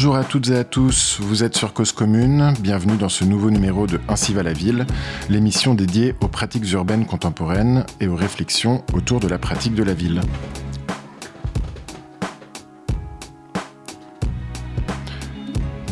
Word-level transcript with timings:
Bonjour 0.00 0.16
à 0.16 0.24
toutes 0.24 0.48
et 0.48 0.56
à 0.56 0.64
tous, 0.64 1.18
vous 1.20 1.44
êtes 1.44 1.54
sur 1.54 1.74
Cause 1.74 1.92
Commune, 1.92 2.54
bienvenue 2.60 2.96
dans 2.96 3.10
ce 3.10 3.22
nouveau 3.22 3.50
numéro 3.50 3.86
de 3.86 4.00
Ainsi 4.08 4.32
va 4.32 4.42
la 4.42 4.54
ville, 4.54 4.86
l'émission 5.28 5.74
dédiée 5.74 6.14
aux 6.22 6.28
pratiques 6.28 6.72
urbaines 6.72 7.04
contemporaines 7.04 7.84
et 8.00 8.08
aux 8.08 8.16
réflexions 8.16 8.82
autour 8.94 9.20
de 9.20 9.28
la 9.28 9.36
pratique 9.36 9.74
de 9.74 9.82
la 9.82 9.92
ville. 9.92 10.22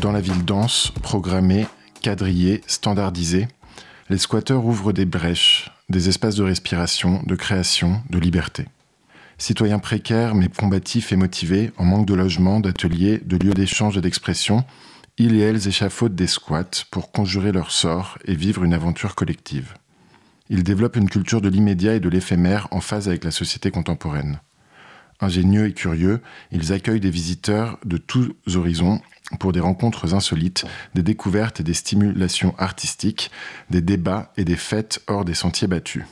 Dans 0.01 0.13
la 0.13 0.23
ville 0.23 0.43
dense, 0.43 0.91
programmée, 1.03 1.67
quadrillée, 2.01 2.63
standardisée, 2.67 3.47
les 4.09 4.17
squatteurs 4.17 4.65
ouvrent 4.65 4.95
des 4.95 5.05
brèches, 5.05 5.71
des 5.91 6.09
espaces 6.09 6.37
de 6.37 6.45
respiration, 6.45 7.23
de 7.27 7.35
création, 7.35 8.01
de 8.09 8.19
liberté. 8.19 8.69
Citoyens 9.39 9.79
précaires 9.79 10.35
mais 10.35 10.49
combatifs 10.49 11.13
et 11.13 11.17
motivés, 11.17 11.71
en 11.79 11.85
manque 11.85 12.07
de 12.07 12.15
logement, 12.15 12.59
d'ateliers, 12.59 13.23
de 13.25 13.37
lieux 13.37 13.55
d'échange 13.55 13.97
et 13.97 14.01
d'expression, 14.01 14.65
ils 15.17 15.37
et 15.37 15.41
elles 15.41 15.69
échafaudent 15.69 16.15
des 16.15 16.27
squats 16.27 16.85
pour 16.91 17.13
conjurer 17.13 17.53
leur 17.53 17.71
sort 17.71 18.19
et 18.25 18.35
vivre 18.35 18.65
une 18.65 18.75
aventure 18.75 19.15
collective. 19.15 19.75
Ils 20.51 20.65
développent 20.65 20.97
une 20.97 21.11
culture 21.11 21.41
de 21.41 21.49
l'immédiat 21.49 21.95
et 21.95 22.01
de 22.01 22.09
l'éphémère 22.09 22.67
en 22.73 22.81
phase 22.81 23.09
avec 23.09 23.23
la 23.23 23.31
société 23.31 23.71
contemporaine. 23.71 24.41
Ingénieux 25.21 25.67
et 25.67 25.73
curieux, 25.73 26.21
ils 26.53 26.73
accueillent 26.73 27.01
des 27.01 27.11
visiteurs 27.11 27.79
de 27.85 27.97
tous 27.97 28.33
horizons 28.55 29.01
pour 29.39 29.53
des 29.53 29.61
rencontres 29.61 30.15
insolites, 30.15 30.65
des 30.95 31.03
découvertes 31.03 31.61
et 31.61 31.65
des 31.65 31.75
stimulations 31.75 32.55
artistiques, 32.59 33.31
des 33.71 33.83
débats 33.83 34.33
et 34.37 34.45
des 34.45 34.57
fêtes 34.57 35.03
hors 35.07 35.25
des 35.25 35.35
sentiers 35.35 35.69
battus. 35.69 36.05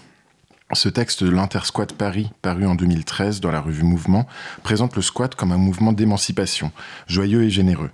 Ce 0.72 0.88
texte 0.88 1.22
de 1.22 1.30
l'Intersquat 1.30 1.86
Paris, 1.96 2.32
paru 2.42 2.66
en 2.66 2.74
2013 2.74 3.40
dans 3.40 3.52
la 3.52 3.60
revue 3.60 3.84
Mouvement, 3.84 4.26
présente 4.64 4.96
le 4.96 5.02
squat 5.02 5.32
comme 5.34 5.52
un 5.52 5.58
mouvement 5.58 5.92
d'émancipation, 5.92 6.72
joyeux 7.06 7.44
et 7.44 7.50
généreux. 7.50 7.90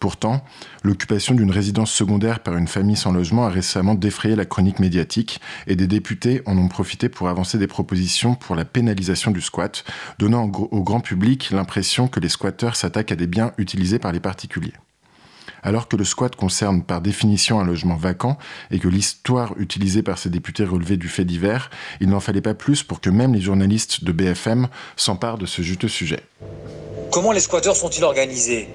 Pourtant, 0.00 0.42
l'occupation 0.82 1.34
d'une 1.34 1.50
résidence 1.50 1.92
secondaire 1.92 2.40
par 2.40 2.56
une 2.56 2.66
famille 2.66 2.96
sans 2.96 3.12
logement 3.12 3.44
a 3.44 3.50
récemment 3.50 3.94
défrayé 3.94 4.34
la 4.34 4.46
chronique 4.46 4.80
médiatique 4.80 5.40
et 5.66 5.76
des 5.76 5.86
députés 5.86 6.42
en 6.46 6.56
ont 6.56 6.68
profité 6.68 7.10
pour 7.10 7.28
avancer 7.28 7.58
des 7.58 7.68
propositions 7.68 8.34
pour 8.34 8.56
la 8.56 8.64
pénalisation 8.64 9.30
du 9.30 9.42
squat, 9.42 9.84
donnant 10.18 10.50
au 10.50 10.82
grand 10.82 11.00
public 11.00 11.50
l'impression 11.50 12.08
que 12.08 12.20
les 12.20 12.30
squatteurs 12.30 12.74
s'attaquent 12.74 13.12
à 13.12 13.16
des 13.16 13.26
biens 13.26 13.52
utilisés 13.58 13.98
par 13.98 14.12
les 14.12 14.18
particuliers. 14.18 14.74
Alors 15.62 15.86
que 15.86 15.96
le 15.96 16.04
squat 16.04 16.34
concerne 16.34 16.82
par 16.82 17.00
définition 17.00 17.60
un 17.60 17.64
logement 17.64 17.96
vacant 17.96 18.36
et 18.70 18.80
que 18.80 18.88
l'histoire 18.88 19.54
utilisée 19.58 20.02
par 20.02 20.18
ces 20.18 20.28
députés 20.28 20.64
relevait 20.64 20.96
du 20.96 21.08
fait 21.08 21.24
divers, 21.24 21.70
il 22.00 22.08
n'en 22.08 22.20
fallait 22.20 22.40
pas 22.40 22.54
plus 22.54 22.82
pour 22.82 23.00
que 23.00 23.10
même 23.10 23.32
les 23.32 23.40
journalistes 23.40 24.02
de 24.02 24.10
BFM 24.10 24.68
s'emparent 24.96 25.38
de 25.38 25.46
ce 25.46 25.62
juteux 25.62 25.88
sujet. 25.88 26.20
Comment 27.12 27.32
les 27.32 27.40
squatteurs 27.40 27.76
sont-ils 27.76 28.04
organisés? 28.04 28.68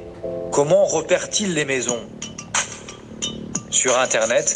Comment 0.52 0.86
repèrent-ils 0.86 1.54
les 1.54 1.66
maisons? 1.66 2.00
Sur 3.70 4.00
Internet, 4.00 4.56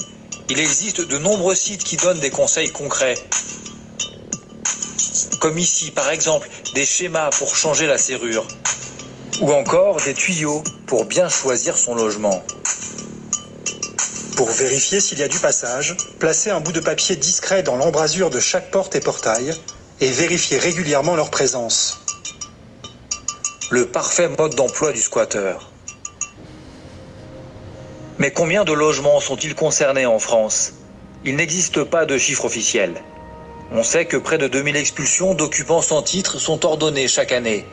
il 0.50 0.60
existe 0.60 1.08
de 1.08 1.18
nombreux 1.18 1.56
sites 1.56 1.84
qui 1.84 1.98
donnent 1.98 2.20
des 2.20 2.30
conseils 2.30 2.72
concrets. 2.72 3.16
Comme 5.40 5.58
ici, 5.58 5.92
par 5.92 6.10
exemple, 6.12 6.50
des 6.76 6.86
schémas 6.86 7.30
pour 7.32 7.56
changer 7.56 7.88
la 7.88 7.98
serrure 7.98 8.48
ou 9.40 9.52
encore 9.52 10.02
des 10.02 10.14
tuyaux 10.14 10.64
pour 10.88 11.06
bien 11.06 11.30
choisir 11.30 11.78
son 11.78 11.96
logement. 11.96 12.44
Pour 14.36 14.50
vérifier 14.50 15.00
s'il 15.00 15.20
y 15.20 15.24
a 15.24 15.28
du 15.28 15.40
passage, 15.40 15.96
placez 16.20 16.50
un 16.50 16.60
bout 16.60 16.72
de 16.72 16.80
papier 16.80 17.16
discret 17.16 17.64
dans 17.64 17.76
l'embrasure 17.76 18.30
de 18.30 18.40
chaque 18.40 18.72
porte 18.72 18.96
et 18.96 19.00
portail 19.00 19.54
et 20.00 20.10
vérifiez 20.10 20.58
régulièrement 20.58 21.16
leur 21.16 21.30
présence. 21.30 22.02
Le 23.70 23.86
parfait 23.86 24.30
mode 24.30 24.56
d'emploi 24.56 24.92
du 24.92 25.00
squatter. 25.00 25.54
Mais 28.18 28.32
combien 28.32 28.66
de 28.66 28.74
logements 28.74 29.20
sont-ils 29.20 29.56
concernés 29.56 30.06
en 30.06 30.20
France? 30.20 30.74
Il 31.24 31.36
n'existe 31.36 31.84
pas 31.84 32.06
de 32.06 32.18
chiffre 32.18 32.46
officiel. 32.46 32.96
On 33.72 33.84
sait 33.84 34.06
que 34.06 34.18
près 34.18 34.38
de 34.38 34.48
2000 34.48 34.76
expulsions 34.76 35.34
d'occupants 35.34 35.82
sans 35.82 36.02
titre 36.02 36.40
sont 36.40 36.66
ordonnées 36.66 37.08
chaque 37.08 37.32
année. 37.32 37.66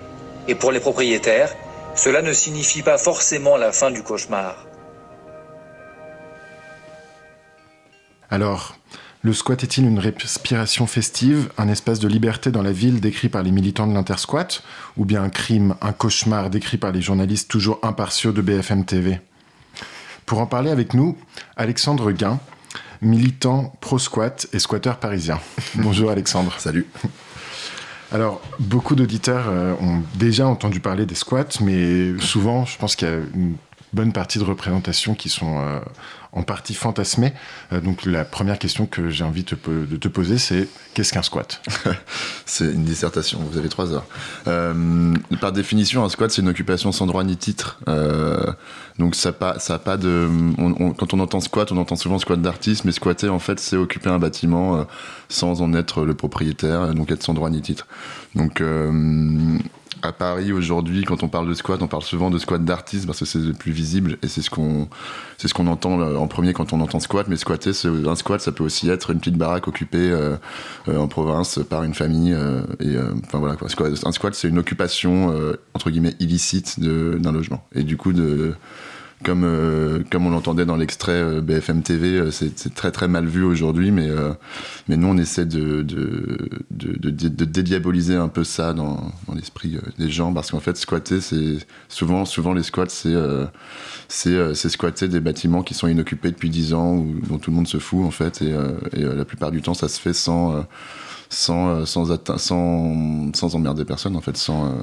Et 0.49 0.55
pour 0.55 0.73
les 0.73 0.81
propriétaires, 0.81 1.55
cela 1.95 2.23
ne 2.23 2.33
signifie 2.33 2.83
pas 2.83 2.97
forcément 2.97 3.59
la 3.59 3.71
fin 3.71 3.91
du 3.91 4.03
cauchemar. 4.03 4.67
Alors, 8.31 8.77
le 9.23 9.33
squat 9.35 9.63
est-il 9.63 9.85
une 9.85 9.99
respiration 9.99 10.87
festive, 10.87 11.51
un 11.59 11.69
espace 11.69 11.99
de 11.99 12.09
liberté 12.09 12.51
dans 12.51 12.63
la 12.63 12.73
ville 12.73 13.01
décrit 13.01 13.29
par 13.29 13.43
les 13.43 13.51
militants 13.51 13.87
de 13.87 13.93
l'intersquat, 13.93 14.63
ou 14.97 15.05
bien 15.05 15.23
un 15.23 15.29
crime, 15.29 15.75
un 15.83 15.93
cauchemar 15.93 16.49
décrit 16.49 16.79
par 16.79 16.93
les 16.93 17.03
journalistes 17.03 17.51
toujours 17.51 17.79
impartiaux 17.83 18.33
de 18.33 18.41
BFM 18.41 18.87
TV 18.87 19.21
Pour 20.25 20.39
en 20.39 20.47
parler 20.47 20.71
avec 20.71 20.95
nous, 20.95 21.19
Alexandre 21.57 22.11
Guin, 22.13 22.41
militant 23.03 23.77
pro-squat 23.81 24.47
et 24.53 24.59
squatteur 24.59 24.99
parisien. 24.99 25.41
Bonjour 25.75 26.11
Alexandre. 26.11 26.55
Salut. 26.59 26.87
Alors, 28.11 28.41
beaucoup 28.59 28.95
d'auditeurs 28.95 29.47
euh, 29.49 29.75
ont 29.81 30.03
déjà 30.15 30.47
entendu 30.47 30.81
parler 30.81 31.05
des 31.05 31.15
squats, 31.15 31.61
mais 31.61 32.19
souvent, 32.21 32.65
je 32.65 32.79
pense 32.79 32.97
qu'il 32.97 33.09
y 33.09 33.11
a 33.11 33.17
une 33.35 33.57
bonne 33.93 34.13
partie 34.13 34.39
de 34.39 34.45
représentations 34.45 35.15
qui 35.15 35.29
sont 35.29 35.59
euh, 35.59 35.81
en 36.33 36.43
partie 36.43 36.75
fantasmées. 36.75 37.33
Euh, 37.73 37.81
donc, 37.81 38.05
la 38.05 38.25
première 38.25 38.59
question 38.59 38.87
que 38.87 39.11
j'ai 39.11 39.25
envie 39.25 39.45
de 39.45 39.97
te 39.97 40.09
poser, 40.09 40.39
c'est 40.39 40.69
qu'est-ce 40.95 41.13
qu'un 41.13 41.23
squat? 41.23 41.63
C'est 42.47 42.73
une 42.73 42.85
dissertation, 42.85 43.41
vous 43.41 43.59
avez 43.59 43.69
trois 43.69 43.93
heures. 43.93 44.07
par 45.41 45.53
définition, 45.53 46.05
un 46.05 46.09
squat, 46.09 46.31
c'est 46.31 46.41
une 46.41 46.49
occupation 46.49 46.93
sans 46.93 47.07
droit 47.07 47.23
ni 47.25 47.37
titre. 47.37 47.79
donc, 48.99 49.15
ça 49.15 49.33
pas, 49.33 49.59
ça 49.59 49.79
pas 49.79 49.97
de. 49.99 50.29
quand 50.97 51.13
on 51.13 51.21
entend 51.21 51.41
squat, 51.41 51.71
on 51.73 51.77
entend 51.77 51.97
souvent 51.97 52.19
squat 52.19 52.41
d'artiste, 52.41 52.87
mais 52.87 52.93
squatter, 52.93 53.29
en 53.29 53.39
fait, 53.39 53.61
c'est 53.61 53.77
occuper 53.77 54.09
un 54.09 54.19
bâtiment 54.19 54.87
sans 55.29 55.61
en 55.61 55.75
être 55.75 56.05
le 56.05 56.15
propriétaire, 56.15 56.95
donc 56.95 57.11
être 57.11 57.23
sans 57.23 57.35
droit 57.35 57.51
ni 57.51 57.61
titre. 57.61 57.87
Donc 58.35 58.61
euh, 58.61 59.59
à 60.03 60.13
Paris 60.13 60.53
aujourd'hui, 60.53 61.05
quand 61.05 61.23
on 61.23 61.29
parle 61.29 61.49
de 61.49 61.55
squat, 61.55 61.81
on 61.83 61.89
parle 61.89 62.03
souvent 62.03 62.31
de 62.31 62.39
squat 62.39 62.65
d'artiste 62.65 63.07
parce 63.07 63.19
que 63.21 63.25
c'est 63.25 63.39
le 63.39 63.53
plus 63.53 63.73
visible 63.73 64.19
et 64.23 64.29
c'est 64.29 64.43
ce 64.43 64.51
qu'on 64.51 64.89
c'est 65.37 65.49
ce 65.49 65.55
qu'on 65.55 65.67
entend 65.67 66.01
euh, 66.01 66.17
en 66.17 66.27
premier 66.27 66.53
quand 66.53 66.73
on 66.73 66.81
entend 66.81 67.01
squat. 67.01 67.27
Mais 67.29 67.37
squatter, 67.37 67.71
un 68.07 68.15
squat, 68.15 68.41
ça 68.41 68.53
peut 68.53 68.65
aussi 68.65 68.89
être 68.89 69.11
une 69.11 69.19
petite 69.19 69.37
baraque 69.37 69.69
occupée 69.69 70.11
euh, 70.11 70.37
en 70.87 71.09
province 71.09 71.61
par 71.69 71.83
une 71.85 71.95
famille. 71.95 72.37
et 72.81 72.97
enfin 73.25 73.39
voilà. 73.39 73.57
Un 74.05 74.13
squat, 74.13 74.35
c'est 74.35 74.49
une 74.49 74.59
occupation 74.59 75.35
entre 75.75 75.91
guillemets 75.91 76.15
illicite 76.21 76.81
d'un 76.81 77.33
logement 77.33 77.65
et 77.75 77.83
du 77.83 77.97
coup 77.97 78.13
de 78.13 78.55
comme, 79.25 79.45
euh, 79.45 80.03
comme 80.11 80.27
on 80.27 80.31
l'entendait 80.31 80.65
dans 80.65 80.77
l'extrait 80.77 81.13
euh, 81.13 81.41
BFM 81.41 81.83
TV, 81.83 82.19
euh, 82.19 82.31
c'est 82.31 82.75
très 82.75 82.93
très 82.93 83.09
mal 83.09 83.27
vu 83.27 83.43
aujourd'hui, 83.43 83.91
mais, 83.91 84.09
mais 84.89 84.97
nous 84.97 85.09
on 85.09 85.17
essaie 85.17 85.47
de, 85.47 85.83
de, 85.83 86.51
de, 86.71 87.11
de 87.11 87.45
dédiaboliser 87.45 88.15
un 88.15 88.29
peu 88.29 88.45
ça 88.45 88.73
dans, 88.73 89.13
dans 89.27 89.35
l'esprit 89.35 89.79
des 89.99 90.11
gens, 90.11 90.33
parce 90.33 90.51
qu'en 90.51 90.61
fait 90.61 90.77
squatter, 90.77 91.21
c'est 91.21 91.59
souvent, 91.89 92.25
souvent 92.25 92.53
les 92.53 92.63
squats, 92.63 92.87
c'est 92.89 93.15
c'est 94.09 94.69
squatter 94.69 95.09
des 95.09 95.21
bâtiments 95.21 95.63
qui 95.63 95.75
sont 95.75 95.89
inoccupés 95.89 96.31
depuis 96.31 96.51
10 96.51 96.75
ans, 96.75 96.95
ou 96.95 97.21
dont 97.29 97.39
tout 97.39 97.51
le 97.51 97.57
monde 97.57 97.69
se 97.69 97.79
fout 97.79 98.05
en 98.05 98.11
fait, 98.11 98.43
et, 98.43 98.55
et 98.93 99.03
la 99.03 99.25
plupart 99.25 99.51
du 99.51 99.63
temps 99.63 99.75
ça 99.75 99.89
se 99.89 100.01
fait 100.01 100.13
sans, 100.13 100.65
sans, 101.29 101.85
sans, 101.87 102.07
sans, 102.39 103.33
sans 103.35 103.55
emmerder 103.55 103.85
personne 103.85 104.17
en 104.17 104.21
fait, 104.21 104.37
sans 104.37 104.75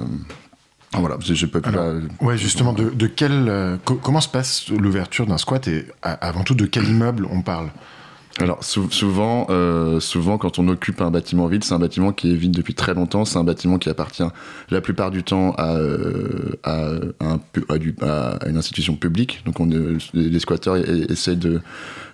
voilà, 1.00 1.16
je, 1.20 1.46
peux 1.46 1.60
pas. 1.60 1.94
ouais, 2.20 2.38
justement, 2.38 2.72
de, 2.72 2.90
de 2.90 3.06
quel, 3.06 3.48
euh, 3.48 3.76
comment 3.84 4.20
se 4.20 4.28
passe 4.28 4.68
l'ouverture 4.68 5.26
d'un 5.26 5.38
squat 5.38 5.66
et 5.68 5.86
avant 6.02 6.42
tout 6.42 6.54
de 6.54 6.66
quel 6.66 6.88
immeuble 6.88 7.26
on 7.30 7.42
parle? 7.42 7.70
Alors 8.38 8.62
souvent, 8.62 9.46
euh, 9.48 9.98
souvent 9.98 10.36
quand 10.36 10.58
on 10.58 10.68
occupe 10.68 11.00
un 11.00 11.10
bâtiment 11.10 11.46
vide, 11.46 11.64
c'est 11.64 11.72
un 11.72 11.78
bâtiment 11.78 12.12
qui 12.12 12.32
est 12.32 12.36
vide 12.36 12.52
depuis 12.52 12.74
très 12.74 12.92
longtemps. 12.92 13.24
C'est 13.24 13.38
un 13.38 13.44
bâtiment 13.44 13.78
qui 13.78 13.88
appartient 13.88 14.22
la 14.68 14.80
plupart 14.82 15.10
du 15.10 15.22
temps 15.22 15.52
à, 15.52 15.76
euh, 15.76 16.52
à, 16.62 16.90
un, 17.20 17.40
à, 17.70 18.46
une 18.46 18.58
institution 18.58 18.94
publique. 18.94 19.42
Donc 19.46 19.58
on, 19.58 19.70
les 20.12 20.38
squatteurs 20.38 20.76
essayent 20.76 21.36
de 21.36 21.62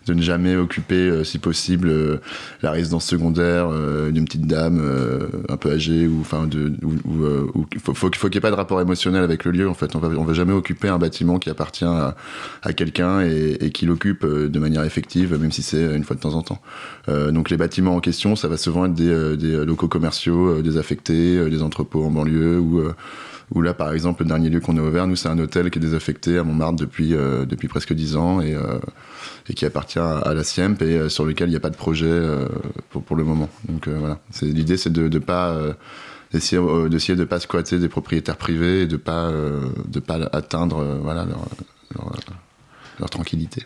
de 0.07 0.15
ne 0.15 0.23
jamais 0.23 0.57
occuper, 0.57 0.95
euh, 0.95 1.25
si 1.25 1.39
possible, 1.39 1.89
euh, 1.89 2.21
la 2.63 2.71
résidence 2.71 3.07
secondaire 3.07 3.69
euh, 3.71 4.11
d'une 4.11 4.25
petite 4.25 4.47
dame 4.47 4.81
un 5.49 5.57
peu 5.57 5.73
âgée 5.73 6.07
ou 6.07 6.21
enfin 6.21 6.47
de 6.47 6.73
ou, 6.83 7.67
faut, 7.83 7.95
faut, 7.95 8.11
qu'il 8.11 8.31
n'y 8.31 8.37
ait 8.37 8.41
pas 8.41 8.51
de 8.51 8.57
rapport 8.57 8.81
émotionnel 8.81 9.23
avec 9.23 9.45
le 9.45 9.51
lieu 9.51 9.69
en 9.69 9.75
fait. 9.75 9.95
On 9.97 9.99
va 9.99 10.09
on 10.09 10.25
va 10.25 10.35
jamais 10.35 10.53
occuper 10.53 10.89
un 10.89 10.99
bâtiment 10.99 11.39
qui 11.39 11.51
appartient 11.51 11.85
à, 11.85 12.17
à 12.63 12.73
quelqu'un 12.73 13.21
et, 13.23 13.59
et 13.61 13.71
qui 13.71 13.87
l'occupe 13.87 14.25
de 14.25 14.59
manière 14.59 14.85
effective 14.85 15.39
même 15.39 15.53
si 15.53 15.63
c'est 15.63 15.95
une 15.95 16.05
fois 16.05 16.17
de 16.17 16.21
temps 16.21 16.35
en 16.35 16.43
temps. 16.43 16.61
Donc 17.09 17.51
les 17.51 17.57
bâtiments 17.57 17.97
en 17.97 18.01
question 18.01 18.37
ça 18.37 18.49
va 18.49 18.57
souvent 18.57 18.87
être 18.87 18.95
des, 18.95 19.37
des 19.37 19.65
locaux 19.65 19.89
commerciaux 19.89 20.63
désaffectés 20.63 21.49
des 21.49 21.63
entrepôts 21.63 22.05
en 22.05 22.11
banlieue 22.11 22.59
ou 22.59 22.83
où 23.55 23.63
là, 23.63 23.75
par 23.75 23.93
exemple, 23.93 24.23
le 24.23 24.29
dernier 24.29 24.49
lieu 24.51 24.61
qu'on 24.61 24.77
a 24.79 24.81
ouvert, 24.81 25.07
nous, 25.07 25.17
c'est 25.17 25.29
un 25.29 25.39
hôtel 25.39 25.71
qui 25.71 25.79
est 25.79 25.83
désaffecté 25.83 26.39
à 26.39 26.45
Montmartre 26.45 26.77
depuis, 26.77 27.11
depuis 27.11 27.69
presque 27.69 27.93
dix 27.93 28.17
ans 28.17 28.41
et, 28.41 28.57
et 29.49 29.55
qui 29.55 29.67
appartient 29.67 29.99
à 29.99 30.33
la 30.35 30.45
CIEMP 30.45 30.83
et 30.83 30.97
euh, 30.97 31.09
sur 31.09 31.25
lequel 31.25 31.49
il 31.49 31.51
n'y 31.51 31.57
a 31.57 31.61
pas 31.61 31.71
de 31.71 31.77
projet 31.77 32.07
euh, 32.07 32.49
pour, 32.91 33.17
le 33.17 33.25
moment. 33.25 33.49
Donc 33.69 33.89
euh, 33.89 33.97
voilà, 33.99 34.19
l'idée 34.43 34.77
c'est 34.77 34.93
de 34.93 35.09
ne 35.09 35.19
pas 35.19 35.57
d'essayer 36.33 36.59
euh, 36.59 36.89
de 36.89 37.25
pas 37.25 37.41
squatter 37.41 37.79
des 37.79 37.89
propriétaires 37.89 38.37
privés 38.37 38.83
et 38.83 38.87
de 38.87 38.97
pas 38.97 39.31
de 39.31 40.01
pas 40.01 40.17
atteindre 40.33 40.85
leur 42.99 43.11
tranquillité. 43.11 43.65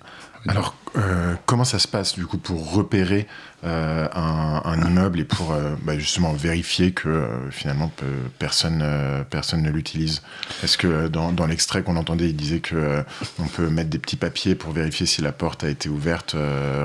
Alors, 0.48 0.74
euh, 0.96 1.34
comment 1.46 1.64
ça 1.64 1.78
se 1.78 1.88
passe 1.88 2.14
du 2.14 2.26
coup 2.26 2.38
pour 2.38 2.72
repérer 2.72 3.26
euh, 3.64 4.08
un, 4.14 4.62
un, 4.64 4.80
immeuble 4.86 5.20
et 5.20 5.24
pour 5.24 5.52
euh, 5.52 5.74
bah, 5.82 5.98
justement 5.98 6.32
vérifier 6.32 6.92
que 6.92 7.08
euh, 7.08 7.50
finalement 7.50 7.90
personne, 8.38 8.80
euh, 8.82 9.22
personne 9.28 9.62
ne 9.62 9.70
l'utilise? 9.70 10.22
Est-ce 10.62 10.78
que 10.78 11.08
dans, 11.08 11.32
dans 11.32 11.46
l'extrait 11.46 11.82
qu'on 11.82 11.96
entendait, 11.96 12.30
il 12.30 12.36
disait 12.36 12.60
que 12.60 13.04
on 13.38 13.46
peut 13.46 13.68
mettre 13.68 13.90
des 13.90 13.98
petits 13.98 14.16
papiers 14.16 14.54
pour 14.54 14.72
vérifier 14.72 15.06
si 15.06 15.20
la 15.20 15.32
porte 15.32 15.64
a 15.64 15.68
été 15.68 15.88
ouverte 15.88 16.36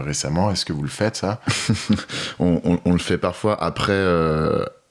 récemment. 0.04 0.52
Est-ce 0.52 0.66
que 0.66 0.74
vous 0.74 0.84
le 0.84 0.90
faites 0.90 1.16
ça? 1.16 1.42
On, 2.40 2.62
on, 2.64 2.80
on, 2.86 2.94
le 2.94 3.00
fait 3.00 3.18
parfois. 3.18 3.62
Après 3.62 3.94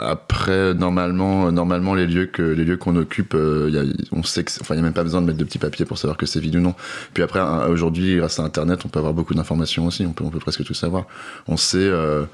après, 0.00 0.74
normalement, 0.74 1.52
normalement 1.52 1.94
les 1.94 2.06
lieux 2.06 2.26
que 2.26 2.42
les 2.42 2.64
lieux 2.64 2.76
qu'on 2.76 2.96
occupe, 2.96 3.34
euh, 3.34 3.92
on 4.12 4.22
sait 4.22 4.44
que, 4.44 4.50
enfin, 4.60 4.74
il 4.74 4.78
y 4.78 4.80
a 4.80 4.82
même 4.82 4.92
pas 4.92 5.02
besoin 5.02 5.20
de 5.20 5.26
mettre 5.26 5.38
de 5.38 5.44
petits 5.44 5.58
papiers 5.58 5.84
pour 5.84 5.98
savoir 5.98 6.16
que 6.16 6.26
c'est 6.26 6.40
vide 6.40 6.56
ou 6.56 6.60
non. 6.60 6.74
Puis 7.14 7.22
après, 7.22 7.40
aujourd'hui, 7.68 8.16
grâce 8.16 8.38
à 8.38 8.42
Internet, 8.42 8.80
on 8.84 8.88
peut 8.88 8.98
avoir 8.98 9.14
beaucoup 9.14 9.34
d'informations 9.34 9.86
aussi. 9.86 10.06
On 10.06 10.12
peut, 10.12 10.24
on 10.24 10.30
peut 10.30 10.38
presque 10.38 10.64
tout 10.64 10.74
savoir. 10.74 11.04
On 11.48 11.56
sait, 11.56 11.78
euh, 11.78 12.24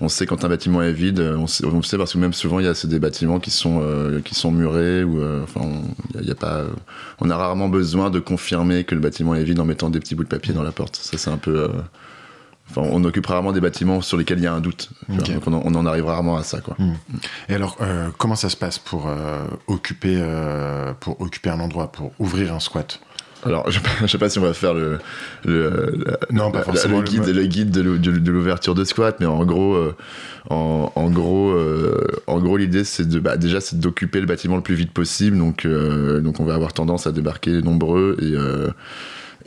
on 0.00 0.08
sait 0.08 0.26
quand 0.26 0.44
un 0.44 0.48
bâtiment 0.48 0.82
est 0.82 0.92
vide. 0.92 1.20
On 1.20 1.46
sait, 1.46 1.64
sait 1.82 1.98
parce 1.98 2.12
que 2.12 2.18
même 2.18 2.32
souvent, 2.32 2.60
il 2.60 2.66
y 2.66 2.68
a 2.68 2.74
des 2.84 2.98
bâtiments 2.98 3.40
qui 3.40 3.50
sont 3.50 3.80
euh, 3.82 4.20
qui 4.20 4.34
sont 4.34 4.52
murés 4.52 5.02
ou, 5.02 5.20
euh, 5.20 5.42
enfin, 5.42 5.66
il 6.20 6.30
a 6.30 6.34
pas. 6.34 6.62
on 7.20 7.30
a 7.30 7.36
rarement 7.36 7.68
besoin 7.68 8.10
de 8.10 8.20
confirmer 8.20 8.84
que 8.84 8.94
le 8.94 9.00
bâtiment 9.00 9.34
est 9.34 9.44
vide 9.44 9.60
en 9.60 9.64
mettant 9.64 9.90
des 9.90 10.00
petits 10.00 10.14
bouts 10.14 10.24
de 10.24 10.28
papier 10.28 10.54
dans 10.54 10.62
la 10.62 10.72
porte. 10.72 10.96
Ça, 10.96 11.18
c'est 11.18 11.30
un 11.30 11.38
peu 11.38 11.68
Enfin, 12.70 12.82
on 12.90 13.04
occupe 13.04 13.26
rarement 13.26 13.52
des 13.52 13.60
bâtiments 13.60 14.00
sur 14.00 14.16
lesquels 14.16 14.38
il 14.38 14.44
y 14.44 14.46
a 14.46 14.52
un 14.52 14.60
doute. 14.60 14.90
Okay. 15.08 15.34
Donc 15.34 15.46
on, 15.46 15.52
on, 15.54 15.74
en 15.74 15.86
arrive 15.86 16.06
rarement 16.06 16.36
à 16.36 16.42
ça. 16.42 16.60
Quoi. 16.60 16.74
Mmh. 16.78 16.92
Et 17.48 17.54
alors, 17.54 17.76
euh, 17.80 18.08
comment 18.18 18.36
ça 18.36 18.48
se 18.48 18.56
passe 18.56 18.78
pour, 18.78 19.06
euh, 19.08 19.46
occuper, 19.66 20.16
euh, 20.18 20.92
pour 20.98 21.20
occuper 21.20 21.50
un 21.50 21.60
endroit, 21.60 21.92
pour 21.92 22.12
ouvrir 22.18 22.52
un 22.52 22.60
squat? 22.60 23.00
Alors, 23.44 23.70
je 23.70 23.78
ne 24.02 24.06
sais 24.08 24.18
pas 24.18 24.28
si 24.28 24.38
on 24.38 24.42
va 24.42 24.54
faire 24.54 24.74
le, 24.74 24.98
non, 26.32 26.50
pas 26.50 26.62
forcément 26.62 26.98
le, 26.98 27.04
guide, 27.04 27.26
le... 27.26 27.46
guide 27.46 27.70
de 27.70 28.30
l'ouverture 28.30 28.74
de 28.74 28.82
squat, 28.82 29.18
mais 29.20 29.26
en 29.26 29.44
gros, 29.44 29.74
euh, 29.74 29.94
en, 30.50 30.90
en, 30.94 31.10
gros, 31.10 31.50
euh, 31.50 32.06
en 32.26 32.40
gros, 32.40 32.56
l'idée 32.56 32.82
c'est 32.82 33.06
de, 33.06 33.20
bah, 33.20 33.36
déjà 33.36 33.60
c'est 33.60 33.78
d'occuper 33.78 34.20
le 34.20 34.26
bâtiment 34.26 34.56
le 34.56 34.62
plus 34.62 34.74
vite 34.74 34.90
possible. 34.90 35.38
Donc, 35.38 35.64
euh, 35.64 36.20
donc 36.20 36.40
on 36.40 36.44
va 36.44 36.54
avoir 36.54 36.72
tendance 36.72 37.06
à 37.06 37.12
débarquer 37.12 37.62
nombreux 37.62 38.16
et 38.20 38.34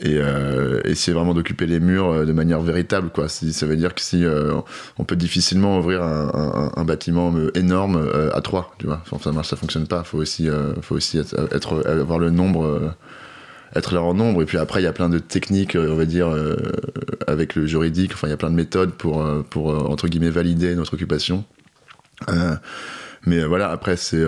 et 0.00 0.16
euh, 0.16 0.80
essayer 0.84 1.12
vraiment 1.12 1.34
d'occuper 1.34 1.66
les 1.66 1.78
murs 1.78 2.08
euh, 2.08 2.24
de 2.24 2.32
manière 2.32 2.60
véritable 2.60 3.10
quoi. 3.10 3.28
Ça 3.28 3.66
veut 3.66 3.76
dire 3.76 3.94
que 3.94 4.00
si 4.00 4.24
euh, 4.24 4.54
on 4.98 5.04
peut 5.04 5.16
difficilement 5.16 5.78
ouvrir 5.78 6.02
un, 6.02 6.84
bâtiment 6.84 7.32
euh, 7.36 7.50
énorme 7.54 8.10
à 8.32 8.40
trois 8.40 8.74
tu 8.78 8.86
vois. 8.86 9.02
Ça 9.22 9.32
marche 9.32 9.48
ça 9.48 9.56
fonctionne 9.56 9.86
pas. 9.86 10.02
Faut 10.02 10.18
aussi 10.18 10.48
faut 10.80 10.94
aussi 10.94 11.18
être, 11.18 11.48
être, 11.52 11.86
avoir 11.86 12.18
le 12.18 12.30
nombre 12.30 12.94
être 13.76 13.94
là 13.94 14.02
en 14.02 14.14
nombre. 14.14 14.42
Et 14.42 14.46
puis 14.46 14.58
après 14.58 14.80
il 14.80 14.84
y 14.84 14.88
a 14.88 14.92
plein 14.92 15.10
de 15.10 15.18
techniques 15.18 15.76
on 15.78 15.96
va 15.96 16.06
dire 16.06 16.34
avec 17.26 17.54
le 17.54 17.66
juridique. 17.66 18.12
Enfin 18.14 18.28
il 18.28 18.30
y 18.30 18.34
a 18.34 18.38
plein 18.38 18.50
de 18.50 18.56
méthodes 18.56 18.92
pour 18.92 19.24
pour 19.50 19.90
entre 19.90 20.08
guillemets 20.08 20.30
valider 20.30 20.74
notre 20.74 20.94
occupation. 20.94 21.44
Mais 23.26 23.44
voilà 23.44 23.70
après 23.70 23.96
c'est 23.96 24.24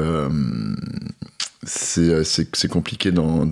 c'est 1.64 2.25
c'est 2.25 2.69
compliqué 2.69 3.12
d'en 3.12 3.47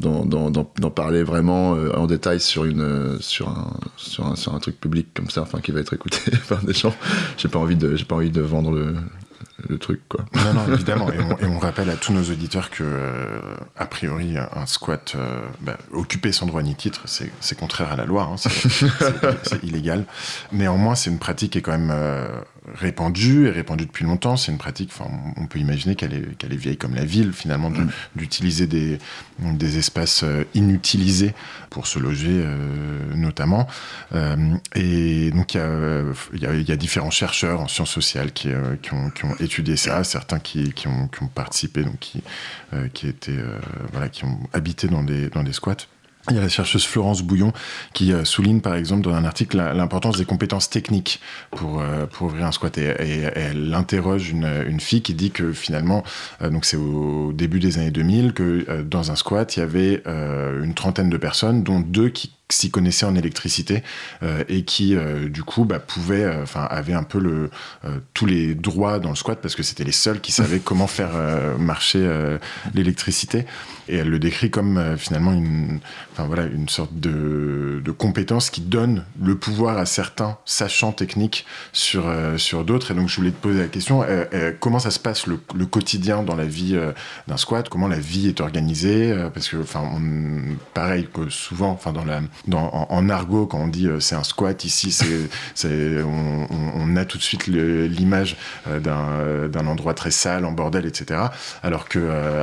parler 0.95 1.23
vraiment 1.23 1.77
euh, 1.77 1.93
en 1.97 2.07
détail 2.07 2.41
sur 2.41 2.65
une 2.65 3.19
sur 3.21 3.49
un, 3.49 3.77
sur 3.97 4.27
un 4.27 4.37
sur 4.37 4.55
un 4.55 4.59
truc 4.59 4.81
public 4.81 5.09
comme 5.15 5.31
ça 5.31 5.43
enfin 5.43 5.61
qui 5.61 5.71
va 5.71 5.81
être 5.81 5.95
écouté 5.95 6.33
par 6.49 6.63
des 6.65 6.75
gens. 6.75 6.95
J'ai 7.37 7.49
pas 7.49 7.59
envie 7.59 7.77
de 7.77 7.95
j'ai 7.95 8.05
pas 8.05 8.17
envie 8.17 8.31
de 8.31 8.41
vendre 8.41 8.73
le 8.73 8.95
le 9.69 9.79
truc 9.79 10.01
quoi. 10.09 10.25
Non 10.35 10.55
non 10.55 10.67
évidemment. 10.75 11.13
Et 11.13 11.21
on, 11.21 11.39
et 11.39 11.47
on 11.47 11.59
rappelle 11.59 11.91
à 11.91 11.97
tous 11.97 12.13
nos 12.13 12.23
auditeurs 12.23 12.71
que 12.71 12.83
euh, 12.83 13.41
a 13.77 13.87
priori 13.87 14.37
un 14.39 14.67
squat 14.67 15.15
euh, 15.17 15.41
bah, 15.61 15.79
occupé 15.93 16.33
sans 16.33 16.47
droit 16.47 16.63
ni 16.63 16.75
titre 16.75 17.03
c'est 17.05 17.31
c'est 17.41 17.59
contraire 17.59 17.93
à 17.93 17.97
la 17.97 18.07
loi 18.07 18.31
hein, 18.33 18.37
c'est 18.39 19.63
illégal. 19.63 20.05
Néanmoins 20.53 20.95
c'est 20.95 21.11
une 21.11 21.19
pratique 21.19 21.53
qui 21.53 21.59
est 21.59 21.63
quand 21.63 21.73
même 21.73 21.93
euh, 21.93 22.27
répandue 22.75 23.47
et 23.47 23.51
répandue 23.51 23.87
depuis 23.87 24.05
longtemps. 24.05 24.37
C'est 24.37 24.53
une 24.53 24.59
pratique, 24.59 24.91
enfin, 24.93 25.11
on 25.37 25.47
peut 25.47 25.59
imaginer 25.59 25.95
qu'elle 25.95 26.13
est, 26.15 26.37
qu'elle 26.37 26.53
est 26.53 26.57
vieille 26.57 26.77
comme 26.77 26.95
la 26.95 27.05
ville, 27.05 27.33
finalement, 27.33 27.71
mmh. 27.71 27.91
d'utiliser 28.17 28.67
des, 28.67 28.99
des 29.39 29.79
espaces 29.79 30.23
euh, 30.25 30.45
inutilisés 30.55 31.35
pour 31.71 31.87
se 31.87 31.99
loger, 31.99 32.43
euh, 32.45 33.15
notamment. 33.15 33.67
Euh, 34.15 34.37
et 34.75 35.31
donc, 35.31 35.55
il 35.55 35.59
y 35.59 35.61
a, 35.61 36.03
y, 36.35 36.47
a, 36.47 36.55
y 36.55 36.73
a 36.73 36.77
différents 36.77 37.11
chercheurs 37.11 37.61
en 37.61 37.69
sciences 37.69 37.91
sociales 37.91 38.33
qui, 38.33 38.51
euh, 38.51 38.77
qui, 38.83 38.93
ont, 38.93 39.11
qui 39.11 39.25
ont 39.25 39.35
étudié 39.37 39.77
ça, 39.77 40.05
certains 40.05 40.39
qui, 40.39 40.73
qui, 40.73 40.89
ont, 40.89 41.09
qui 41.09 41.23
ont 41.23 41.29
participé, 41.29 41.83
donc 41.83 41.99
qui, 41.99 42.23
qui, 42.95 43.09
étaient, 43.09 43.39
voilà, 43.93 44.09
qui 44.09 44.25
ont 44.25 44.39
habité 44.53 44.87
dans 44.87 45.03
des, 45.03 45.29
dans 45.29 45.43
des 45.43 45.53
squats. 45.53 45.87
Il 46.29 46.37
y 46.37 46.39
a 46.39 46.43
la 46.43 46.49
chercheuse 46.51 46.85
Florence 46.85 47.23
Bouillon 47.23 47.53
qui 47.95 48.13
euh, 48.13 48.25
souligne 48.25 48.61
par 48.61 48.75
exemple 48.75 49.03
dans 49.03 49.15
un 49.15 49.25
article 49.25 49.57
l'importance 49.57 50.19
des 50.19 50.27
compétences 50.27 50.69
techniques 50.69 51.19
pour, 51.51 51.81
euh, 51.81 52.05
pour 52.07 52.27
ouvrir 52.27 52.47
un 52.47 52.53
squat. 52.53 52.77
Et, 52.77 52.83
et, 52.83 53.23
et 53.23 53.31
elle 53.35 53.73
interroge 53.73 54.29
une, 54.29 54.49
une 54.67 54.81
fille 54.81 55.01
qui 55.01 55.15
dit 55.15 55.31
que 55.31 55.53
finalement, 55.53 56.05
euh, 56.43 56.51
donc 56.51 56.67
c'est 56.67 56.77
au 56.77 57.33
début 57.33 57.59
des 57.59 57.79
années 57.79 57.91
2000, 57.91 58.35
que 58.35 58.67
euh, 58.69 58.83
dans 58.83 59.11
un 59.11 59.17
squat 59.17 59.57
il 59.57 59.61
y 59.61 59.63
avait 59.63 60.03
euh, 60.07 60.63
une 60.63 60.75
trentaine 60.75 61.09
de 61.09 61.17
personnes, 61.17 61.65
dont 61.65 61.81
deux 61.81 62.11
qui 62.11 62.33
s'y 62.53 62.71
connaissaient 62.71 63.07
en 63.07 63.17
électricité 63.17 63.83
euh, 64.23 64.45
et 64.49 64.65
qui 64.65 64.95
euh, 64.95 65.29
du 65.29 65.43
coup 65.43 65.65
bah, 65.65 65.79
pouvaient 65.79 66.29
enfin 66.43 66.65
euh, 66.65 66.77
avaient 66.81 66.95
un 66.95 67.03
peu 67.03 67.19
le 67.19 67.51
tous 68.15 68.27
les 68.27 68.55
droits 68.55 68.99
dans 68.99 69.11
le 69.11 69.17
squat 69.17 69.39
parce 69.41 69.55
que 69.55 69.63
c'était 69.63 69.85
les 69.85 69.93
seuls 69.93 70.21
qui 70.21 70.33
savaient 70.33 70.59
comment 70.65 70.87
faire 70.87 71.11
marcher 71.59 72.09
l'électricité 72.75 73.47
et 73.91 73.97
elle 73.97 74.09
le 74.09 74.19
décrit 74.19 74.51
comme 74.51 74.79
euh, 74.79 74.97
finalement 74.97 75.33
une 75.33 75.81
enfin 76.13 76.25
voilà 76.25 76.45
une 76.45 76.69
sorte 76.69 76.95
de, 76.95 77.83
compétence 77.99 78.51
qui 78.51 78.61
donne 78.61 79.05
le 79.21 79.35
pouvoir 79.35 79.77
à 79.77 79.85
certains 79.85 80.39
sachants 80.45 80.93
techniques 80.93 81.45
sur 81.73 82.09
euh, 82.09 82.39
sur 82.39 82.65
d'autres. 82.65 82.93
Et 82.93 82.95
donc 82.95 83.09
je 83.09 83.17
voulais 83.17 83.33
te 83.33 83.37
poser 83.37 83.59
la 83.59 83.67
question 83.67 84.05
euh, 84.07 84.53
comment 84.61 84.79
ça 84.79 84.93
se 84.93 85.01
passe 85.01 85.27
le, 85.27 85.37
quotidien 85.67 86.23
dans 86.23 86.37
la 86.37 86.45
vie 86.45 86.79
d'un 87.27 87.37
squat? 87.37 87.69
Comment 87.69 87.89
la 87.89 87.99
vie 87.99 88.29
est 88.29 88.41
organisée? 88.41 89.13
Parce 89.35 89.49
que 89.49 89.57
pareil 90.73 91.09
que 91.13 91.29
souvent 91.29 91.79
dans 91.93 92.05
la 92.05 92.21
en, 92.53 93.09
argot, 93.09 93.47
quand 93.47 93.59
on 93.59 93.69
dit 93.69 93.89
c'est 93.99 94.15
un 94.15 94.23
squat 94.23 94.65
ici, 94.65 94.93
c'est, 95.55 96.03
on, 96.05 96.97
a 96.97 97.05
tout 97.05 97.19
de 97.19 97.23
suite 97.23 97.49
l'image 97.49 98.37
d'un, 98.67 99.67
endroit 99.67 99.95
très 99.95 100.11
sale, 100.11 100.45
en 100.45 100.53
bordel, 100.53 100.87
etc. 100.87 101.21
Alors 101.63 101.89
que 101.89 101.99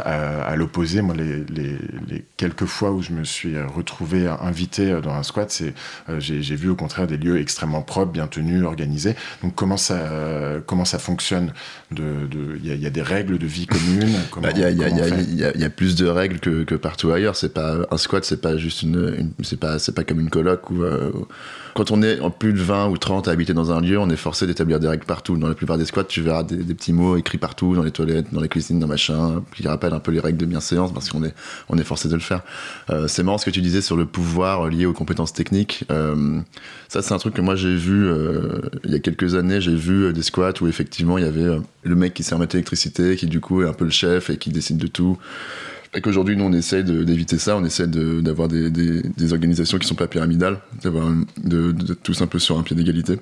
à 0.06 0.56
l'opposé, 0.56 1.02
moi, 1.02 1.16
les, 1.16 1.37
les, 1.50 1.78
les, 2.08 2.26
quelques 2.38 2.66
fois 2.66 2.92
où 2.92 3.02
je 3.02 3.12
me 3.12 3.24
suis 3.24 3.60
retrouvé 3.62 4.28
invité 4.28 5.00
dans 5.02 5.14
un 5.14 5.24
squat, 5.24 5.50
c'est, 5.50 5.74
euh, 6.10 6.20
j'ai, 6.20 6.56
vu 6.56 6.70
au 6.70 6.76
contraire 6.76 7.08
des 7.08 7.18
lieux 7.18 7.40
extrêmement 7.40 7.82
propres, 7.82 8.12
bien 8.12 8.28
tenus, 8.28 8.64
organisés. 8.64 9.16
Donc 9.44 9.56
comment 9.56 9.78
ça, 9.78 10.00
comment 10.66 10.86
ça 10.86 11.00
fonctionne 11.00 11.54
Il 11.92 11.98
de, 11.98 12.28
de, 12.28 12.58
y, 12.64 12.72
a, 12.72 12.76
y 12.76 12.86
a 12.86 12.90
des 12.90 13.02
règles 13.02 13.38
de 13.38 13.46
vie 13.46 13.68
communes? 13.68 14.16
Il 14.36 14.42
bah, 14.42 14.52
y, 14.52 14.64
a, 14.64 14.70
y, 14.72 14.84
a, 14.84 15.56
y, 15.56 15.70
plus 15.70 15.96
de 15.96 16.08
règles 16.08 16.40
que, 16.40 16.64
que 16.64 16.76
partout 16.76 17.12
ailleurs. 17.12 17.36
C'est 17.36 17.54
pas 17.54 17.78
un 17.92 17.98
squat, 17.98 18.24
c'est 18.26 18.42
pas 18.42 18.58
juste 18.58 18.84
une, 18.84 19.16
une 19.18 19.32
c'est 19.44 19.60
pas 19.60 19.80
c'est 19.80 19.94
pas 19.94 20.04
comme 20.04 20.20
une 20.20 20.30
coloc 20.30 20.62
euh, 20.72 21.12
quand 21.78 21.92
on 21.92 22.02
est 22.02 22.20
en 22.22 22.32
plus 22.32 22.54
de 22.54 22.60
20 22.60 22.90
ou 22.90 22.98
30 22.98 23.28
à 23.28 23.32
habiter 23.32 23.54
dans 23.54 23.72
un 23.72 23.82
lieu, 23.82 24.00
on 24.00 24.10
est 24.10 24.16
forcé 24.16 24.48
d'établir 24.48 24.80
des 24.80 24.88
règles 24.88 25.06
partout. 25.06 25.38
Dans 25.38 25.48
la 25.48 25.54
plupart 25.54 25.78
des 25.78 25.86
squats, 25.86 26.04
tu 26.04 26.24
verras 26.24 26.42
des, 26.42 26.74
petits 26.74 26.92
mots 26.92 27.18
écrits 27.18 27.38
partout, 27.38 27.76
dans 27.76 27.84
les 27.84 27.92
toilettes, 27.92 28.34
dans 28.34 28.42
les 28.42 28.50
cuisines, 28.50 28.80
dans 28.80 28.88
machin, 28.88 29.44
qui 29.56 29.68
rappellent 29.68 29.94
un 29.94 30.00
peu 30.00 30.12
les 30.12 30.20
règles 30.20 30.40
de 30.40 30.48
bienséance 30.48 30.92
parce 30.92 31.12
qu'on 31.12 31.24
est, 31.24 31.36
on 31.70 31.78
est 31.78 31.84
forcé 31.84 32.10
de 32.10 32.16
le 32.16 32.20
faire. 32.20 32.42
Euh, 32.90 33.08
c'est 33.08 33.22
marrant 33.22 33.38
ce 33.38 33.46
que 33.46 33.52
tu 33.52 33.62
disais 33.62 33.84
sur 33.84 33.96
le 33.96 34.08
pouvoir 34.08 34.70
lié 34.70 34.88
aux 34.88 34.94
compétences 34.94 35.34
techniques. 35.34 35.84
Euh, 35.92 36.40
ça, 36.88 37.04
c'est 37.04 37.14
un 37.14 37.20
truc 37.20 37.36
que 37.36 37.42
moi 37.42 37.56
j'ai 37.56 37.76
vu 37.76 38.08
euh, 38.08 38.60
il 38.84 38.90
y 38.90 38.96
a 38.96 39.00
quelques 39.00 39.36
années. 39.36 39.62
J'ai 39.62 39.76
vu 39.76 40.12
des 40.14 40.24
squats 40.24 40.54
où 40.62 40.68
effectivement 40.68 41.20
il 41.20 41.26
y 41.26 41.28
avait 41.28 41.60
le 41.84 41.96
mec 41.96 42.16
qui 42.16 42.24
sait 42.24 42.34
remettre 42.34 42.56
l'électricité, 42.56 43.16
qui 43.18 43.28
du 43.28 43.40
coup 43.40 43.62
est 43.62 43.68
un 43.68 43.74
peu 43.74 43.86
le 43.86 43.92
chef 43.92 44.32
et 44.32 44.38
qui 44.38 44.50
décide 44.50 44.78
de 44.78 44.88
tout. 44.88 45.20
Et 45.94 46.02
qu'aujourd'hui, 46.02 46.36
nous, 46.36 46.46
on 46.46 46.54
essaie 46.54 46.84
d'éviter 46.84 47.38
ça, 47.38 47.58
on 47.58 47.66
essaie 47.66 47.88
d'avoir 47.88 48.48
de, 48.48 48.70
des, 48.70 49.34
organisations 49.34 49.78
qui 49.78 49.88
sont 49.88 49.96
pas 49.96 50.08
pyramidales, 50.08 50.60
d'avoir 50.84 51.12
tous 52.04 52.22
un 52.22 52.28
peu 52.28 52.40
sur 52.40 52.58
un 52.58 52.64
pied 52.64 52.76
d'égalité. 52.76 53.20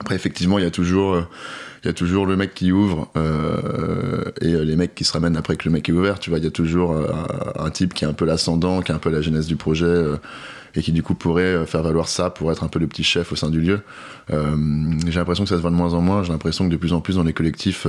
Après, 0.00 0.16
effectivement, 0.16 0.58
il 0.58 0.64
y 0.64 0.66
a 0.66 0.72
toujours, 0.72 1.16
le 1.84 2.36
mec 2.36 2.52
qui 2.52 2.72
ouvre 2.72 3.10
euh, 3.16 4.24
et 4.40 4.52
les 4.52 4.76
mecs 4.76 4.94
qui 4.94 5.04
se 5.04 5.12
ramènent 5.12 5.36
après 5.36 5.56
que 5.56 5.68
le 5.68 5.70
mec 5.70 5.88
est 5.88 5.92
ouvert. 5.92 6.18
Tu 6.18 6.30
vois, 6.30 6.40
il 6.40 6.44
y 6.44 6.48
a 6.48 6.50
toujours 6.50 6.92
euh, 6.92 7.06
un 7.58 7.70
type 7.70 7.94
qui 7.94 8.04
est 8.04 8.08
un 8.08 8.12
peu 8.12 8.24
l'ascendant, 8.24 8.82
qui 8.82 8.90
est 8.90 8.94
un 8.94 8.98
peu 8.98 9.10
la 9.10 9.20
genèse 9.20 9.46
du 9.46 9.56
projet. 9.56 9.86
Euh, 9.86 10.16
et 10.76 10.82
qui 10.82 10.92
du 10.92 11.02
coup 11.02 11.14
pourrait 11.14 11.66
faire 11.66 11.82
valoir 11.82 12.08
ça 12.08 12.30
pour 12.30 12.50
être 12.50 12.64
un 12.64 12.68
peu 12.68 12.78
le 12.78 12.86
petit 12.86 13.04
chef 13.04 13.32
au 13.32 13.36
sein 13.36 13.50
du 13.50 13.60
lieu. 13.60 13.80
j'ai 14.30 15.18
l'impression 15.18 15.44
que 15.44 15.50
ça 15.50 15.56
se 15.56 15.60
voit 15.60 15.70
de 15.70 15.76
moins 15.76 15.94
en 15.94 16.00
moins. 16.00 16.22
J'ai 16.22 16.32
l'impression 16.32 16.66
que 16.66 16.72
de 16.72 16.76
plus 16.76 16.92
en 16.92 17.00
plus 17.00 17.16
dans 17.16 17.22
les 17.22 17.32
collectifs, 17.32 17.86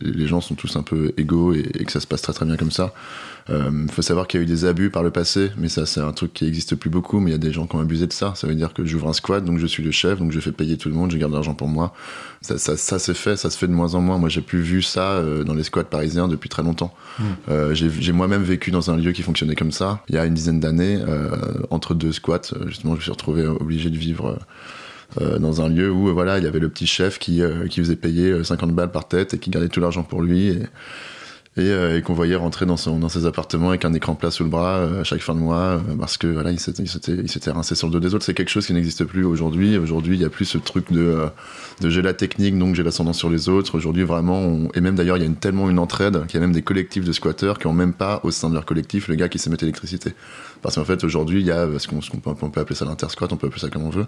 les 0.00 0.26
gens 0.26 0.40
sont 0.40 0.54
tous 0.54 0.76
un 0.76 0.82
peu 0.82 1.12
égaux 1.16 1.52
et, 1.54 1.62
que 1.62 1.92
ça 1.92 2.00
se 2.00 2.06
passe 2.06 2.22
très 2.22 2.32
très 2.32 2.46
bien 2.46 2.56
comme 2.56 2.70
ça. 2.70 2.92
Il 3.48 3.54
euh, 3.54 3.86
faut 3.88 4.02
savoir 4.02 4.26
qu'il 4.26 4.40
y 4.40 4.42
a 4.42 4.44
eu 4.44 4.46
des 4.46 4.64
abus 4.64 4.90
par 4.90 5.04
le 5.04 5.10
passé, 5.12 5.52
mais 5.56 5.68
ça 5.68 5.86
c'est 5.86 6.00
un 6.00 6.12
truc 6.12 6.34
qui 6.34 6.44
n'existe 6.44 6.74
plus 6.74 6.90
beaucoup, 6.90 7.20
mais 7.20 7.30
il 7.30 7.32
y 7.32 7.36
a 7.36 7.38
des 7.38 7.52
gens 7.52 7.66
qui 7.66 7.76
ont 7.76 7.80
abusé 7.80 8.08
de 8.08 8.12
ça. 8.12 8.32
Ça 8.34 8.48
veut 8.48 8.56
dire 8.56 8.74
que 8.74 8.84
j'ouvre 8.84 9.08
un 9.08 9.12
squat, 9.12 9.44
donc 9.44 9.58
je 9.58 9.66
suis 9.66 9.84
le 9.84 9.92
chef, 9.92 10.18
donc 10.18 10.32
je 10.32 10.40
fais 10.40 10.50
payer 10.50 10.76
tout 10.76 10.88
le 10.88 10.96
monde, 10.96 11.12
je 11.12 11.16
garde 11.16 11.32
l'argent 11.32 11.54
pour 11.54 11.68
moi. 11.68 11.94
Ça, 12.40 12.58
ça, 12.58 12.76
ça 12.76 12.98
c'est 12.98 13.14
fait, 13.14 13.36
ça 13.36 13.48
se 13.50 13.56
fait 13.56 13.68
de 13.68 13.72
moins 13.72 13.94
en 13.94 14.00
moins. 14.00 14.18
Moi 14.18 14.28
j'ai 14.28 14.40
plus 14.40 14.60
vu 14.60 14.82
ça 14.82 15.12
euh, 15.12 15.44
dans 15.44 15.54
les 15.54 15.62
squats 15.62 15.84
parisiens 15.84 16.26
depuis 16.26 16.48
très 16.48 16.64
longtemps. 16.64 16.92
Hmm. 17.20 17.24
Euh, 17.48 17.72
j'ai 17.74 18.12
moi-même 18.12 18.42
vécu 18.42 18.72
dans 18.72 18.90
un 18.90 18.96
lieu 18.96 19.12
qui 19.12 19.22
fonctionnait 19.22 19.54
comme 19.54 19.72
ça, 19.72 20.02
il 20.08 20.16
y 20.16 20.18
a 20.18 20.26
une 20.26 20.34
dizaine 20.34 20.58
d'années, 20.58 20.98
entre 21.70 21.94
deux 21.94 22.12
squats, 22.12 22.40
justement 22.66 22.94
je 22.94 22.98
me 22.98 23.02
suis 23.02 23.10
retrouvé 23.12 23.46
obligé 23.46 23.90
de 23.90 23.96
vivre... 23.96 24.38
dans 25.20 25.60
un 25.62 25.68
lieu 25.68 25.90
où 25.90 26.12
voilà 26.12 26.38
il 26.38 26.44
y 26.44 26.48
avait 26.48 26.58
le 26.58 26.68
petit 26.68 26.86
chef 26.86 27.18
qui, 27.18 27.40
qui 27.70 27.80
faisait 27.80 27.96
payer 27.96 28.42
50 28.42 28.72
balles 28.72 28.90
par 28.90 29.06
tête 29.06 29.34
et 29.34 29.38
qui 29.38 29.50
gardait 29.50 29.68
tout 29.68 29.80
l'argent 29.80 30.02
pour 30.02 30.20
lui 30.20 30.48
et, 30.48 30.62
euh, 31.58 31.96
et, 31.96 32.02
qu'on 32.02 32.12
voyait 32.12 32.36
rentrer 32.36 32.66
dans, 32.66 32.76
son, 32.76 32.98
dans 32.98 33.08
ses 33.08 33.24
appartements 33.24 33.70
avec 33.70 33.86
un 33.86 33.94
écran 33.94 34.14
plat 34.14 34.30
sous 34.30 34.44
le 34.44 34.50
bras 34.50 34.76
euh, 34.76 35.00
à 35.00 35.04
chaque 35.04 35.22
fin 35.22 35.34
de 35.34 35.40
mois 35.40 35.56
euh, 35.56 35.78
parce 35.98 36.18
que 36.18 36.26
voilà 36.26 36.50
il 36.50 36.60
s'était 36.60 37.50
rincé 37.50 37.74
sur 37.74 37.86
le 37.86 37.92
dos 37.94 38.00
des 38.00 38.14
autres. 38.14 38.24
C'est 38.24 38.34
quelque 38.34 38.50
chose 38.50 38.66
qui 38.66 38.74
n'existe 38.74 39.04
plus 39.04 39.24
aujourd'hui. 39.24 39.78
Aujourd'hui 39.78 40.16
il 40.16 40.20
y 40.20 40.24
a 40.26 40.28
plus 40.28 40.44
ce 40.44 40.58
truc 40.58 40.92
de 40.92 41.26
de 41.80 41.88
j'ai 41.88 42.02
la 42.02 42.12
technique 42.12 42.58
donc 42.58 42.74
j'ai 42.74 42.82
l'ascendant 42.82 43.14
sur 43.14 43.30
les 43.30 43.48
autres. 43.48 43.74
Aujourd'hui 43.74 44.02
vraiment 44.02 44.68
et 44.74 44.82
même 44.82 44.96
d'ailleurs 44.96 45.16
il 45.16 45.24
y 45.24 45.26
a 45.26 45.30
tellement 45.30 45.70
une 45.70 45.78
entraide 45.78 46.26
qu'il 46.26 46.34
y 46.34 46.42
a 46.42 46.46
même 46.46 46.52
des 46.52 46.62
collectifs 46.62 47.04
de 47.04 47.12
squatteurs 47.12 47.58
qui 47.58 47.66
ont 47.66 47.72
même 47.72 47.94
pas 47.94 48.20
au 48.22 48.30
sein 48.30 48.50
de 48.50 48.54
leur 48.54 48.66
collectif 48.66 49.08
le 49.08 49.14
gars 49.14 49.30
qui 49.30 49.38
sait 49.38 49.48
mettre 49.48 49.64
l'électricité 49.64 50.12
parce 50.62 50.76
qu'en 50.76 50.84
fait, 50.84 51.04
aujourd'hui, 51.04 51.40
il 51.40 51.46
y 51.46 51.50
a 51.50 51.66
ce 51.78 51.86
qu'on 51.88 52.00
peut, 52.00 52.30
on 52.42 52.50
peut 52.50 52.60
appeler 52.60 52.76
ça 52.76 52.84
l'intersquat, 52.84 53.28
on 53.30 53.36
peut 53.36 53.46
appeler 53.46 53.60
ça 53.60 53.68
comme 53.68 53.84
on 53.84 53.90
veut. 53.90 54.06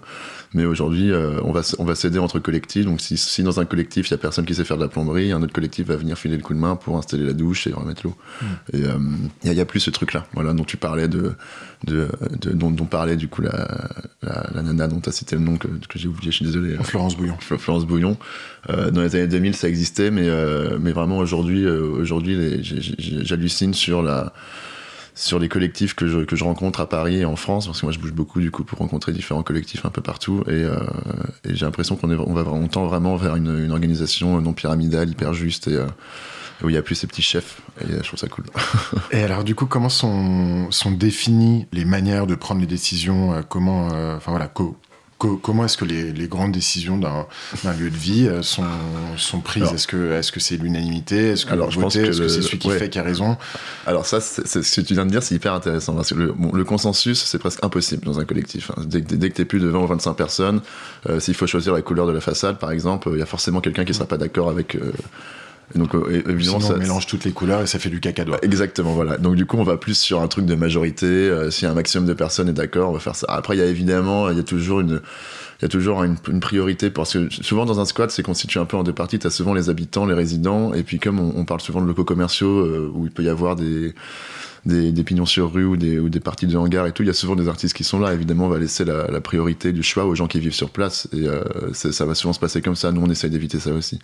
Mais 0.53 0.65
aujourd'hui, 0.65 1.11
euh, 1.11 1.39
on 1.43 1.51
va, 1.51 1.61
on 1.77 1.85
va 1.85 1.95
s'aider 1.95 2.19
entre 2.19 2.39
collectifs. 2.39 2.85
Donc, 2.85 3.01
si, 3.01 3.17
si 3.17 3.43
dans 3.43 3.59
un 3.59 3.65
collectif, 3.65 4.07
il 4.07 4.11
y 4.11 4.13
a 4.13 4.17
personne 4.17 4.45
qui 4.45 4.55
sait 4.55 4.63
faire 4.63 4.77
de 4.77 4.83
la 4.83 4.89
plomberie, 4.89 5.31
un 5.31 5.41
autre 5.41 5.53
collectif 5.53 5.87
va 5.87 5.95
venir 5.95 6.17
filer 6.17 6.37
le 6.37 6.43
coup 6.43 6.53
de 6.53 6.59
main 6.59 6.75
pour 6.75 6.97
installer 6.97 7.25
la 7.25 7.33
douche 7.33 7.67
et 7.67 7.73
remettre 7.73 8.01
l'eau. 8.03 8.15
Hmm. 8.41 8.45
Et 8.73 8.83
euh, 8.85 8.97
il 9.43 9.53
y, 9.53 9.61
a 9.61 9.65
plus 9.65 9.79
ce 9.79 9.89
truc-là, 9.89 10.25
voilà, 10.33 10.53
dont 10.53 10.63
tu 10.63 10.77
parlais 10.77 11.07
de, 11.07 11.33
de, 11.85 12.07
dont, 12.53 12.71
dont, 12.71 12.85
parlait 12.85 13.15
du 13.15 13.27
coup 13.27 13.41
la, 13.41 13.67
la, 14.21 14.61
nana 14.61 14.87
dont 14.87 14.99
tu 14.99 15.09
as 15.09 15.11
cité 15.11 15.35
le 15.35 15.41
nom 15.41 15.57
que, 15.57 15.67
que 15.67 15.99
j'ai 15.99 16.07
oublié, 16.07 16.31
je 16.31 16.37
suis 16.37 16.45
désolé. 16.45 16.75
Florence 16.83 17.15
Bouillon. 17.15 17.37
Florence 17.39 17.85
Bouillon. 17.85 18.17
Euh, 18.69 18.91
dans 18.91 19.01
les 19.01 19.15
années 19.15 19.27
2000, 19.27 19.55
ça 19.55 19.69
existait, 19.69 20.11
mais, 20.11 20.27
euh, 20.27 20.77
mais 20.79 20.91
vraiment 20.91 21.17
aujourd'hui, 21.17 21.67
aujourd'hui, 21.67 22.61
j'hallucine 22.61 23.73
sur 23.73 24.01
la 24.01 24.33
sur 25.19 25.37
les 25.37 25.49
collectifs 25.49 25.95
que 25.95 26.07
je, 26.07 26.19
que 26.19 26.37
je 26.37 26.43
rencontre 26.45 26.79
à 26.79 26.87
Paris 26.87 27.17
et 27.17 27.25
en 27.25 27.35
France, 27.35 27.65
parce 27.65 27.81
que 27.81 27.85
moi 27.85 27.91
je 27.91 27.99
bouge 27.99 28.13
beaucoup 28.13 28.39
du 28.39 28.51
coup 28.51 28.63
pour 28.63 28.79
rencontrer 28.79 29.11
différents 29.11 29.43
collectifs 29.43 29.85
un 29.85 29.89
peu 29.89 30.01
partout, 30.01 30.43
et, 30.47 30.51
euh, 30.51 30.79
j'ai 31.43 31.65
l'impression 31.65 31.97
qu'on 31.97 32.09
on 32.09 32.33
va 32.33 32.49
on 32.49 32.67
tend 32.67 32.85
vraiment 32.87 33.17
vers 33.17 33.35
une, 33.35 33.71
organisation 33.71 34.39
non 34.39 34.53
pyramidale, 34.53 35.09
hyper 35.09 35.33
juste, 35.33 35.67
et 35.67 35.75
euh, 35.75 35.85
où 36.63 36.69
il 36.69 36.71
n'y 36.71 36.77
a 36.77 36.81
plus 36.81 36.95
ces 36.95 37.05
petits 37.05 37.21
chefs, 37.21 37.61
et 37.81 37.91
je 37.91 38.07
trouve 38.07 38.17
ça 38.17 38.27
cool. 38.27 38.45
et 39.11 39.21
alors 39.21 39.43
du 39.43 39.55
coup, 39.55 39.65
comment 39.65 39.89
sont, 39.89 40.71
sont 40.71 40.91
définies 40.91 41.67
les 41.73 41.85
manières 41.85 42.25
de 42.25 42.35
prendre 42.35 42.61
les 42.61 42.67
décisions, 42.67 43.33
euh, 43.33 43.41
comment, 43.41 43.87
enfin 43.87 44.31
voilà, 44.31 44.47
comment 45.19 45.65
est-ce 45.65 45.77
que 45.77 45.85
les, 45.85 46.27
grandes 46.27 46.51
décisions 46.51 46.97
d'un 46.97 47.73
lieu 47.77 47.89
de 47.89 47.97
vie 47.97 48.27
euh, 48.27 48.41
sont, 48.41 48.63
sont 49.17 49.41
prises? 49.41 49.71
Est-ce 49.73 49.87
que 49.87 50.13
est-ce 50.13 50.31
que 50.31 50.39
c'est 50.39 50.57
l'unanimité? 50.57 51.31
Est-ce 51.31 51.45
que 51.45 51.51
alors, 51.51 51.71
je 51.71 51.79
pense 51.79 51.93
que 51.93 51.99
est-ce 51.99 52.19
que 52.19 52.27
c'est 52.27 52.41
celui 52.41 52.59
qui 52.59 52.69
fait 52.69 52.89
qui 52.89 52.99
a 52.99 53.03
raison? 53.03 53.37
Alors 53.85 54.05
ça, 54.05 54.21
ce 54.21 54.41
que 54.59 54.81
tu 54.81 54.93
viens 54.93 55.05
de 55.05 55.11
dire, 55.11 55.21
c'est 55.21 55.35
hyper 55.35 55.53
intéressant 55.53 55.93
parce 55.93 56.13
que 56.13 56.15
le, 56.15 56.63
consensus, 56.63 57.23
c'est 57.23 57.39
presque 57.39 57.63
impossible 57.63 58.05
dans 58.05 58.19
un 58.19 58.25
collectif. 58.25 58.71
Hein. 58.71 58.83
Dès, 58.85 59.01
dès, 59.01 59.29
que 59.29 59.35
tu 59.35 59.41
es 59.41 59.45
plus 59.45 59.59
de 59.59 59.67
20 59.67 59.79
ou 59.79 59.87
25 59.87 60.13
personnes, 60.13 60.61
euh, 61.09 61.19
s'il 61.19 61.33
faut 61.33 61.47
choisir 61.47 61.73
la 61.73 61.81
couleur 61.81 62.07
de 62.07 62.11
la 62.11 62.21
façade, 62.21 62.57
par 62.57 62.71
exemple, 62.71 63.09
il 63.13 63.19
y 63.19 63.23
a 63.23 63.25
forcément 63.25 63.61
quelqu'un 63.61 63.85
qui 63.85 63.93
sera 63.93 64.05
pas 64.05 64.17
d'accord 64.17 64.49
avec 64.49 64.75
euh, 64.75 64.91
donc 65.75 65.93
euh, 65.93 66.23
évidemment, 66.27 66.59
ça, 66.59 66.73
on 66.75 66.77
mélange 66.77 67.05
toutes 67.05 67.25
les 67.25 67.31
couleurs 67.31 67.61
et 67.61 67.67
ça 67.67 67.79
fait 67.79 67.89
du 67.89 67.99
cacadois. 67.99 68.39
Exactement, 68.41 68.93
voilà. 68.93 69.17
Donc 69.17 69.35
du 69.35 69.45
coup, 69.45 69.57
on 69.57 69.63
va 69.63 69.77
plus 69.77 69.97
sur 69.97 70.21
un 70.21 70.27
truc 70.27 70.45
de 70.45 70.55
majorité. 70.55 71.05
Euh, 71.05 71.51
si 71.51 71.65
un 71.65 71.73
maximum 71.73 72.07
de 72.07 72.13
personnes 72.13 72.49
est 72.49 72.53
d'accord, 72.53 72.89
on 72.89 72.93
va 72.93 72.99
faire 72.99 73.15
ça. 73.15 73.27
Après, 73.29 73.55
il 73.55 73.59
y 73.59 73.63
a 73.63 73.67
évidemment, 73.67 74.29
il 74.29 74.37
y 74.37 74.39
a 74.39 74.43
toujours 74.43 74.79
une 74.79 75.01
il 75.59 75.63
y 75.63 75.65
a 75.65 75.69
toujours 75.69 76.03
une, 76.03 76.15
priorité 76.39 76.89
parce 76.89 77.11
que 77.11 77.29
souvent 77.29 77.65
dans 77.65 77.81
un 77.81 77.85
squat 77.85 78.09
c'est 78.09 78.23
constitué 78.23 78.61
un 78.61 78.65
peu 78.65 78.77
en 78.77 78.83
deux 78.83 78.93
parties. 78.93 79.19
Tu 79.19 79.27
as 79.27 79.29
souvent 79.29 79.53
les 79.53 79.69
habitants, 79.69 80.05
les 80.05 80.13
résidents, 80.13 80.73
et 80.73 80.83
puis 80.83 80.99
comme 80.99 81.19
on, 81.19 81.43
parle 81.43 81.59
souvent 81.59 81.81
de 81.81 81.85
locaux 81.85 82.05
commerciaux 82.05 82.59
euh, 82.59 82.89
où 82.93 83.05
il 83.05 83.11
peut 83.11 83.23
y 83.23 83.29
avoir 83.29 83.57
des, 83.57 83.93
des, 84.65 85.03
pignons 85.03 85.25
sur 85.25 85.51
rue 85.51 85.65
ou 85.65 85.77
des, 85.77 86.19
parties 86.19 86.47
de 86.47 86.57
hangar 86.57 86.87
et 86.87 86.91
tout, 86.91 87.03
il 87.03 87.07
y 87.07 87.09
a 87.09 87.13
souvent 87.13 87.35
des 87.35 87.47
artistes 87.47 87.75
qui 87.75 87.83
sont 87.83 87.99
là. 87.99 88.13
Évidemment, 88.13 88.45
on 88.45 88.49
va 88.49 88.59
laisser 88.59 88.85
la, 88.85 89.21
priorité 89.21 89.71
du 89.71 89.83
choix 89.83 90.05
aux 90.05 90.15
gens 90.15 90.27
qui 90.27 90.39
vivent 90.39 90.53
sur 90.53 90.69
place 90.69 91.07
et 91.13 91.27
euh, 91.27 91.41
ça 91.73 92.05
va 92.05 92.15
souvent 92.15 92.33
se 92.33 92.39
passer 92.39 92.61
comme 92.61 92.75
ça. 92.75 92.91
Nous, 92.91 93.01
on 93.01 93.09
essaye 93.09 93.29
d'éviter 93.29 93.59
ça 93.59 93.71
aussi. 93.71 93.99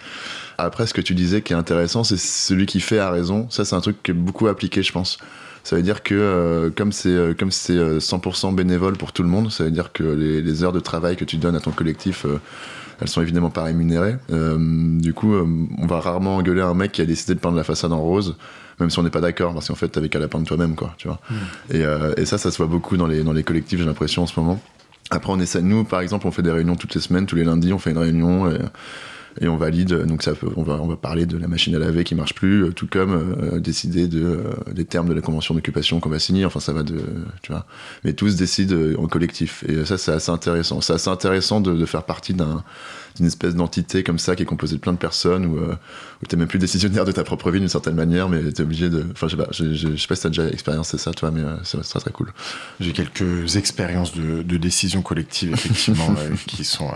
Après, 0.57 0.87
ce 0.87 0.93
que 0.93 1.01
tu 1.01 1.15
disais 1.15 1.41
qui 1.41 1.53
est 1.53 1.55
intéressant, 1.55 2.03
c'est 2.03 2.17
celui 2.17 2.65
qui 2.65 2.79
fait 2.79 2.99
a 2.99 3.09
raison. 3.09 3.47
Ça, 3.49 3.65
c'est 3.65 3.75
un 3.75 3.81
truc 3.81 4.01
qui 4.03 4.11
est 4.11 4.15
beaucoup 4.15 4.47
appliqué, 4.47 4.83
je 4.83 4.91
pense. 4.91 5.17
Ça 5.63 5.75
veut 5.75 5.81
dire 5.81 6.03
que 6.03 6.13
euh, 6.13 6.69
comme 6.69 6.91
c'est 6.91 7.09
euh, 7.09 7.33
comme 7.33 7.49
c'est 7.49 7.75
100% 7.75 8.53
bénévole 8.53 8.97
pour 8.97 9.13
tout 9.13 9.23
le 9.23 9.29
monde, 9.29 9.51
ça 9.51 9.63
veut 9.63 9.71
dire 9.71 9.91
que 9.91 10.03
les, 10.03 10.63
heures 10.63 10.73
de 10.73 10.79
travail 10.79 11.15
que 11.15 11.25
tu 11.25 11.37
donnes 11.37 11.55
à 11.55 11.59
ton 11.59 11.71
collectif, 11.71 12.25
elles 13.01 13.07
sont 13.07 13.21
évidemment 13.21 13.49
pas 13.49 13.63
rémunérées. 13.63 14.17
du 14.29 15.13
coup, 15.13 15.33
on 15.33 15.87
va 15.87 15.99
rarement 15.99 16.37
engueuler 16.37 16.61
un 16.61 16.75
mec 16.75 16.91
qui 16.91 17.01
a 17.01 17.05
décidé 17.05 17.33
de 17.33 17.39
peindre 17.39 17.57
la 17.57 17.63
façade 17.63 17.91
en 17.91 18.01
rose 18.01 18.35
même 18.79 18.89
si 18.89 18.99
on 18.99 19.03
n'est 19.03 19.09
pas 19.09 19.21
d'accord, 19.21 19.53
parce 19.53 19.67
qu'en 19.67 19.75
fait, 19.75 19.87
t'avais 19.87 20.09
qu'à 20.09 20.19
la 20.19 20.27
peindre 20.27 20.45
toi-même, 20.45 20.75
quoi, 20.75 20.93
tu 20.97 21.07
vois. 21.07 21.19
Et, 21.71 21.83
et, 22.17 22.25
ça, 22.25 22.37
ça 22.37 22.51
se 22.51 22.57
voit 22.57 22.67
beaucoup 22.67 22.97
dans 22.97 23.07
les, 23.07 23.43
collectifs, 23.43 23.79
j'ai 23.79 23.85
l'impression, 23.85 24.23
en 24.23 24.27
ce 24.27 24.39
moment. 24.39 24.61
Après, 25.11 25.31
on 25.31 25.39
essaie, 25.39 25.61
nous, 25.61 25.83
par 25.83 26.01
exemple, 26.01 26.27
on 26.27 26.31
fait 26.31 26.41
des 26.41 26.51
réunions 26.51 26.75
toutes 26.75 26.95
les 26.95 27.01
semaines, 27.01 27.25
tous 27.25 27.35
les 27.35 27.43
lundis, 27.43 27.73
on 27.73 27.79
fait 27.79 27.91
une 27.91 27.97
réunion. 27.97 28.51
Et 29.41 29.47
on 29.47 29.57
valide. 29.57 29.93
Donc 30.05 30.23
ça 30.23 30.33
on 30.55 30.63
va 30.63 30.79
on 30.81 30.87
va 30.87 30.95
parler 30.95 31.25
de 31.25 31.37
la 31.37 31.47
machine 31.47 31.75
à 31.75 31.79
laver 31.79 32.03
qui 32.03 32.15
marche 32.15 32.33
plus, 32.33 32.63
euh, 32.63 32.71
tout 32.71 32.87
comme 32.87 33.13
euh, 33.13 33.59
décider 33.59 34.07
de 34.07 34.23
euh, 34.23 34.73
des 34.73 34.85
termes 34.85 35.07
de 35.07 35.13
la 35.13 35.21
convention 35.21 35.53
d'occupation 35.53 35.99
qu'on 35.99 36.09
va 36.09 36.19
signer. 36.19 36.45
Enfin 36.45 36.59
ça 36.59 36.73
va 36.73 36.83
de 36.83 36.99
tu 37.41 37.51
vois. 37.51 37.65
Mais 38.03 38.13
tous 38.13 38.35
décident 38.35 39.01
en 39.01 39.07
collectif. 39.07 39.63
Et 39.67 39.85
ça 39.85 39.97
c'est 39.97 40.11
assez 40.11 40.31
intéressant. 40.31 40.81
C'est 40.81 40.93
assez 40.93 41.09
intéressant 41.09 41.61
de, 41.61 41.73
de 41.73 41.85
faire 41.85 42.03
partie 42.03 42.33
d'un 42.33 42.63
d'une 43.15 43.25
espèce 43.27 43.55
d'entité 43.55 44.03
comme 44.03 44.19
ça 44.19 44.35
qui 44.35 44.43
est 44.43 44.45
composée 44.45 44.75
de 44.75 44.81
plein 44.81 44.91
de 44.93 44.97
personnes 44.97 45.45
où, 45.45 45.57
euh, 45.57 45.75
où 46.21 46.25
t'es 46.25 46.35
même 46.35 46.47
plus 46.47 46.59
décisionnaire 46.59 47.05
de 47.05 47.11
ta 47.11 47.23
propre 47.23 47.49
vie 47.49 47.59
d'une 47.59 47.69
certaine 47.69 47.95
manière, 47.95 48.27
mais 48.29 48.51
t'es 48.51 48.63
obligé 48.63 48.89
de. 48.89 49.05
Enfin, 49.11 49.27
je 49.27 49.37
sais 49.37 49.43
pas, 49.43 49.47
je, 49.51 49.95
sais 49.95 50.07
pas 50.07 50.15
si 50.15 50.23
t'as 50.23 50.29
déjà 50.29 50.47
expérimenté 50.49 50.97
ça, 50.97 51.11
toi, 51.11 51.31
mais 51.31 51.41
c'est 51.63 51.79
très 51.81 51.99
très 51.99 52.11
cool. 52.11 52.33
J'ai 52.79 52.91
quelques 52.91 53.55
expériences 53.55 54.13
de, 54.15 54.43
de 54.43 54.57
décision 54.57 55.01
collective, 55.01 55.53
effectivement, 55.53 56.13
qui 56.47 56.65
sont 56.65 56.91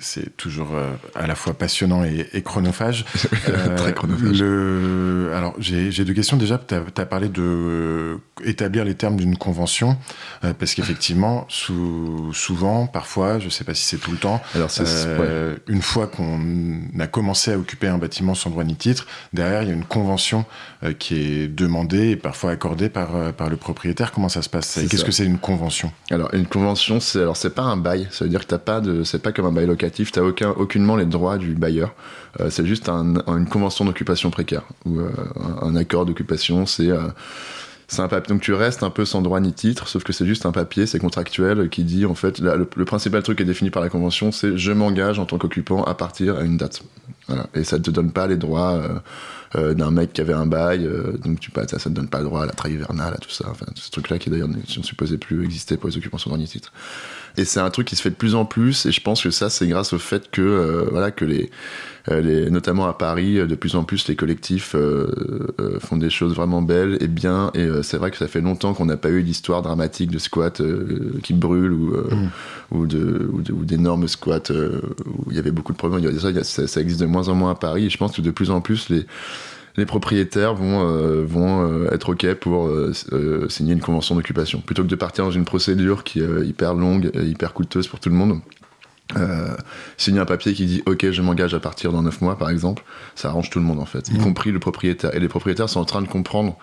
c'est 0.00 0.36
toujours 0.36 0.74
euh, 0.74 0.92
à 1.20 1.26
la 1.26 1.34
fois 1.34 1.54
passionnant 1.54 2.02
et, 2.04 2.42
chronophage. 2.42 3.04
Très 3.76 3.92
chronophage. 3.92 4.40
Le, 4.40 5.32
alors, 5.34 5.54
j'ai 5.58 6.04
deux 6.04 6.14
questions. 6.14 6.36
Déjà, 6.36 6.58
tu 6.58 6.74
as, 6.74 7.06
parlé 7.06 7.28
de 7.28 7.42
euh, 7.42 8.16
établir 8.44 8.84
les 8.84 8.94
termes 8.94 9.16
d'une 9.16 9.36
convention, 9.36 9.98
euh, 10.44 10.54
parce 10.58 10.74
qu'effectivement, 10.74 11.44
sou, 11.48 12.30
souvent, 12.32 12.86
parfois, 12.86 13.38
je 13.38 13.48
sais 13.48 13.64
pas 13.64 13.74
si 13.74 13.84
c'est 13.84 13.98
tout 13.98 14.12
le 14.12 14.16
temps, 14.16 14.40
alors, 14.54 14.70
une 15.68 15.82
fois 15.82 16.06
qu'on 16.06 16.40
a 16.98 17.06
commencé 17.06 17.52
à 17.52 17.58
occuper 17.58 17.88
un 17.88 17.98
bâtiment 17.98 18.34
sans 18.34 18.50
droit 18.50 18.64
ni 18.64 18.76
titre, 18.76 19.06
derrière, 19.32 19.62
il 19.62 19.68
y 19.68 19.72
a 19.72 19.74
une 19.74 19.84
convention 19.84 20.46
qui 20.98 21.16
est 21.16 21.48
demandée 21.48 22.10
et 22.10 22.16
parfois 22.16 22.52
accordée 22.52 22.88
par, 22.88 23.34
par 23.34 23.50
le 23.50 23.56
propriétaire. 23.56 24.12
Comment 24.12 24.30
ça 24.30 24.40
se 24.40 24.48
passe? 24.48 24.80
Qu'est-ce 24.88 25.04
que 25.04 25.12
c'est 25.12 25.26
une 25.26 25.38
convention? 25.38 25.92
Alors, 26.10 26.32
une 26.32 26.46
convention, 26.46 27.00
c'est 27.00 27.20
alors 27.20 27.36
c'est 27.36 27.54
pas 27.54 27.62
un 27.62 27.76
bail. 27.76 28.08
Ça 28.10 28.24
veut 28.24 28.30
dire 28.30 28.40
que 28.40 28.46
t'as 28.46 28.58
pas 28.58 28.80
de, 28.80 29.04
c'est 29.04 29.20
pas 29.20 29.32
comme 29.32 29.46
un 29.46 29.52
bail 29.52 29.66
locatif, 29.66 30.12
tu 30.12 30.18
n'as 30.18 30.24
aucun, 30.24 30.50
aucunement 30.50 30.96
les 30.96 31.09
droits 31.10 31.38
du 31.38 31.54
bailleur. 31.54 31.94
Euh, 32.40 32.50
c'est 32.50 32.66
juste 32.66 32.88
une 32.88 33.48
convention 33.48 33.84
d'occupation 33.84 34.30
précaire 34.30 34.62
ou 34.84 35.00
euh, 35.00 35.10
un, 35.62 35.74
accord 35.76 36.06
d'occupation. 36.06 36.66
C'est 36.66 36.88
euh. 36.88 37.00
Donc 38.28 38.40
tu 38.40 38.54
restes 38.54 38.84
un 38.84 38.90
peu 38.90 39.04
sans 39.04 39.20
droit 39.20 39.40
ni 39.40 39.52
titre, 39.52 39.88
sauf 39.88 40.04
que 40.04 40.12
c'est 40.12 40.24
juste 40.24 40.46
un 40.46 40.52
papier, 40.52 40.86
c'est 40.86 41.00
contractuel, 41.00 41.68
qui 41.68 41.82
dit 41.82 42.06
en 42.06 42.14
fait 42.14 42.38
le, 42.38 42.84
principal 42.84 43.20
truc 43.24 43.38
qui 43.38 43.42
est 43.42 43.46
défini 43.46 43.70
par 43.70 43.82
la 43.82 43.88
convention, 43.88 44.30
c'est 44.30 44.56
je 44.56 44.70
m'engage 44.70 45.18
en 45.18 45.26
tant 45.26 45.38
qu'occupant 45.38 45.82
à 45.82 45.94
partir 45.94 46.36
à 46.36 46.42
une 46.42 46.56
date. 46.56 46.82
Et 47.54 47.64
ça 47.64 47.80
te 47.80 47.90
donne 47.90 48.12
pas 48.12 48.28
les 48.28 48.36
droits 48.36 48.80
d'un 49.56 49.90
mec 49.90 50.12
qui 50.12 50.20
avait 50.20 50.34
un 50.34 50.46
bail, 50.46 50.88
donc 51.24 51.38
ça, 51.52 51.66
ça 51.80 51.90
te 51.90 51.94
donne 51.94 52.06
pas 52.06 52.18
le 52.18 52.26
droit 52.26 52.44
à 52.44 52.46
la 52.46 52.52
trahi 52.52 52.74
hivernale, 52.74 53.14
à 53.14 53.18
tout 53.18 53.30
ça. 53.30 53.52
Ce 53.74 53.90
truc-là 53.90 54.20
qui 54.20 54.30
d'ailleurs 54.30 54.46
ne 54.46 54.62
sont 54.68 54.84
supposés 54.84 55.18
plus 55.18 55.44
exister 55.44 55.76
pour 55.76 55.88
les 55.88 55.96
occupants 55.96 56.18
sans 56.18 56.30
droit 56.30 56.38
ni 56.38 56.46
titre. 56.46 56.72
Et 57.36 57.44
c'est 57.44 57.60
un 57.60 57.70
truc 57.70 57.86
qui 57.86 57.96
se 57.96 58.02
fait 58.02 58.10
de 58.10 58.14
plus 58.14 58.34
en 58.34 58.44
plus. 58.44 58.86
Et 58.86 58.92
je 58.92 59.00
pense 59.00 59.22
que 59.22 59.30
ça, 59.30 59.50
c'est 59.50 59.66
grâce 59.66 59.92
au 59.92 59.98
fait 59.98 60.30
que, 60.30 60.40
euh, 60.40 60.88
voilà, 60.90 61.10
que 61.10 61.24
les, 61.24 61.50
euh, 62.10 62.20
les, 62.20 62.50
notamment 62.50 62.86
à 62.86 62.92
Paris, 62.94 63.34
de 63.34 63.54
plus 63.54 63.76
en 63.76 63.84
plus 63.84 64.08
les 64.08 64.16
collectifs 64.16 64.74
euh, 64.74 65.48
font 65.80 65.96
des 65.96 66.10
choses 66.10 66.34
vraiment 66.34 66.62
belles 66.62 66.98
et 67.00 67.08
bien. 67.08 67.50
Et 67.54 67.68
c'est 67.82 67.96
vrai 67.96 68.10
que 68.10 68.16
ça 68.16 68.28
fait 68.28 68.40
longtemps 68.40 68.74
qu'on 68.74 68.86
n'a 68.86 68.96
pas 68.96 69.10
eu 69.10 69.22
d'histoire 69.22 69.62
dramatique 69.62 70.10
de 70.10 70.18
squat 70.18 70.62
qui 71.22 71.32
brûle 71.34 71.72
ou, 71.72 71.96
mm. 71.96 72.30
ou, 72.72 72.86
de, 72.86 73.30
ou, 73.32 73.64
d'énormes 73.64 74.08
squats 74.08 74.50
où 74.50 75.30
il 75.30 75.36
y 75.36 75.38
avait 75.38 75.50
beaucoup 75.50 75.72
de 75.72 75.78
problèmes. 75.78 76.18
Ça, 76.18 76.44
ça, 76.44 76.66
ça, 76.66 76.80
existe 76.80 77.00
de 77.00 77.06
moins 77.06 77.28
en 77.28 77.34
moins 77.34 77.52
à 77.52 77.54
Paris. 77.54 77.86
Et 77.86 77.90
je 77.90 77.98
pense 77.98 78.16
que 78.16 78.22
de 78.22 78.30
plus 78.30 78.50
en 78.50 78.60
plus 78.60 78.88
les 78.88 79.06
les 79.76 79.86
propriétaires 79.86 80.54
vont, 80.54 80.86
euh, 80.86 81.24
vont 81.24 81.66
euh, 81.68 81.90
être 81.92 82.10
OK 82.10 82.32
pour 82.34 82.66
euh, 82.66 82.92
signer 83.48 83.72
une 83.72 83.80
convention 83.80 84.14
d'occupation. 84.14 84.60
Plutôt 84.60 84.82
que 84.82 84.88
de 84.88 84.96
partir 84.96 85.24
dans 85.24 85.30
une 85.30 85.44
procédure 85.44 86.04
qui 86.04 86.20
est 86.20 86.46
hyper 86.46 86.74
longue 86.74 87.10
et 87.14 87.24
hyper 87.24 87.52
coûteuse 87.52 87.88
pour 87.88 88.00
tout 88.00 88.08
le 88.08 88.16
monde, 88.16 88.40
signer 89.96 90.20
un 90.20 90.24
papier 90.24 90.52
qui 90.52 90.66
dit 90.66 90.82
OK, 90.86 91.10
je 91.10 91.22
m'engage 91.22 91.54
à 91.54 91.60
partir 91.60 91.92
dans 91.92 92.02
9 92.02 92.20
mois, 92.20 92.38
par 92.38 92.48
exemple, 92.50 92.84
ça 93.16 93.28
arrange 93.28 93.50
tout 93.50 93.58
le 93.58 93.64
monde 93.64 93.80
en 93.80 93.84
fait, 93.84 94.08
y 94.08 94.14
mmh. 94.14 94.22
compris 94.22 94.52
le 94.52 94.60
propriétaire. 94.60 95.14
Et 95.14 95.20
les 95.20 95.28
propriétaires 95.28 95.68
sont 95.68 95.80
en 95.80 95.84
train 95.84 96.02
de 96.02 96.08
comprendre 96.08 96.56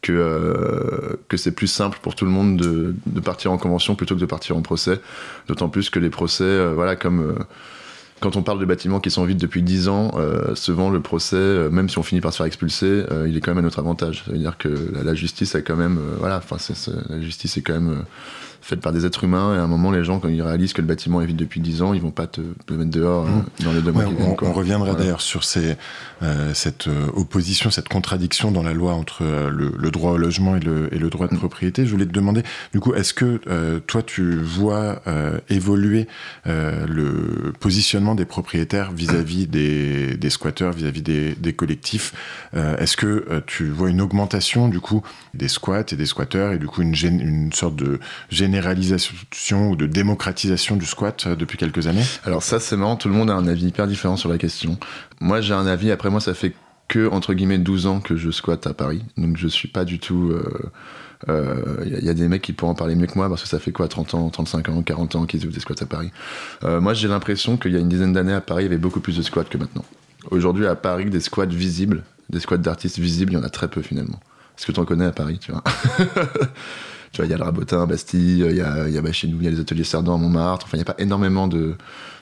que, 0.00 1.18
que 1.28 1.36
c'est 1.36 1.52
plus 1.52 1.66
simple 1.66 1.98
pour 2.00 2.14
tout 2.14 2.24
le 2.24 2.30
monde 2.30 2.56
de, 2.56 2.94
de, 3.04 3.20
partir 3.20 3.52
en 3.52 3.58
convention 3.58 3.96
plutôt 3.96 4.14
que 4.14 4.20
de 4.20 4.26
partir 4.26 4.56
en 4.56 4.62
procès. 4.62 4.98
D'autant 5.46 5.68
plus 5.68 5.90
que 5.90 5.98
les 5.98 6.08
procès, 6.08 6.72
voilà, 6.72 6.96
comme 6.96 7.36
quand 8.20 8.36
on 8.36 8.42
parle 8.42 8.60
de 8.60 8.64
bâtiments 8.64 9.00
qui 9.00 9.10
sont 9.10 9.24
vides 9.24 9.38
depuis 9.38 9.62
10 9.62 9.88
ans, 9.88 10.12
euh, 10.16 10.54
souvent 10.54 10.90
le 10.90 11.00
procès, 11.00 11.36
euh, 11.36 11.70
même 11.70 11.88
si 11.88 11.98
on 11.98 12.02
finit 12.02 12.20
par 12.20 12.32
se 12.32 12.36
faire 12.36 12.46
expulser, 12.46 13.04
euh, 13.10 13.26
il 13.28 13.36
est 13.36 13.40
quand 13.40 13.50
même 13.50 13.58
à 13.58 13.62
notre 13.62 13.78
avantage. 13.78 14.22
Ça 14.24 14.32
veut 14.32 14.38
dire 14.38 14.58
que 14.58 14.68
la, 15.02 15.14
justice 15.14 15.54
a 15.54 15.62
quand 15.62 15.76
même, 15.76 15.98
voilà, 16.18 16.38
enfin, 16.38 16.56
la 17.08 17.20
justice 17.20 17.56
est 17.56 17.62
quand 17.62 17.72
même 17.72 18.04
faite 18.62 18.80
par 18.80 18.92
des 18.92 19.06
êtres 19.06 19.24
humains, 19.24 19.54
et 19.54 19.58
à 19.58 19.62
un 19.62 19.66
moment, 19.66 19.90
les 19.90 20.04
gens, 20.04 20.20
quand 20.20 20.28
ils 20.28 20.42
réalisent 20.42 20.72
que 20.72 20.80
le 20.80 20.86
bâtiment 20.86 21.20
est 21.20 21.26
vide 21.26 21.36
depuis 21.36 21.60
10 21.60 21.82
ans, 21.82 21.94
ils 21.94 22.00
vont 22.00 22.10
pas 22.10 22.26
te, 22.26 22.40
mettre 22.70 22.90
dehors 22.90 23.26
mmh. 23.26 23.44
dans 23.64 23.72
les 23.72 23.82
deux 23.82 23.92
mois 23.92 24.04
on, 24.42 24.52
reviendra 24.52 24.94
d'ailleurs 24.94 25.20
sur 25.20 25.44
ces, 25.44 25.76
cette 26.54 26.88
opposition, 27.14 27.70
cette 27.70 27.88
contradiction 27.88 28.50
dans 28.50 28.62
la 28.62 28.72
loi 28.72 28.94
entre 28.94 29.24
le, 29.24 29.90
droit 29.90 30.12
au 30.12 30.18
logement 30.18 30.56
et 30.56 30.60
le, 30.60 30.92
et 30.94 30.98
le 30.98 31.10
droit 31.10 31.28
de 31.28 31.34
mmh. 31.34 31.38
propriété. 31.38 31.86
Je 31.86 31.90
voulais 31.90 32.06
te 32.06 32.12
demander, 32.12 32.42
du 32.72 32.80
coup, 32.80 32.94
est-ce 32.94 33.14
que 33.14 33.78
toi, 33.86 34.02
tu 34.02 34.36
vois 34.36 35.02
évoluer 35.48 36.06
le 36.46 37.52
positionnement 37.58 38.14
des 38.14 38.24
propriétaires 38.24 38.92
vis-à-vis 38.92 39.46
des, 39.46 40.16
des, 40.16 40.30
squatteurs, 40.30 40.72
vis-à-vis 40.72 41.02
des, 41.02 41.34
des, 41.34 41.52
collectifs? 41.52 42.12
Euh, 42.54 42.76
est-ce 42.78 42.96
que 42.96 43.26
euh, 43.30 43.40
tu 43.46 43.68
vois 43.68 43.90
une 43.90 44.00
augmentation 44.00 44.68
du 44.68 44.80
coup 44.80 45.02
des 45.34 45.48
squats 45.48 45.84
et 45.92 45.96
des 45.96 46.06
squatteurs 46.06 46.52
et 46.52 46.58
du 46.58 46.66
coup 46.66 46.82
une, 46.82 46.94
une 46.94 47.52
sorte 47.52 47.76
de 47.76 48.00
généralisation 48.30 49.70
ou 49.70 49.76
de 49.76 49.86
démocratisation 49.86 50.76
du 50.76 50.86
squat 50.86 51.26
euh, 51.26 51.36
depuis 51.36 51.58
quelques 51.58 51.86
années? 51.86 52.04
Alors 52.24 52.42
ça 52.42 52.60
c'est 52.60 52.76
marrant, 52.76 52.96
tout 52.96 53.08
le 53.08 53.14
monde 53.14 53.30
a 53.30 53.34
un 53.34 53.46
avis 53.46 53.66
hyper 53.66 53.86
différent 53.86 54.16
sur 54.16 54.28
la 54.28 54.38
question. 54.38 54.78
Moi 55.20 55.40
j'ai 55.40 55.54
un 55.54 55.66
avis, 55.66 55.90
après 55.90 56.10
moi 56.10 56.20
ça 56.20 56.34
fait 56.34 56.54
que 56.88 57.08
entre 57.08 57.34
guillemets 57.34 57.58
12 57.58 57.86
ans 57.86 58.00
que 58.00 58.16
je 58.16 58.30
squatte 58.30 58.66
à 58.66 58.74
Paris, 58.74 59.04
donc 59.16 59.36
je 59.36 59.48
suis 59.48 59.68
pas 59.68 59.84
du 59.84 59.98
tout 59.98 60.34
il 61.26 61.32
euh, 61.32 61.84
y, 61.84 62.08
a 62.08 62.14
des 62.14 62.28
mecs 62.28 62.40
qui 62.40 62.54
pourront 62.54 62.72
en 62.72 62.74
parler 62.74 62.94
mieux 62.94 63.06
que 63.06 63.14
moi 63.14 63.28
parce 63.28 63.42
que 63.42 63.48
ça 63.48 63.58
fait 63.58 63.72
quoi 63.72 63.88
30 63.88 64.14
ans, 64.14 64.30
35 64.30 64.68
ans, 64.70 64.82
40 64.82 65.16
ans 65.16 65.26
qu'ils 65.26 65.44
ouvrent 65.44 65.52
des 65.52 65.60
squats 65.60 65.74
à 65.80 65.86
Paris. 65.86 66.10
Euh, 66.64 66.80
moi 66.80 66.94
j'ai 66.94 67.08
l'impression 67.08 67.58
qu'il 67.58 67.72
y 67.72 67.76
a 67.76 67.78
une 67.78 67.90
dizaine 67.90 68.14
d'années 68.14 68.32
à 68.32 68.40
Paris 68.40 68.64
il 68.64 68.66
y 68.66 68.68
avait 68.68 68.78
beaucoup 68.78 69.00
plus 69.00 69.18
de 69.18 69.22
squats 69.22 69.44
que 69.44 69.58
maintenant. 69.58 69.84
Aujourd'hui 70.30 70.66
à 70.66 70.76
Paris 70.76 71.10
des 71.10 71.20
squats 71.20 71.44
visibles, 71.44 72.04
des 72.30 72.40
squats 72.40 72.56
d'artistes 72.56 72.98
visibles, 72.98 73.32
il 73.32 73.36
y 73.36 73.38
en 73.38 73.44
a 73.44 73.50
très 73.50 73.68
peu 73.68 73.82
finalement. 73.82 74.18
Est-ce 74.60 74.66
que 74.66 74.72
tu 74.72 74.80
en 74.80 74.84
connais 74.84 75.06
à 75.06 75.10
Paris, 75.10 75.38
tu 75.38 75.52
vois 75.52 75.64
Tu 77.12 77.16
vois, 77.16 77.24
il 77.24 77.30
y 77.30 77.34
a 77.34 77.38
le 77.38 77.44
Rabotin, 77.44 77.86
Bastille, 77.86 78.44
il 78.46 78.56
y 78.56 78.60
a, 78.60 78.90
y 78.90 78.98
a 78.98 79.00
bah, 79.00 79.10
chez 79.10 79.26
nous, 79.26 79.38
il 79.38 79.44
y 79.44 79.46
a 79.46 79.50
les 79.50 79.58
ateliers 79.58 79.84
Cerdan 79.84 80.16
à 80.16 80.18
Montmartre. 80.18 80.66
Enfin, 80.66 80.76
il 80.76 80.80
n'y 80.80 80.82
a 80.82 80.92
pas 80.92 81.02
énormément 81.02 81.48
de, 81.48 81.76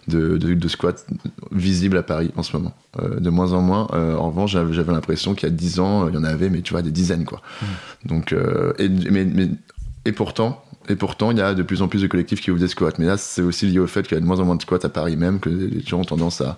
de, 0.07 0.37
de, 0.37 0.69
squats 0.69 1.05
visibles 1.51 1.99
à 1.99 2.05
Paris 2.05 2.31
en 2.37 2.45
ce 2.45 2.57
moment. 2.57 2.73
Euh, 3.03 3.19
de 3.19 3.29
moins 3.29 3.55
en 3.55 3.61
moins. 3.61 3.89
Euh, 3.93 4.15
en 4.15 4.29
revanche, 4.29 4.53
j'avais 4.53 4.93
l'impression 4.93 5.35
qu'il 5.35 5.49
y 5.49 5.53
a 5.53 5.55
10 5.55 5.81
ans, 5.81 6.09
il 6.09 6.15
y 6.15 6.17
en 6.17 6.23
avait, 6.23 6.49
mais 6.49 6.63
tu 6.63 6.75
vois, 6.75 6.83
des 6.83 6.93
dizaines, 6.93 7.25
quoi. 7.25 7.43
Hmm. 7.61 8.09
Donc, 8.09 8.33
euh, 8.33 8.73
et, 8.79 8.89
mais, 8.89 9.25
mais, 9.25 9.49
et 10.05 10.13
pourtant, 10.13 10.63
et 10.89 10.95
pourtant, 10.95 11.33
il 11.33 11.39
y 11.39 11.43
a 11.43 11.55
de 11.55 11.65
plus 11.65 11.83
en 11.83 11.89
plus 11.89 12.03
de 12.03 12.07
collectifs 12.07 12.41
qui 12.41 12.53
ouvrent 12.53 12.61
des 12.61 12.69
squats. 12.69 12.93
Mais 13.01 13.07
là, 13.07 13.17
c'est 13.17 13.43
aussi 13.43 13.67
lié 13.67 13.81
au 13.81 13.89
fait 13.89 14.05
qu'il 14.07 14.15
y 14.15 14.19
a 14.19 14.21
de 14.21 14.27
moins 14.27 14.39
en 14.39 14.45
moins 14.45 14.57
de 14.57 14.63
squats 14.63 14.79
à 14.85 14.89
Paris 14.89 15.17
même, 15.17 15.41
que 15.41 15.51
les 15.51 15.83
gens 15.85 15.99
ont 15.99 16.05
tendance 16.05 16.41
à, 16.41 16.57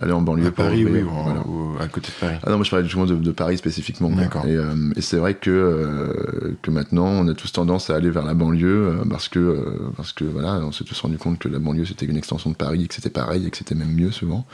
aller 0.00 0.12
en 0.12 0.22
banlieue. 0.22 0.46
À 0.46 0.50
Paris, 0.50 0.84
oui, 0.84 1.02
ou, 1.02 1.76
à 1.80 1.88
côté 1.88 2.08
de 2.08 2.20
Paris. 2.20 2.38
Ah 2.42 2.50
non, 2.50 2.56
moi 2.56 2.64
je 2.64 2.70
parlais 2.70 2.84
justement 2.84 3.06
de, 3.06 3.14
de 3.14 3.32
Paris 3.32 3.58
spécifiquement. 3.58 4.10
Et, 4.10 4.54
euh, 4.56 4.74
et 4.96 5.00
c'est 5.00 5.16
vrai 5.16 5.34
que, 5.34 5.50
euh, 5.50 6.56
que 6.62 6.70
maintenant, 6.70 7.06
on 7.06 7.28
a 7.28 7.34
tous 7.34 7.52
tendance 7.52 7.90
à 7.90 7.96
aller 7.96 8.10
vers 8.10 8.24
la 8.24 8.34
banlieue 8.34 8.88
euh, 8.88 9.04
parce 9.08 9.28
que, 9.28 9.90
parce 9.96 10.12
que 10.12 10.24
voilà, 10.24 10.60
on 10.64 10.72
s'est 10.72 10.84
tous 10.84 11.00
rendu 11.00 11.18
compte 11.18 11.38
que 11.38 11.48
la 11.48 11.58
banlieue 11.58 11.84
c'était 11.84 12.06
une 12.06 12.16
extension 12.16 12.50
de 12.50 12.56
Paris 12.56 12.84
et 12.84 12.86
que 12.88 12.94
c'était 12.94 13.10
pareil 13.10 13.46
et 13.46 13.50
que 13.50 13.56
c'était 13.56 13.74
même 13.74 13.92
mieux 13.92 14.10
souvent. 14.10 14.46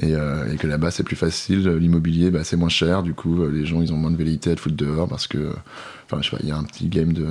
Et, 0.00 0.12
et 0.12 0.56
que 0.56 0.66
là-bas 0.66 0.90
c'est 0.90 1.02
plus 1.02 1.16
facile, 1.16 1.68
l'immobilier 1.68 2.30
bah, 2.30 2.44
c'est 2.44 2.56
moins 2.56 2.70
cher, 2.70 3.02
du 3.02 3.12
coup 3.12 3.44
les 3.48 3.66
gens 3.66 3.82
ils 3.82 3.92
ont 3.92 3.96
moins 3.96 4.10
de 4.10 4.16
velléité 4.16 4.52
à 4.52 4.54
te 4.54 4.60
foutre 4.60 4.76
dehors 4.76 5.08
parce 5.08 5.26
que, 5.26 5.50
enfin 6.06 6.22
je 6.22 6.30
sais 6.30 6.36
pas, 6.36 6.42
il 6.42 6.48
y 6.48 6.52
a 6.52 6.56
un 6.56 6.62
petit 6.62 6.88
game 6.88 7.12
de 7.12 7.26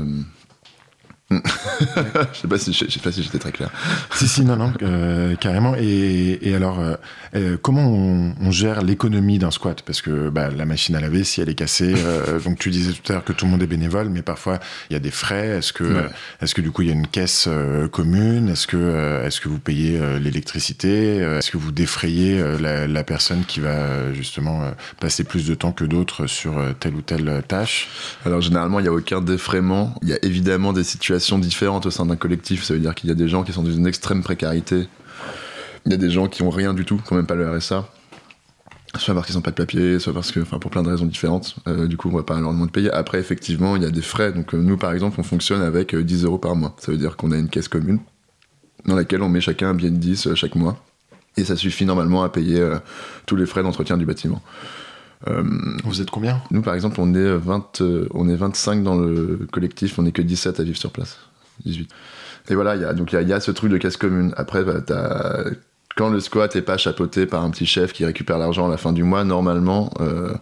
je 1.31 2.39
sais 2.41 2.47
pas 2.47 2.57
si 2.57 2.73
sais 2.73 2.99
pas 2.99 3.11
si 3.11 3.21
j'étais 3.21 3.37
très 3.37 3.51
clair. 3.51 3.69
si 4.15 4.27
si 4.27 4.43
non 4.43 4.55
non 4.55 4.73
euh, 4.81 5.35
carrément. 5.35 5.75
Et, 5.77 6.39
et 6.41 6.55
alors 6.55 6.79
euh, 6.79 6.95
euh, 7.35 7.57
comment 7.61 7.87
on, 7.87 8.33
on 8.41 8.51
gère 8.51 8.81
l'économie 8.81 9.37
d'un 9.37 9.51
squat? 9.51 9.83
Parce 9.83 10.01
que 10.01 10.29
bah, 10.29 10.49
la 10.49 10.65
machine 10.65 10.95
à 10.95 10.99
laver 10.99 11.23
si 11.23 11.39
elle 11.39 11.49
est 11.49 11.55
cassée 11.55 11.93
donc 12.43 12.57
tu 12.57 12.71
disais 12.71 12.93
tout 12.93 13.11
à 13.11 13.13
l'heure 13.13 13.23
que 13.23 13.33
tout 13.33 13.45
le 13.45 13.51
monde 13.51 13.61
est 13.61 13.67
bénévole 13.67 14.09
mais 14.09 14.23
parfois 14.23 14.59
il 14.89 14.93
y 14.93 14.95
a 14.95 14.99
des 14.99 15.11
frais. 15.11 15.59
Est-ce 15.59 15.71
que 15.71 16.09
est-ce 16.41 16.55
que 16.55 16.61
du 16.61 16.71
coup 16.71 16.81
il 16.81 16.87
y 16.87 16.91
a 16.91 16.95
une 16.95 17.07
caisse 17.07 17.47
commune? 17.91 18.49
Est-ce 18.49 18.65
que 18.65 19.23
est-ce 19.23 19.39
que 19.39 19.49
vous 19.49 19.59
payez 19.59 19.99
l'électricité? 20.19 21.17
Est-ce 21.17 21.51
que 21.51 21.57
vous 21.57 21.71
défrayez 21.71 22.43
la, 22.59 22.87
la, 22.87 23.03
personne 23.03 23.43
qui 23.45 23.59
va 23.59 24.13
justement 24.13 24.71
passer 24.99 25.23
plus 25.23 25.45
de 25.45 25.53
temps 25.53 25.71
que 25.71 25.83
d'autres 25.85 26.25
sur 26.25 26.59
telle 26.79 26.95
ou 26.95 27.01
telle 27.01 27.43
tâche? 27.47 27.87
Alors 28.25 28.41
généralement 28.41 28.79
il 28.79 28.85
y 28.85 28.89
a 28.89 28.93
aucun 28.93 29.21
défraiement. 29.21 29.93
Il 30.01 30.09
y 30.09 30.13
a 30.13 30.19
évidemment 30.23 30.73
des 30.73 30.83
situations 30.83 31.18
différentes 31.37 31.85
au 31.85 31.91
sein 31.91 32.05
d'un 32.05 32.15
collectif. 32.15 32.63
Ça 32.63 32.73
veut 32.73 32.79
dire 32.79 32.95
qu'il 32.95 33.09
y 33.09 33.11
a 33.11 33.15
des 33.15 33.27
gens 33.27 33.43
qui 33.43 33.53
sont 33.53 33.63
dans 33.63 33.71
une 33.71 33.87
extrême 33.87 34.23
précarité. 34.23 34.87
Il 35.85 35.91
y 35.91 35.95
a 35.95 35.97
des 35.97 36.09
gens 36.09 36.27
qui 36.27 36.43
ont 36.43 36.49
rien 36.49 36.73
du 36.73 36.85
tout, 36.85 37.01
n'ont 37.09 37.17
même 37.17 37.25
pas 37.25 37.35
le 37.35 37.49
RSA. 37.49 37.87
Soit 38.97 39.13
parce 39.13 39.27
qu'ils 39.27 39.35
n'ont 39.35 39.41
pas 39.41 39.51
de 39.51 39.55
papier, 39.55 39.99
soit 39.99 40.13
parce 40.13 40.31
que, 40.31 40.39
enfin, 40.39 40.57
pour 40.57 40.71
plein 40.71 40.81
de 40.81 40.89
raisons 40.89 41.05
différentes. 41.05 41.55
Euh, 41.67 41.87
du 41.87 41.95
coup, 41.95 42.09
on 42.09 42.15
va 42.17 42.23
pas 42.23 42.39
leur 42.39 42.51
demander 42.51 42.67
de 42.67 42.71
payer. 42.71 42.91
Après, 42.91 43.19
effectivement, 43.19 43.75
il 43.75 43.83
y 43.83 43.85
a 43.85 43.91
des 43.91 44.01
frais. 44.01 44.33
Donc, 44.33 44.55
euh, 44.55 44.57
nous, 44.57 44.77
par 44.77 44.93
exemple, 44.93 45.19
on 45.19 45.23
fonctionne 45.23 45.61
avec 45.61 45.95
10 45.95 46.23
euh, 46.23 46.27
euros 46.27 46.39
par 46.39 46.55
mois. 46.55 46.75
Ça 46.79 46.91
veut 46.91 46.97
dire 46.97 47.15
qu'on 47.15 47.31
a 47.31 47.37
une 47.37 47.49
caisse 47.49 47.67
commune 47.67 47.99
dans 48.85 48.95
laquelle 48.95 49.21
on 49.21 49.29
met 49.29 49.41
chacun 49.41 49.69
un 49.69 49.73
bien 49.75 49.91
de 49.91 49.97
10 49.97 50.33
chaque 50.33 50.55
mois. 50.55 50.83
Et 51.37 51.43
ça 51.43 51.55
suffit 51.55 51.85
normalement 51.85 52.23
à 52.23 52.29
payer 52.29 52.67
tous 53.25 53.35
les 53.35 53.45
frais 53.45 53.61
d'entretien 53.61 53.97
du 53.97 54.05
bâtiment. 54.05 54.41
Euh, 55.27 55.43
Vous 55.83 56.01
êtes 56.01 56.09
combien 56.09 56.41
Nous, 56.51 56.61
par 56.61 56.75
exemple, 56.75 56.99
on 56.99 57.13
est, 57.13 57.37
20, 57.37 57.81
euh, 57.81 58.07
on 58.13 58.29
est 58.29 58.35
25 58.35 58.83
dans 58.83 58.95
le 58.95 59.47
collectif, 59.51 59.99
on 59.99 60.03
n'est 60.03 60.11
que 60.11 60.21
17 60.21 60.59
à 60.59 60.63
vivre 60.63 60.77
sur 60.77 60.91
place. 60.91 61.19
18. 61.65 61.89
Et 62.49 62.55
voilà, 62.55 62.75
y 62.77 62.85
a, 62.85 62.93
donc 62.93 63.11
il 63.11 63.27
y, 63.27 63.33
a 63.33 63.39
ce 63.39 63.51
truc 63.51 63.71
de 63.71 63.77
casse 63.77 63.97
commune. 63.97 64.33
Après, 64.37 64.63
bah, 64.63 64.81
quand 65.95 66.09
le 66.09 66.19
squat 66.19 66.55
n'est 66.55 66.61
pas 66.61 66.77
chapeauté 66.77 67.25
par 67.25 67.43
un 67.43 67.49
petit 67.49 67.65
chef 67.65 67.91
qui 67.91 68.05
récupère 68.05 68.37
l'argent 68.37 68.67
à 68.67 68.71
la 68.71 68.77
fin 68.77 68.93
du 68.93 69.03
mois, 69.03 69.25
normalement, 69.25 69.91
euh, 69.99 70.33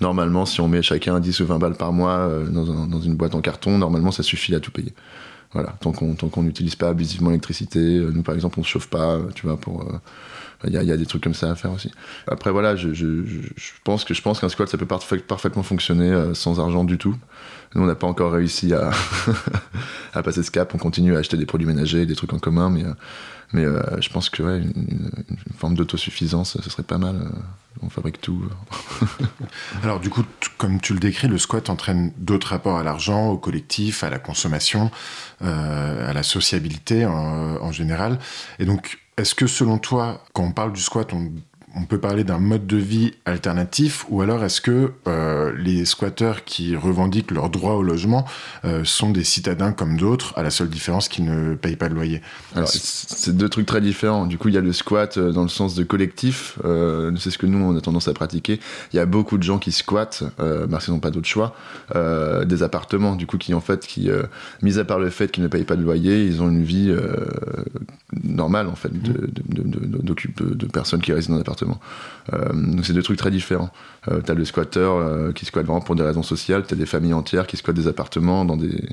normalement, 0.00 0.46
si 0.46 0.60
on 0.60 0.68
met 0.68 0.82
chacun 0.82 1.20
10 1.20 1.40
ou 1.40 1.46
20 1.46 1.58
balles 1.58 1.76
par 1.76 1.92
mois 1.92 2.28
dans, 2.48 2.86
dans, 2.86 3.00
une 3.00 3.14
boîte 3.16 3.34
en 3.34 3.42
carton, 3.42 3.78
normalement, 3.78 4.10
ça 4.10 4.22
suffit 4.22 4.54
à 4.54 4.60
tout 4.60 4.70
payer. 4.70 4.94
Voilà, 5.52 5.74
tant 5.80 5.92
qu'on 5.92 6.42
n'utilise 6.42 6.74
pas 6.74 6.88
abusivement 6.88 7.28
l'électricité. 7.28 7.78
Nous, 7.78 8.22
par 8.22 8.34
exemple, 8.34 8.58
on 8.58 8.64
se 8.64 8.68
chauffe 8.68 8.88
pas, 8.88 9.18
tu 9.34 9.46
vois, 9.46 9.58
pour 9.58 9.86
il 10.64 10.72
y, 10.72 10.92
a 10.92 10.96
des 10.96 11.06
trucs 11.06 11.22
comme 11.22 11.34
ça 11.34 11.50
à 11.50 11.54
faire 11.54 11.72
aussi. 11.72 11.90
Après, 12.26 12.50
voilà, 12.50 12.76
je, 12.76 12.88
pense 13.84 14.04
que 14.04 14.14
je 14.14 14.22
pense 14.22 14.40
qu'un 14.40 14.48
squat, 14.48 14.68
ça 14.68 14.78
peut 14.78 14.86
parfaitement 14.86 15.62
fonctionner 15.62 16.10
euh, 16.10 16.34
sans 16.34 16.60
argent 16.60 16.84
du 16.84 16.96
tout. 16.96 17.14
Nous, 17.74 17.82
on 17.82 17.86
n'a 17.86 17.94
pas 17.94 18.06
encore 18.06 18.32
réussi 18.32 18.72
à, 20.14 20.22
passer 20.22 20.42
ce 20.42 20.50
cap. 20.50 20.74
On 20.74 20.78
continue 20.78 21.14
à 21.14 21.18
acheter 21.18 21.36
des 21.36 21.46
produits 21.46 21.66
ménagers, 21.66 22.06
des 22.06 22.16
trucs 22.16 22.32
en 22.32 22.38
commun, 22.38 22.70
mais, 22.70 22.84
euh, 22.84 22.94
mais 23.52 23.64
euh, 23.64 24.00
je 24.00 24.08
pense 24.08 24.30
que 24.30 24.42
une, 24.42 25.12
forme 25.58 25.74
d'autosuffisance, 25.74 26.58
ce 26.60 26.70
serait 26.70 26.82
pas 26.82 26.98
mal. 26.98 27.16
on 27.82 27.90
fabrique 27.90 28.20
tout. 28.22 28.42
Alors, 29.82 30.00
du 30.00 30.08
coup, 30.08 30.24
comme 30.56 30.80
tu 30.80 30.94
le 30.94 31.00
décris, 31.00 31.28
le 31.28 31.38
squat 31.38 31.68
entraîne 31.68 32.12
d'autres 32.16 32.48
rapports 32.48 32.78
à 32.78 32.82
l'argent, 32.82 33.28
au 33.28 33.36
collectif, 33.36 34.04
à 34.04 34.10
la 34.10 34.18
consommation, 34.18 34.90
à 35.42 36.12
la 36.14 36.22
sociabilité 36.22 37.04
en, 37.04 37.58
en 37.60 37.72
général. 37.72 38.18
Et 38.58 38.64
donc, 38.64 38.98
est-ce 39.16 39.34
que 39.34 39.46
selon 39.46 39.78
toi, 39.78 40.22
quand 40.32 40.44
on 40.44 40.52
parle 40.52 40.72
du 40.72 40.80
squat, 40.80 41.12
on 41.12 41.32
on 41.76 41.84
peut 41.84 41.98
parler 41.98 42.24
d'un 42.24 42.38
mode 42.38 42.66
de 42.66 42.78
vie 42.78 43.12
alternatif 43.26 44.06
ou 44.08 44.22
alors 44.22 44.42
est-ce 44.42 44.60
que 44.60 44.92
euh, 45.06 45.52
les 45.56 45.84
squatteurs 45.84 46.44
qui 46.44 46.74
revendiquent 46.74 47.30
leur 47.30 47.50
droit 47.50 47.74
au 47.74 47.82
logement 47.82 48.24
euh, 48.64 48.82
sont 48.84 49.10
des 49.10 49.24
citadins 49.24 49.72
comme 49.72 49.98
d'autres, 49.98 50.32
à 50.38 50.42
la 50.42 50.50
seule 50.50 50.70
différence 50.70 51.08
qu'ils 51.08 51.26
ne 51.26 51.54
payent 51.54 51.76
pas 51.76 51.90
de 51.90 51.94
loyer? 51.94 52.22
Alors 52.54 52.68
c'est 52.68 53.36
deux 53.36 53.50
trucs 53.50 53.66
très 53.66 53.82
différents. 53.82 54.26
Du 54.26 54.38
coup, 54.38 54.48
il 54.48 54.54
y 54.54 54.58
a 54.58 54.62
le 54.62 54.72
squat 54.72 55.18
euh, 55.18 55.32
dans 55.32 55.42
le 55.42 55.48
sens 55.48 55.74
de 55.74 55.84
collectif, 55.84 56.58
c'est 57.18 57.30
ce 57.30 57.38
que 57.38 57.46
nous 57.46 57.58
on 57.58 57.76
a 57.76 57.80
tendance 57.80 58.08
à 58.08 58.14
pratiquer. 58.14 58.58
Il 58.92 58.96
y 58.96 59.00
a 59.00 59.06
beaucoup 59.06 59.36
de 59.36 59.42
gens 59.42 59.58
qui 59.58 59.72
squattent, 59.72 60.24
parce 60.70 60.86
qu'ils 60.86 60.94
n'ont 60.94 61.00
pas 61.00 61.10
d'autre 61.10 61.28
choix, 61.28 61.54
des 61.94 62.62
appartements, 62.62 63.16
du 63.16 63.26
coup 63.26 63.38
qui 63.38 63.54
en 63.54 63.60
fait, 63.60 63.86
qui 63.86 64.08
mis 64.62 64.78
à 64.78 64.84
part 64.84 64.98
le 64.98 65.10
fait 65.10 65.30
qu'ils 65.30 65.42
ne 65.42 65.48
payent 65.48 65.64
pas 65.64 65.76
de 65.76 65.82
loyer, 65.82 66.24
ils 66.24 66.42
ont 66.42 66.48
une 66.48 66.64
vie 66.64 66.94
normale 68.24 68.68
en 68.68 68.74
fait 68.74 68.92
de, 68.92 69.28
de, 69.48 70.54
de, 70.54 70.66
personnes 70.66 71.00
qui 71.00 71.12
résident 71.12 71.34
dans 71.34 71.38
l'appartement. 71.38 71.65
Euh, 72.32 72.52
donc 72.52 72.84
c'est 72.84 72.92
deux 72.92 73.02
trucs 73.02 73.18
très 73.18 73.30
différents. 73.30 73.70
Euh, 74.08 74.20
t'as 74.24 74.34
le 74.34 74.44
squatteur 74.44 75.32
qui 75.34 75.44
squatte 75.44 75.66
vraiment 75.66 75.80
pour 75.80 75.96
des 75.96 76.02
raisons 76.02 76.22
sociales, 76.22 76.64
t'as 76.66 76.76
des 76.76 76.86
familles 76.86 77.14
entières 77.14 77.46
qui 77.46 77.56
squattent 77.56 77.76
des 77.76 77.88
appartements 77.88 78.44
dans 78.44 78.56
des 78.56 78.88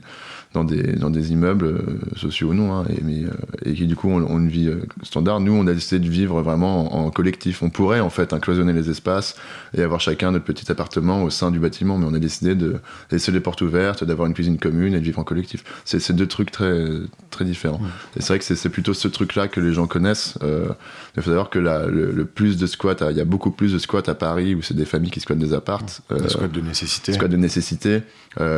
dans 0.54 0.64
des, 0.64 0.94
dans 0.94 1.10
des 1.10 1.32
immeubles 1.32 1.66
euh, 1.66 1.82
sociaux 2.16 2.50
ou 2.50 2.54
non, 2.54 2.74
hein, 2.74 2.86
et, 2.90 3.02
mais, 3.04 3.24
euh, 3.24 3.32
et 3.66 3.74
qui 3.74 3.88
du 3.88 3.96
coup 3.96 4.10
ont, 4.10 4.40
une 4.40 4.48
vie 4.48 4.68
euh, 4.68 4.86
standard. 5.02 5.40
Nous, 5.40 5.52
on 5.52 5.66
a 5.68 5.74
décidé 5.74 6.00
de 6.00 6.10
vivre 6.10 6.42
vraiment 6.42 6.96
en, 6.96 7.10
collectif. 7.10 7.64
On 7.64 7.70
pourrait 7.70 8.00
en 8.00 8.10
fait 8.10 8.40
cloisonner 8.40 8.74
les 8.74 8.90
espaces 8.90 9.36
et 9.76 9.82
avoir 9.82 10.00
chacun 10.00 10.32
notre 10.32 10.46
petit 10.46 10.72
appartement 10.72 11.24
au 11.24 11.30
sein 11.30 11.52
du 11.52 11.60
bâtiment, 11.60 11.98
mais 11.98 12.06
on 12.08 12.14
a 12.14 12.20
décidé 12.20 12.56
de 12.56 12.78
laisser 13.12 13.32
les 13.32 13.40
portes 13.40 13.62
ouvertes, 13.62 14.04
d'avoir 14.04 14.28
une 14.28 14.34
cuisine 14.34 14.58
commune 14.58 14.94
et 14.94 15.00
de 15.00 15.04
vivre 15.04 15.20
en 15.20 15.24
collectif. 15.24 15.64
C'est 15.86 16.16
deux 16.16 16.28
trucs 16.28 16.52
très, 16.52 16.86
très 17.30 17.46
différents. 17.46 17.82
Et 18.16 18.22
c'est 18.22 18.28
vrai 18.28 18.40
que 18.40 18.46
c'est 18.46 18.70
plutôt 18.70 18.94
ce 18.94 19.08
truc-là 19.08 19.48
que 19.48 19.60
les 19.60 19.74
gens 19.74 19.88
connaissent. 19.88 20.38
Euh, 20.44 20.70
il 21.16 21.24
faut 21.24 21.30
savoir 21.30 21.50
que 21.50 21.60
la, 21.60 21.86
le, 21.86 22.26
plus 22.26 22.58
de 22.58 22.68
squats, 22.68 22.96
il 23.10 23.18
y 23.18 23.22
a 23.22 23.26
beaucoup 23.26 23.52
plus 23.52 23.74
de 23.74 23.80
squats 23.80 24.04
à 24.08 24.16
Paris 24.16 24.56
où 24.56 24.62
c'est 24.62 24.76
des 24.76 24.86
familles 24.86 25.12
qui 25.12 25.20
squattent 25.20 25.40
des 25.40 25.54
appartes. 25.54 26.02
des 26.10 26.30
squats 26.30 26.48
de 26.48 26.62
nécessité. 26.62 27.12
Des 27.12 27.18
squats 27.18 27.28
de 27.28 27.38
nécessité, 27.38 28.02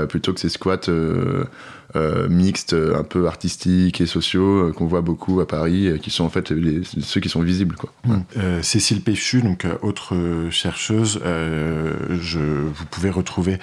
plutôt 0.09 0.33
que 0.33 0.39
ces 0.39 0.49
squats 0.49 0.89
euh, 1.95 2.27
mixtes, 2.27 2.73
un 2.73 3.03
peu 3.03 3.27
artistiques 3.27 4.01
et 4.01 4.05
sociaux 4.05 4.67
euh, 4.67 4.73
qu'on 4.73 4.87
voit 4.87 5.01
beaucoup 5.01 5.39
à 5.39 5.47
Paris, 5.47 5.99
qui 6.01 6.09
sont 6.09 6.23
en 6.23 6.29
fait 6.29 6.51
ceux 7.01 7.21
qui 7.21 7.29
sont 7.29 7.41
visibles. 7.41 7.75
Quoi. 7.75 7.93
Euh, 8.37 8.61
Cécile 8.63 9.01
Péchu, 9.01 9.41
donc 9.41 9.67
autre 9.81 10.15
chercheuse, 10.49 11.19
je, 11.23 12.39
vous 12.39 12.85
pouvez 12.89 13.09
retrouver 13.09 13.59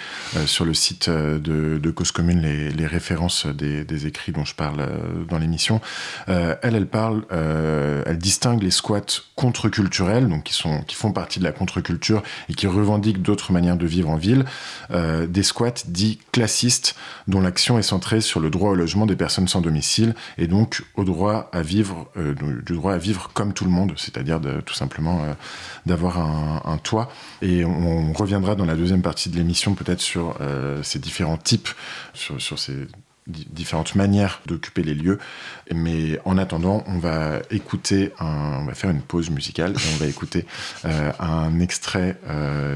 sur 0.47 0.65
le 0.65 0.75
site 0.75 1.11
de, 1.11 1.91
Cause 1.91 2.13
Commune 2.13 2.41
les, 2.41 2.71
les 2.71 2.87
références 2.87 3.47
des, 3.47 3.85
des, 3.85 4.07
écrits 4.07 4.33
dont 4.33 4.45
je 4.45 4.55
parle 4.55 4.89
dans 5.29 5.39
l'émission. 5.39 5.81
elle, 6.27 6.57
elle 6.63 6.87
parle, 6.87 7.25
elle 7.31 8.19
distingue 8.19 8.63
les 8.63 8.71
squats 8.71 9.23
contre-culturels, 9.37 10.29
donc 10.29 10.45
qui, 10.45 10.55
sont, 10.55 10.83
qui 10.83 10.95
font 10.95 11.13
partie 11.13 11.39
de 11.39 11.45
la 11.45 11.53
contre-culture 11.53 12.23
et 12.49 12.55
qui 12.55 12.67
revendiquent 12.67 13.21
d'autres 13.21 13.53
manières 13.53 13.77
de 13.77 13.87
vivre 13.87 14.09
en 14.09 14.17
ville, 14.17 14.45
des 14.91 15.43
squats 15.43 15.85
dits 15.87 16.19
classistes 16.33 16.95
dont 17.29 17.41
l'action 17.41 17.79
est 17.79 17.83
centrée 17.83 18.12
sur 18.21 18.41
le 18.41 18.51
droit 18.51 18.71
au 18.71 18.75
logement 18.75 19.07
des 19.07 19.17
personnes 19.17 19.49
sans 19.49 19.61
domicile 19.61 20.15
et 20.39 20.47
donc 20.47 20.83
au 20.95 21.05
droit 21.05 21.49
à 21.53 21.63
vivre, 21.63 22.11
euh, 22.17 22.35
du 22.65 22.75
droit 22.75 22.93
à 22.93 22.99
vivre 22.99 23.31
comme 23.33 23.53
tout 23.53 23.65
le 23.65 23.71
monde, 23.71 23.93
c'est-à-dire 23.97 24.41
tout 24.65 24.75
simplement 24.75 25.25
euh, 25.25 25.33
d'avoir 25.87 26.19
un, 26.19 26.79
toit. 26.79 27.11
Et 27.41 27.65
on, 27.65 28.13
reviendra 28.13 28.55
dans 28.55 28.65
la 28.65 28.75
deuxième 28.75 29.03
partie 29.03 29.31
de 29.31 29.37
l'émission 29.37 29.75
peut-être 29.75 30.01
sur 30.01 30.37
euh, 30.41 30.83
ces 30.83 30.99
différents 30.99 31.37
types, 31.37 31.69
sur, 32.15 32.59
ces 32.59 32.87
différentes 33.27 33.95
manières 33.95 34.41
d'occuper 34.47 34.83
les 34.83 34.95
lieux. 34.95 35.19
Mais 35.73 36.19
en 36.25 36.37
attendant, 36.39 36.85
on 36.87 36.99
va 36.99 37.41
écouter, 37.51 38.13
on 38.21 38.65
va 38.65 38.75
faire 38.75 38.91
une 38.91 39.01
pause 39.01 39.31
musicale 39.31 39.73
et 39.73 39.95
on 39.95 39.97
va 39.99 40.07
écouter 40.07 40.45
un 40.85 41.61
extrait 41.61 42.19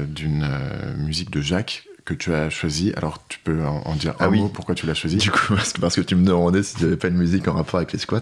d'une 0.07 0.47
musique 0.97 1.29
de 1.29 1.41
Jacques 1.41 1.86
que 2.07 2.13
tu 2.13 2.33
as 2.33 2.49
choisi. 2.49 2.93
Alors, 2.95 3.19
tu 3.27 3.37
peux 3.43 3.65
en, 3.65 3.93
dire 3.95 4.15
ah 4.19 4.25
un 4.25 4.29
mot 4.29 4.47
pourquoi 4.47 4.75
tu 4.75 4.85
l'as 4.85 4.93
choisi 4.93 5.17
Du 5.17 5.29
coup, 5.29 5.53
parce 5.81 5.95
que, 5.95 6.01
tu 6.01 6.15
me 6.15 6.25
demandais 6.25 6.63
si 6.63 6.77
j'avais 6.79 6.95
pas 6.95 7.09
une 7.09 7.17
musique 7.17 7.47
en 7.49 7.53
rapport 7.53 7.75
avec 7.75 7.91
les 7.91 7.99
squats. 7.99 8.21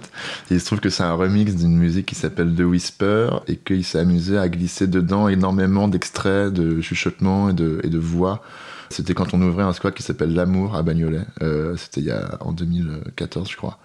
Et 0.50 0.56
il 0.56 0.60
se 0.60 0.66
trouve 0.66 0.80
que 0.80 0.90
c'est 0.90 1.04
un 1.04 1.14
remix 1.14 1.56
d'une 1.56 1.78
musique 1.78 2.08
qui 2.08 2.16
s'appelle 2.16 2.54
The 2.56 2.62
Whisper 2.62 3.30
et 3.48 3.58
qu'il 3.58 3.84
s'est 3.84 4.00
amusé 4.00 4.40
à 4.40 4.50
glisser 4.50 4.88
dedans 4.88 5.30
énormément 5.30 5.88
d'extraits, 5.88 6.52
de 6.52 6.82
chuchotements 6.82 7.50
et 7.50 7.54
de, 7.54 7.80
et 7.84 7.90
de 7.90 8.00
voix. 8.00 8.42
C'était 8.90 9.14
quand 9.14 9.34
on 9.34 9.42
ouvrait 9.42 9.64
un 9.64 9.74
squat 9.74 9.94
qui 9.94 10.04
s'appelle 10.04 10.34
L'amour 10.34 10.76
à 10.76 10.82
Bagnolet. 10.82 11.26
Euh, 11.44 11.76
c'était 11.78 12.02
il 12.02 12.08
y 12.08 12.12
a 12.12 12.38
en 12.40 12.54
2014, 12.54 13.50
je 13.50 13.56
crois. 13.56 13.78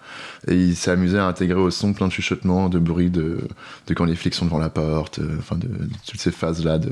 Et 0.47 0.55
il 0.55 0.75
s'est 0.75 0.91
amusé 0.91 1.19
à 1.19 1.27
intégrer 1.27 1.59
au 1.59 1.69
son 1.69 1.93
plein 1.93 2.07
de 2.07 2.11
chuchotements, 2.11 2.69
de 2.69 2.79
bruit 2.79 3.11
de, 3.11 3.37
de 3.87 3.93
quand 3.93 4.05
les 4.05 4.15
flics 4.15 4.33
sont 4.33 4.45
devant 4.45 4.59
la 4.59 4.69
porte, 4.69 5.19
euh, 5.19 5.37
enfin 5.37 5.57
de, 5.57 5.67
de, 5.67 5.89
toutes 6.07 6.19
ces 6.19 6.31
phases 6.31 6.63
là 6.63 6.79
de 6.79 6.91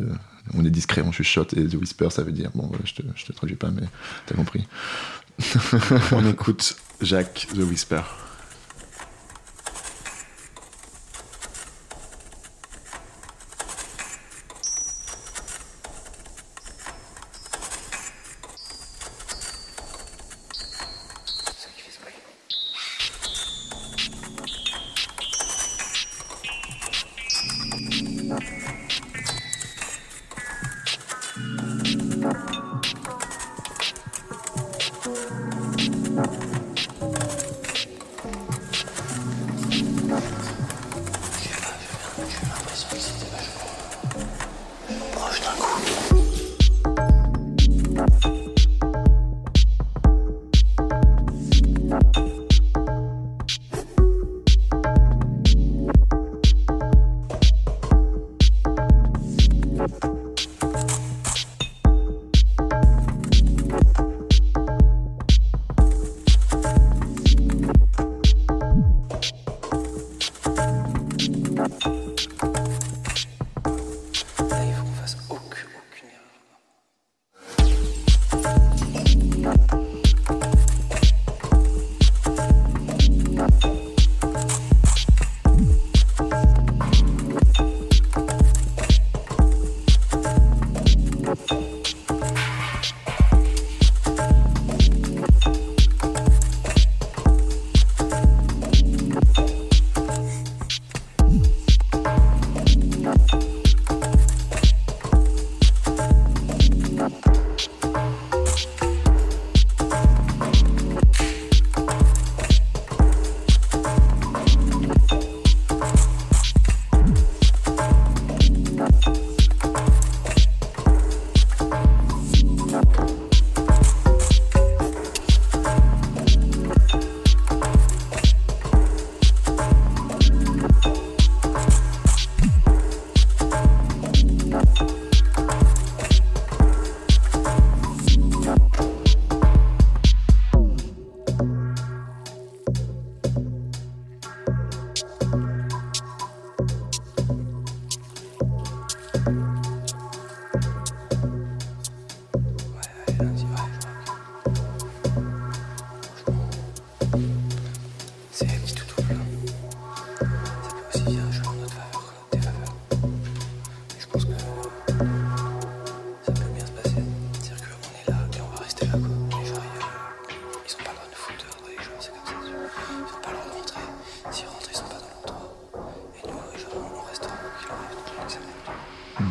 on 0.53 0.65
est 0.65 0.69
discret, 0.69 1.01
on 1.01 1.12
chuchote, 1.12 1.53
et 1.53 1.67
The 1.67 1.75
Whisper, 1.75 2.09
ça 2.09 2.23
veut 2.23 2.31
dire, 2.31 2.51
bon, 2.53 2.71
je 2.83 2.93
te, 2.93 3.01
je 3.15 3.25
te 3.25 3.33
traduis 3.33 3.55
pas, 3.55 3.69
mais 3.69 3.88
t'as 4.25 4.35
compris. 4.35 4.67
on 6.12 6.25
écoute 6.27 6.75
Jacques 7.01 7.47
The 7.53 7.59
Whisper. 7.59 8.01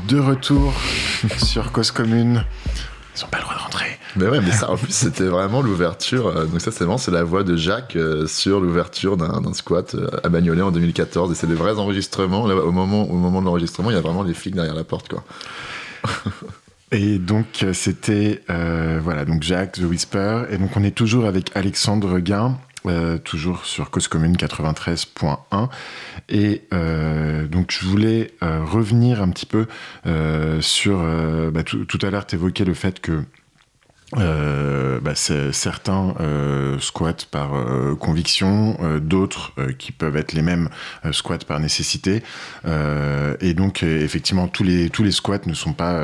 De 0.08 0.18
retour 0.18 0.72
sur 1.44 1.70
Cause 1.70 1.90
Commune. 1.90 2.42
Ils 3.14 3.24
ont 3.24 3.28
pas 3.28 3.36
le 3.38 3.42
droit 3.44 3.54
de 3.54 3.60
rentrer. 3.60 3.98
Mais 4.16 4.26
ouais, 4.26 4.40
mais 4.40 4.52
ça, 4.52 4.70
en 4.70 4.76
plus, 4.76 4.90
c'était 4.90 5.26
vraiment 5.26 5.60
l'ouverture. 5.60 6.28
euh, 6.28 6.46
donc 6.46 6.62
ça, 6.62 6.72
c'est 6.72 6.84
vraiment, 6.84 6.96
c'est 6.96 7.10
la 7.10 7.24
voix 7.24 7.44
de 7.44 7.56
Jacques 7.56 7.94
euh, 7.94 8.26
sur 8.26 8.58
l'ouverture 8.60 9.18
d'un 9.18 9.52
squat 9.52 9.94
euh, 9.94 10.08
à 10.24 10.30
Bagnolet 10.30 10.62
en 10.62 10.70
2014. 10.70 11.30
Et 11.30 11.34
c'est 11.34 11.46
des 11.46 11.54
vrais 11.54 11.78
enregistrements. 11.78 12.46
Là, 12.46 12.54
au 12.56 12.72
moment, 12.72 13.02
au 13.02 13.16
moment 13.16 13.40
de 13.40 13.46
l'enregistrement, 13.46 13.90
il 13.90 13.94
y 13.94 13.98
a 13.98 14.00
vraiment 14.00 14.22
les 14.22 14.32
flics 14.32 14.54
derrière 14.54 14.74
la 14.74 14.84
porte, 14.84 15.08
quoi. 15.08 15.24
Et 16.90 17.18
donc 17.18 17.66
c'était 17.74 18.42
euh, 18.48 18.98
voilà 19.02 19.26
donc 19.26 19.42
Jacques 19.42 19.72
The 19.72 19.82
Whisper 19.82 20.44
et 20.48 20.56
donc 20.56 20.70
on 20.74 20.82
est 20.82 20.94
toujours 20.94 21.26
avec 21.26 21.54
Alexandre 21.54 22.18
Guin. 22.18 22.56
Euh, 22.86 23.18
toujours 23.18 23.64
sur 23.64 23.90
Cause 23.90 24.06
Commune 24.08 24.36
93.1 24.36 25.68
et 26.28 26.62
euh, 26.72 27.46
donc 27.46 27.72
je 27.72 27.84
voulais 27.84 28.32
euh, 28.42 28.64
revenir 28.64 29.20
un 29.20 29.30
petit 29.30 29.46
peu 29.46 29.66
sur 30.60 30.98
bah, 31.52 31.62
tout, 31.64 31.84
tout 31.84 31.98
à 32.02 32.10
l'heure 32.10 32.26
tu 32.26 32.36
évoquais 32.36 32.64
le 32.64 32.74
fait 32.74 33.00
que 33.00 33.24
euh, 34.16 35.00
bah, 35.00 35.14
certains 35.14 36.14
euh, 36.20 36.78
squattent 36.78 37.26
par 37.26 37.54
euh, 37.54 37.94
conviction, 37.94 38.76
euh, 38.80 39.00
d'autres 39.00 39.52
euh, 39.58 39.72
qui 39.72 39.92
peuvent 39.92 40.16
être 40.16 40.32
les 40.32 40.40
mêmes 40.42 40.70
euh, 41.04 41.12
squattent 41.12 41.44
par 41.44 41.60
nécessité. 41.60 42.22
Et 43.40 43.54
donc 43.54 43.82
effectivement 43.82 44.48
tous 44.48 44.64
les 44.64 44.90
tous 44.90 45.02
les 45.02 45.12
squats 45.12 45.46
ne 45.46 45.54
sont 45.54 45.72
pas 45.72 46.00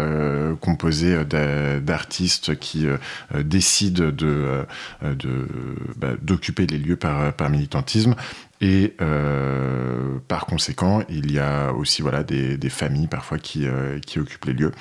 composés 0.61 1.25
d'a- 1.25 1.81
d'artistes 1.81 2.59
qui 2.59 2.87
décident 3.35 4.11
de 4.11 4.65
bah, 5.97 6.13
d'occuper 6.21 6.67
les 6.67 6.79
lieux 6.79 6.97
par 6.97 7.33
par 7.35 7.51
militantisme. 7.51 8.15
Et 8.61 8.95
euh, 9.03 10.19
par 10.29 10.47
conséquent, 10.47 11.03
il 11.11 11.33
y 11.33 11.39
a 11.39 11.73
aussi 11.73 12.03
voilà 12.03 12.23
des, 12.23 12.57
des 12.57 12.71
familles 12.71 13.09
parfois 13.09 13.39
qui 13.39 13.67
euh, 13.67 13.99
qui 13.99 14.19
occupent 14.19 14.47
les 14.47 14.55
lieux. 14.55 14.73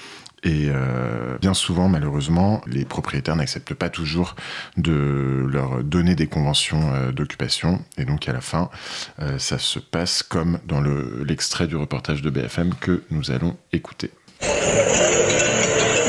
Et 0.46 0.68
euh, 0.68 1.38
bien 1.40 1.54
souvent, 1.54 1.88
malheureusement, 1.88 2.62
les 2.68 2.84
propriétaires 2.84 3.36
n'acceptent 3.38 3.74
pas 3.74 3.90
toujours 3.90 4.36
de 4.76 5.46
leur 5.50 5.84
donner 5.84 6.16
des 6.16 6.28
conventions 6.28 6.94
euh, 6.94 7.12
d'occupation. 7.12 7.80
Et 7.98 8.04
donc, 8.04 8.28
à 8.28 8.34
la 8.34 8.42
fin, 8.42 8.70
euh, 9.22 9.40
ça 9.40 9.58
se 9.58 9.80
passe 9.80 10.22
comme 10.22 10.60
dans 10.66 10.82
le- 10.82 11.24
l'extrait 11.26 11.66
du 11.68 11.78
reportage 11.78 12.22
de 12.22 12.30
BFM 12.30 12.74
que 12.82 13.04
nous 13.10 13.32
allons 13.32 13.56
écouter. 13.72 14.12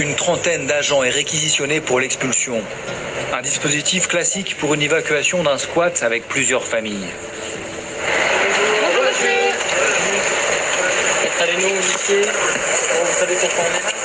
Une 0.00 0.16
trentaine 0.16 0.66
d'agents 0.66 1.04
est 1.04 1.10
réquisitionné 1.10 1.80
pour 1.80 2.00
l'expulsion. 2.00 2.60
Un 3.32 3.42
dispositif 3.42 4.08
classique 4.08 4.56
pour 4.58 4.74
une 4.74 4.82
évacuation 4.82 5.44
d'un 5.44 5.58
squat 5.58 6.02
avec 6.02 6.26
plusieurs 6.28 6.64
familles. 6.64 7.06
Installez-nous 11.26 11.68
au 11.68 11.76
lycée. 11.76 12.22
Bon, 12.22 13.04
vous 13.04 13.18
savez 13.18 13.34
pourquoi 13.40 13.64
on 13.64 13.78
est 13.78 13.82
là? 13.82 14.03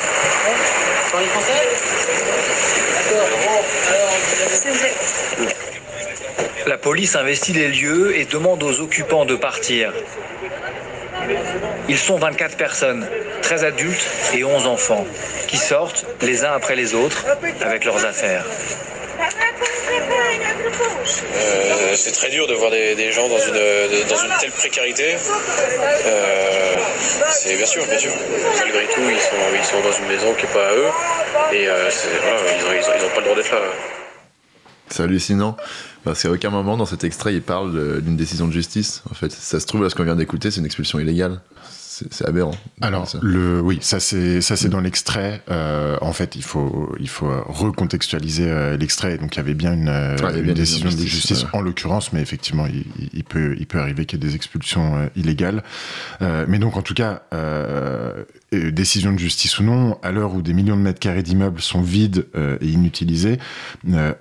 La 6.68 6.78
police 6.78 7.16
investit 7.16 7.54
les 7.54 7.68
lieux 7.70 8.18
et 8.18 8.26
demande 8.26 8.62
aux 8.64 8.80
occupants 8.82 9.26
de 9.26 9.36
partir. 9.36 9.92
Ils 11.88 11.98
sont 11.98 12.18
24 12.18 12.58
personnes, 12.58 13.08
13 13.42 13.64
adultes 13.64 14.08
et 14.34 14.44
11 14.44 14.68
enfants, 14.68 15.06
qui 15.48 15.58
sortent 15.58 16.06
les 16.22 16.46
uns 16.46 16.54
après 16.54 16.76
les 16.76 16.94
autres 16.94 17.26
avec 17.62 17.86
leurs 17.86 18.06
affaires. 18.06 18.46
Euh, 21.36 21.94
c'est 21.96 22.12
très 22.12 22.30
dur 22.30 22.48
de 22.48 22.54
voir 22.54 22.72
des, 22.72 23.12
gens 23.12 23.28
dans 23.28 23.40
une, 23.40 24.08
dans 24.08 24.24
une 24.24 24.32
telle 24.40 24.52
précarité. 24.52 25.16
Euh, 26.06 26.76
c'est 27.32 27.56
bien 27.56 27.66
sûr, 27.66 27.86
bien 27.86 27.98
sûr. 27.98 28.12
Malgré 28.60 28.86
tout, 28.94 29.02
ils 29.10 29.20
sont, 29.20 29.36
ils 29.56 29.66
sont 29.66 29.82
dans 29.82 29.92
une 29.92 30.08
maison 30.08 30.34
qui 30.36 30.46
n'est 30.46 30.54
pas 30.54 30.70
à 30.70 30.74
eux. 30.74 30.88
Et 31.54 31.68
euh, 31.68 31.90
voilà, 32.22 32.76
ils 32.76 33.04
n'ont 33.04 33.10
pas 33.10 33.20
le 33.20 33.24
droit 33.24 33.36
d'être 33.36 33.52
là. 33.52 33.62
C'est 34.90 35.04
hallucinant. 35.04 35.58
Parce 36.04 36.24
qu'à 36.24 36.32
aucun 36.32 36.50
moment 36.50 36.78
dans 36.78 36.86
cet 36.86 37.04
extrait, 37.04 37.34
il 37.34 37.42
parle 37.42 38.02
d'une 38.02 38.16
décision 38.16 38.48
de 38.48 38.54
justice. 38.54 39.04
En 39.12 39.14
fait, 39.14 39.32
ça 39.32 39.60
se 39.60 39.66
trouve, 39.66 39.84
là, 39.84 39.90
ce 39.90 39.96
qu'on 39.96 40.04
vient 40.04 40.16
d'écouter, 40.16 40.50
c'est 40.52 40.60
une 40.60 40.66
expulsion 40.66 41.00
illégale. 41.00 41.42
C'est 42.12 42.28
aberrant. 42.28 42.56
Alors, 42.82 43.08
Ça. 43.08 43.20
le, 43.22 43.62
oui, 43.62 43.80
ça 43.82 44.00
c'est 44.00 44.42
ça 44.42 44.56
c'est 44.56 44.70
dans 44.70 44.82
l'extrait. 44.82 45.42
Euh, 45.50 45.98
en 46.02 46.14
fait, 46.14 46.36
il 46.36 46.44
faut 46.44 46.96
il 47.00 47.10
faut 47.10 47.30
recontextualiser 47.48 48.50
euh, 48.50 48.78
l'extrait. 48.78 49.18
Donc, 49.18 49.36
il 49.36 49.38
y 49.38 49.42
avait 49.42 49.54
bien 49.54 49.74
une, 49.74 49.88
avait 49.88 50.42
bien 50.42 50.54
décision 50.54 50.90
de 50.90 50.96
justice, 50.96 51.46
en 51.54 51.62
l'occurrence, 51.62 52.14
mais 52.14 52.22
effectivement, 52.22 52.66
il, 53.14 53.24
peut 53.24 53.56
il 53.60 53.68
peut 53.68 53.80
arriver 53.80 54.06
qu'il 54.06 54.22
y 54.22 54.26
ait 54.26 54.30
des 54.30 54.36
expulsions 54.36 54.98
euh, 54.98 55.08
illégales. 55.16 55.64
Euh, 56.22 56.46
mais 56.48 56.60
donc, 56.60 56.78
en 56.78 56.82
tout 56.82 56.94
cas, 56.94 57.24
euh, 57.34 58.24
décision 58.52 59.12
de 59.14 59.20
justice 59.20 59.60
ou 59.60 59.64
non, 59.64 59.98
à 60.04 60.12
l'heure 60.12 60.34
où 60.34 60.42
des 60.42 60.54
millions 60.54 60.78
de 60.78 60.82
mètres 60.82 61.00
carrés 61.00 61.24
d'immeubles 61.24 61.62
sont 61.62 61.82
vides 61.82 62.26
et 62.62 62.68
inutilisés, 62.68 63.38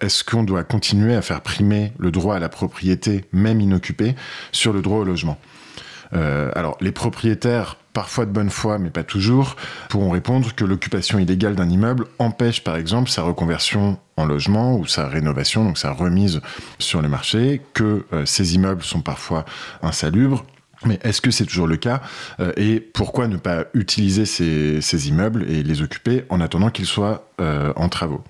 est-ce 0.00 0.22
qu'on 0.22 0.42
doit 0.42 0.64
continuer 0.64 1.14
à 1.14 1.22
faire 1.22 1.40
primer 1.40 1.92
le 1.98 2.10
droit 2.10 2.36
à 2.36 2.38
la 2.38 2.48
propriété, 2.48 3.24
même 3.32 3.60
inoccupée, 3.60 4.14
sur 4.52 4.72
le 4.72 4.82
droit 4.82 4.98
au 4.98 5.04
logement? 5.04 5.38
Euh, 6.14 6.50
alors, 6.54 6.76
les 6.80 6.92
propriétaires, 6.92 7.76
parfois 7.92 8.26
de 8.26 8.30
bonne 8.30 8.50
foi, 8.50 8.78
mais 8.78 8.90
pas 8.90 9.02
toujours, 9.02 9.56
pourront 9.88 10.10
répondre 10.10 10.54
que 10.54 10.64
l'occupation 10.64 11.18
illégale 11.18 11.54
d'un 11.54 11.68
immeuble 11.68 12.06
empêche, 12.18 12.62
par 12.64 12.76
exemple, 12.76 13.10
sa 13.10 13.22
reconversion 13.22 13.98
en 14.16 14.24
logement 14.24 14.76
ou 14.76 14.86
sa 14.86 15.08
rénovation, 15.08 15.64
donc 15.64 15.78
sa 15.78 15.92
remise 15.92 16.40
sur 16.78 17.02
le 17.02 17.08
marché, 17.08 17.60
que 17.74 18.06
euh, 18.12 18.24
ces 18.26 18.54
immeubles 18.54 18.82
sont 18.82 19.00
parfois 19.00 19.44
insalubres. 19.82 20.44
Mais 20.84 21.00
est-ce 21.02 21.20
que 21.20 21.32
c'est 21.32 21.44
toujours 21.44 21.66
le 21.66 21.76
cas 21.76 22.00
Euh, 22.38 22.52
Et 22.56 22.78
pourquoi 22.78 23.26
ne 23.26 23.36
pas 23.36 23.64
utiliser 23.74 24.26
ces, 24.26 25.08
immeubles 25.08 25.44
et 25.50 25.64
les 25.64 25.82
occuper 25.82 26.24
en 26.28 26.40
attendant 26.40 26.70
qu'ils 26.70 26.86
soient 26.86 27.24
en 27.38 27.88
travaux? 27.88 28.22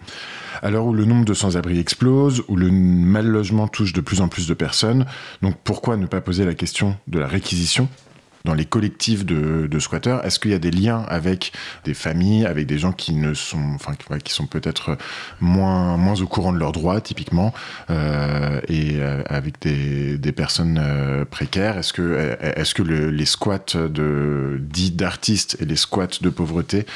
À 0.62 0.70
l'heure 0.70 0.86
où 0.86 0.92
le 0.92 1.04
nombre 1.04 1.24
de 1.24 1.34
sans-abri 1.34 1.78
explose, 1.78 2.42
où 2.48 2.56
le 2.56 2.70
mal 2.70 3.26
logement 3.26 3.68
touche 3.68 3.92
de 3.92 4.00
plus 4.00 4.20
en 4.20 4.28
plus 4.28 4.46
de 4.46 4.54
personnes, 4.54 5.06
donc 5.42 5.56
pourquoi 5.64 5.96
ne 5.96 6.06
pas 6.06 6.20
poser 6.20 6.44
la 6.44 6.54
question 6.54 6.96
de 7.06 7.18
la 7.18 7.26
réquisition? 7.26 7.88
Dans 8.48 8.54
les 8.54 8.64
collectifs 8.64 9.26
de, 9.26 9.66
de 9.66 9.78
squatteurs 9.78 10.24
Est-ce 10.24 10.38
qu'il 10.40 10.52
y 10.52 10.54
a 10.54 10.58
des 10.58 10.70
liens 10.70 11.04
avec 11.08 11.52
des 11.84 11.92
familles, 11.92 12.46
avec 12.46 12.66
des 12.66 12.78
gens 12.78 12.92
qui 12.92 13.12
ne 13.12 13.34
sont, 13.34 13.60
enfin, 13.74 13.92
qui, 14.24 14.32
sont 14.32 14.46
peut-être 14.46 14.96
moins, 15.38 15.98
moins 15.98 16.18
au 16.22 16.26
courant 16.26 16.54
de 16.54 16.58
leurs 16.58 16.72
droits, 16.72 17.02
typiquement, 17.02 17.52
euh, 17.90 18.58
et 18.68 18.92
euh, 18.94 19.22
avec 19.26 19.60
des, 19.60 20.16
des 20.16 20.32
personnes 20.32 20.80
euh, 20.80 21.26
précaires? 21.26 21.76
Est-ce 21.76 21.92
que, 21.92 22.36
est-ce 22.40 22.72
que 22.74 22.82
le- 22.82 23.10
les 23.10 23.26
squats 23.26 23.74
de, 23.74 24.58
dits 24.62 24.92
d'artistes 24.92 25.58
et 25.60 25.66
les 25.66 25.76
squats 25.76 26.18
de 26.22 26.30
pauvreté 26.30 26.86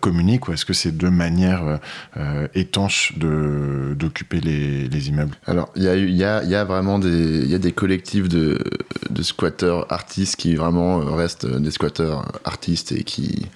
communiquent 0.00 0.48
ou 0.48 0.52
est-ce 0.52 0.64
que 0.64 0.72
c'est 0.72 0.90
deux 0.90 1.10
manières 1.10 1.78
euh, 2.16 2.48
étanches 2.54 3.14
d'occuper 3.16 4.40
les, 4.40 4.88
les 4.88 5.08
immeubles? 5.10 5.36
Alors, 5.46 5.70
il 5.76 5.84
y 5.84 5.88
a, 5.88 5.96
y, 5.96 6.48
y 6.48 6.54
a 6.56 6.64
vraiment 6.64 6.98
des, 6.98 7.46
y 7.46 7.54
a 7.54 7.58
des 7.58 7.72
collectifs 7.72 8.28
de, 8.28 8.58
de 9.10 9.22
squatteurs 9.22 9.86
artistes 9.92 10.34
qui 10.34 10.56
vraiment 10.56 10.87
euh, 10.88 11.14
restent 11.14 11.46
des 11.46 11.70
squatteurs 11.70 12.24
artistes 12.44 12.92
et 12.92 13.04
qui 13.04 13.46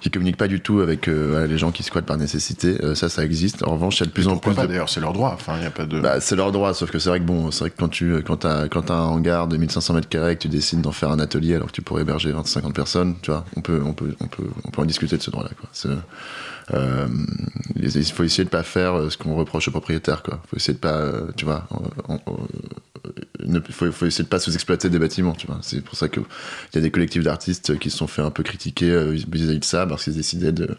qui 0.00 0.10
communiquent 0.10 0.36
pas 0.36 0.46
du 0.46 0.60
tout 0.60 0.80
avec 0.80 1.08
euh, 1.08 1.46
les 1.46 1.58
gens 1.58 1.72
qui 1.72 1.82
squattent 1.82 2.06
par 2.06 2.18
nécessité. 2.18 2.76
Euh, 2.82 2.94
ça, 2.94 3.08
ça 3.08 3.24
existe. 3.24 3.66
En 3.66 3.72
revanche, 3.72 3.96
il 3.96 4.00
y 4.00 4.02
a 4.04 4.06
de 4.06 4.12
plus 4.12 4.28
en 4.28 4.36
plus 4.36 4.54
de... 4.54 4.66
d'ailleurs 4.66 4.88
c'est 4.88 5.00
leur 5.00 5.12
droit 5.12 5.32
enfin 5.34 5.54
il 5.56 5.64
y 5.64 5.66
a 5.66 5.70
pas 5.70 5.86
de 5.86 6.00
Bah, 6.00 6.20
c'est 6.20 6.36
leur 6.36 6.52
droit, 6.52 6.74
sauf 6.74 6.90
que 6.90 6.98
c'est 6.98 7.08
vrai 7.08 7.18
que 7.18 7.24
bon, 7.24 7.50
c'est 7.50 7.60
vrai 7.60 7.70
que 7.70 7.76
quand 7.76 7.88
tu 7.88 8.22
quand 8.22 8.46
quand 8.70 8.82
t'as 8.82 8.94
un 8.94 9.06
hangar 9.06 9.48
de 9.48 9.56
1500 9.56 9.94
mètres 9.94 10.08
carrés 10.08 10.32
et 10.32 10.36
que 10.36 10.42
tu 10.42 10.48
décides 10.48 10.80
d'en 10.80 10.92
faire 10.92 11.10
un 11.10 11.18
atelier 11.18 11.54
alors 11.54 11.68
que 11.68 11.72
tu 11.72 11.82
pourrais 11.82 12.02
héberger 12.02 12.30
20 12.30 12.46
50 12.46 12.74
personnes, 12.74 13.16
tu 13.22 13.30
vois, 13.30 13.44
on 13.56 13.60
peut 13.62 13.82
on 13.84 13.92
peut 13.94 14.14
on 14.20 14.26
peut 14.26 14.46
on 14.64 14.70
peut 14.70 14.82
en 14.82 14.86
discuter 14.86 15.16
de 15.16 15.22
ce 15.22 15.30
droit-là 15.30 15.50
quoi. 15.58 15.68
Euh, 16.74 17.06
il 17.76 18.04
faut 18.06 18.24
essayer 18.24 18.44
de 18.44 18.48
pas 18.48 18.64
faire 18.64 18.94
euh, 18.98 19.10
ce 19.10 19.16
qu'on 19.16 19.34
reproche 19.36 19.68
aux 19.68 19.70
propriétaires 19.70 20.22
quoi. 20.22 20.40
Faut 20.48 20.56
essayer 20.56 20.74
de 20.74 20.78
pas 20.80 20.96
euh, 20.96 21.30
tu 21.36 21.44
vois, 21.44 21.66
on- 22.08 22.18
on- 22.26 22.48
ne 23.44 23.60
faut, 23.60 23.86
essayer 24.06 24.24
de 24.24 24.28
pas 24.28 24.40
sous-exploiter 24.40 24.88
des 24.90 24.98
bâtiments, 24.98 25.32
tu 25.34 25.46
vois. 25.46 25.58
C'est 25.62 25.80
pour 25.80 25.96
ça 25.96 26.08
que 26.08 26.18
il 26.20 26.74
y 26.74 26.78
a 26.78 26.80
des 26.80 26.90
collectifs 26.90 27.22
d'artistes 27.22 27.78
qui 27.78 27.90
se 27.90 27.96
sont 27.98 28.08
fait 28.08 28.22
un 28.22 28.30
peu 28.32 28.42
critiquer 28.42 28.90
euh, 28.90 29.10
vis-à-vis 29.12 29.60
de 29.60 29.64
ça 29.64 29.86
parce 29.86 30.02
qu'ils 30.04 30.14
décidaient 30.16 30.50
de 30.52 30.76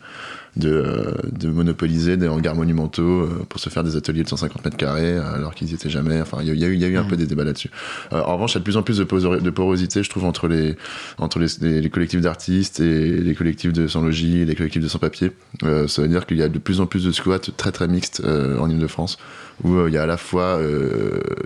de, 0.58 0.70
euh, 0.70 1.12
de 1.32 1.50
monopoliser 1.50 2.18
des 2.18 2.28
hangars 2.28 2.56
monumentaux 2.56 3.02
euh, 3.22 3.46
pour 3.48 3.60
se 3.60 3.70
faire 3.70 3.84
des 3.84 3.96
ateliers 3.96 4.24
de 4.24 4.28
150 4.30 4.66
mètres 4.66 4.78
carrés 4.78 5.14
euh, 5.18 5.36
alors 5.36 5.54
qu'ils 5.56 5.72
y 5.72 5.74
étaient 5.76 5.90
jamais. 5.90 6.20
Enfin, 6.22 6.40
il 6.42 6.48
y, 6.48 6.52
a- 6.52 6.54
il 6.54 6.60
y 6.60 6.66
a 6.66 6.68
eu, 6.68 6.74
il 6.74 6.82
y 6.82 6.86
a 6.86 6.88
eu 6.88 6.98
un 6.98 7.04
peu 7.04 7.16
des 7.16 7.26
débats 7.28 7.44
là-dessus. 7.44 7.70
En 8.12 8.34
revanche, 8.34 8.52
il 8.54 8.56
y 8.56 8.58
a 8.58 8.60
de 8.60 8.64
plus 8.66 8.78
en 8.78 8.84
plus 8.84 8.98
de, 8.98 9.50
porosité, 9.50 10.04
je 10.04 10.10
trouve, 10.10 10.26
entre 10.26 10.48
les 10.48 10.76
entre 11.20 11.40
les, 11.40 11.48
les- 11.62 11.82
les 11.82 11.90
collectifs 11.90 12.22
d'artistes 12.22 12.80
et 12.80 13.12
les 13.12 13.36
collectifs 13.36 13.74
de 13.74 13.88
sans-logis, 13.88 14.46
les 14.46 14.56
collectifs 14.56 14.82
de 14.84 14.88
sans-papier. 14.88 15.32
Euh, 15.64 15.88
ça 15.88 16.02
veut 16.02 16.08
dire 16.08 16.26
qu'il 16.26 16.38
y 16.38 16.44
a 16.44 16.50
de 16.50 16.60
plus 16.60 16.82
en 16.82 16.86
plus 16.86 17.04
de 17.06 17.12
squats 17.12 17.40
très 17.40 17.72
très 17.72 17.88
mixtes 17.88 18.22
euh, 18.26 18.58
en 18.60 18.70
Ile-de-France 18.70 19.18
où 19.64 19.74
euh, 19.76 19.90
il 19.90 19.94
y 19.96 19.98
a 19.98 20.04
à 20.04 20.06
la 20.06 20.18
fois 20.18 20.60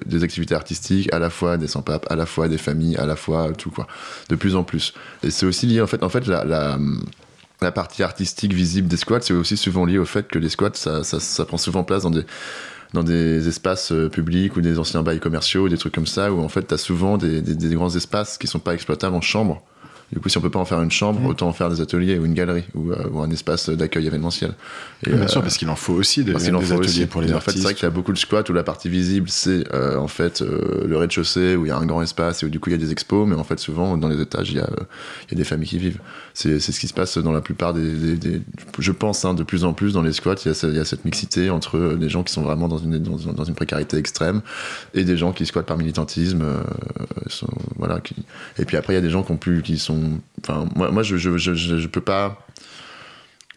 des 0.06 0.24
activités 0.24 0.54
artistiques, 0.56 1.14
à 1.14 1.20
la 1.20 1.30
fois 1.30 1.58
des 1.58 1.68
sans-papes, 1.68 2.06
à 2.10 2.16
la 2.16 2.26
fois 2.26 2.48
des 2.50 2.58
familles, 2.58 2.98
à 2.98 3.06
la 3.06 3.16
fois 3.16 3.52
tout 3.58 3.72
quoi. 3.72 3.88
De 4.30 4.36
plus 4.36 4.56
en 4.56 4.64
plus. 4.64 4.94
Et 5.24 5.30
c'est 5.32 5.46
aussi 5.46 5.66
lié 5.66 5.80
en 5.82 5.88
fait, 5.88 6.04
en 6.04 6.10
fait 6.10 6.28
la, 6.28 6.44
la 6.44 6.78
la 7.62 7.72
partie 7.72 8.02
artistique 8.02 8.54
visible 8.54 8.88
des 8.88 8.98
squats, 8.98 9.22
c'est 9.22 9.34
aussi 9.34 9.56
souvent 9.56 9.86
lié 9.86 10.00
au 10.00 10.06
fait 10.06 10.28
que 10.28 10.40
les 10.40 10.50
squats, 10.50 10.72
ça, 10.74 11.04
ça, 11.04 11.20
ça 11.20 11.46
prend 11.46 11.58
souvent 11.58 11.84
place 11.84 12.04
dans 12.04 12.10
des, 12.10 12.26
dans 12.94 13.04
des 13.04 13.48
espaces 13.48 13.92
euh, 13.92 14.10
publics 14.10 14.58
ou 14.58 14.62
des 14.62 14.80
anciens 14.80 15.04
bails 15.04 15.20
commerciaux, 15.20 15.70
des 15.70 15.78
trucs 15.78 15.94
comme 15.94 16.08
ça, 16.08 16.34
où 16.34 16.42
en 16.42 16.50
fait, 16.50 16.68
tu 16.68 16.74
as 16.74 16.80
souvent 16.80 17.18
des, 17.18 17.42
des, 17.42 17.54
des 17.54 17.76
grands 17.76 17.96
espaces 17.96 18.40
qui 18.40 18.48
sont 18.48 18.60
pas 18.60 18.74
exploitables 18.74 19.16
en 19.16 19.22
chambre 19.22 19.64
Du 20.14 20.20
coup, 20.20 20.28
si 20.28 20.38
on 20.38 20.42
peut 20.42 20.50
pas 20.50 20.60
en 20.60 20.66
faire 20.66 20.82
une 20.82 20.92
chambre, 20.92 21.24
autant 21.26 21.48
en 21.48 21.54
faire 21.54 21.70
des 21.70 21.80
ateliers 21.80 22.18
ou 22.20 22.26
une 22.26 22.34
galerie 22.34 22.66
ou, 22.76 22.92
euh, 22.92 23.08
ou 23.12 23.22
un 23.22 23.30
espace 23.32 23.70
d'accueil 23.70 24.08
événementiel. 24.08 24.52
Et, 25.08 25.10
Bien 25.12 25.22
euh, 25.22 25.28
sûr, 25.28 25.42
parce 25.42 25.58
qu'il 25.58 25.70
en 25.70 25.78
faut 25.78 25.94
aussi 25.94 26.24
des, 26.26 26.36
en 26.36 26.40
faut 26.40 26.74
ateliers 26.74 26.74
aussi. 26.80 27.06
pour 27.06 27.22
les 27.22 27.30
Et 27.30 27.34
en 27.34 27.40
fait, 27.40 27.44
c'est 27.46 27.50
artistes. 27.52 27.64
vrai 27.64 27.74
qu'il 27.76 27.84
y 27.84 27.88
a 27.88 27.92
beaucoup 27.92 28.12
de 28.12 28.18
squats 28.18 28.44
où 28.50 28.54
la 28.54 28.64
partie 28.64 28.90
visible, 28.90 29.30
c'est 29.30 29.64
euh, 29.74 29.98
en 29.98 30.08
fait 30.10 30.42
euh, 30.42 30.86
le 30.86 30.98
rez-de-chaussée 30.98 31.56
où 31.56 31.66
il 31.66 31.70
y 31.70 31.72
a 31.72 31.78
un 31.78 31.86
grand 31.86 32.02
espace 32.02 32.44
et 32.44 32.46
où 32.46 32.50
du 32.50 32.60
coup 32.60 32.70
il 32.70 32.74
y 32.74 32.76
a 32.76 32.80
des 32.80 32.92
expos, 32.92 33.26
mais 33.28 33.36
en 33.36 33.44
fait 33.46 33.58
souvent 33.60 33.96
dans 33.98 34.10
les 34.10 34.20
étages 34.20 34.52
il 34.52 34.58
y 34.58 34.60
a, 34.60 34.64
euh, 34.66 34.84
il 35.30 35.32
y 35.32 35.36
a 35.36 35.38
des 35.38 35.44
familles 35.46 35.70
qui 35.70 35.78
vivent. 35.78 36.00
C'est 36.34 36.60
ce 36.60 36.78
qui 36.80 36.88
se 36.88 36.94
passe 36.94 37.18
dans 37.18 37.32
la 37.32 37.42
plupart 37.42 37.74
des, 37.74 37.94
des- 37.94 38.16
des- 38.18 38.42
je 38.80 38.92
pense, 38.92 39.24
hein, 39.26 39.34
de 39.34 39.44
plus 39.44 39.64
en 39.64 39.72
plus 39.74 39.94
dans 39.94 40.02
les 40.02 40.12
squats, 40.14 40.36
il 40.44 40.50
y 40.50 40.52
a, 40.52 40.54
ce- 40.54 40.68
il 40.68 40.76
y 40.76 40.80
a 40.80 40.86
cette 40.86 41.06
mixité 41.06 41.50
entre 41.50 41.78
euh, 41.78 41.96
des 41.96 42.10
gens 42.10 42.24
qui 42.24 42.34
sont 42.34 42.42
vraiment 42.42 42.68
dans 42.68 42.78
une, 42.78 43.00
dans, 43.00 43.16
dans 43.34 43.44
une 43.46 43.56
précarité 43.56 43.96
extrême 43.98 44.42
et 44.94 45.06
des 45.06 45.16
gens 45.16 45.32
qui 45.32 45.46
squattent 45.46 45.66
par 45.68 45.78
militantisme. 45.78 46.42
euh, 46.42 46.64
sont- 47.28 47.48
voilà, 47.78 48.00
qui... 48.02 48.16
Et 48.60 48.66
puis 48.66 48.76
après 48.78 48.94
il 48.94 48.96
y 48.98 49.00
a 49.00 49.02
des 49.02 49.10
gens 49.10 49.24
qui 49.24 49.32
ont 49.32 49.38
plus, 49.38 49.62
qui 49.62 49.78
sont, 49.78 50.01
moi, 50.76 51.04
je, 51.04 51.18
je, 51.18 51.88
peux 51.88 52.02
pas. 52.02 52.46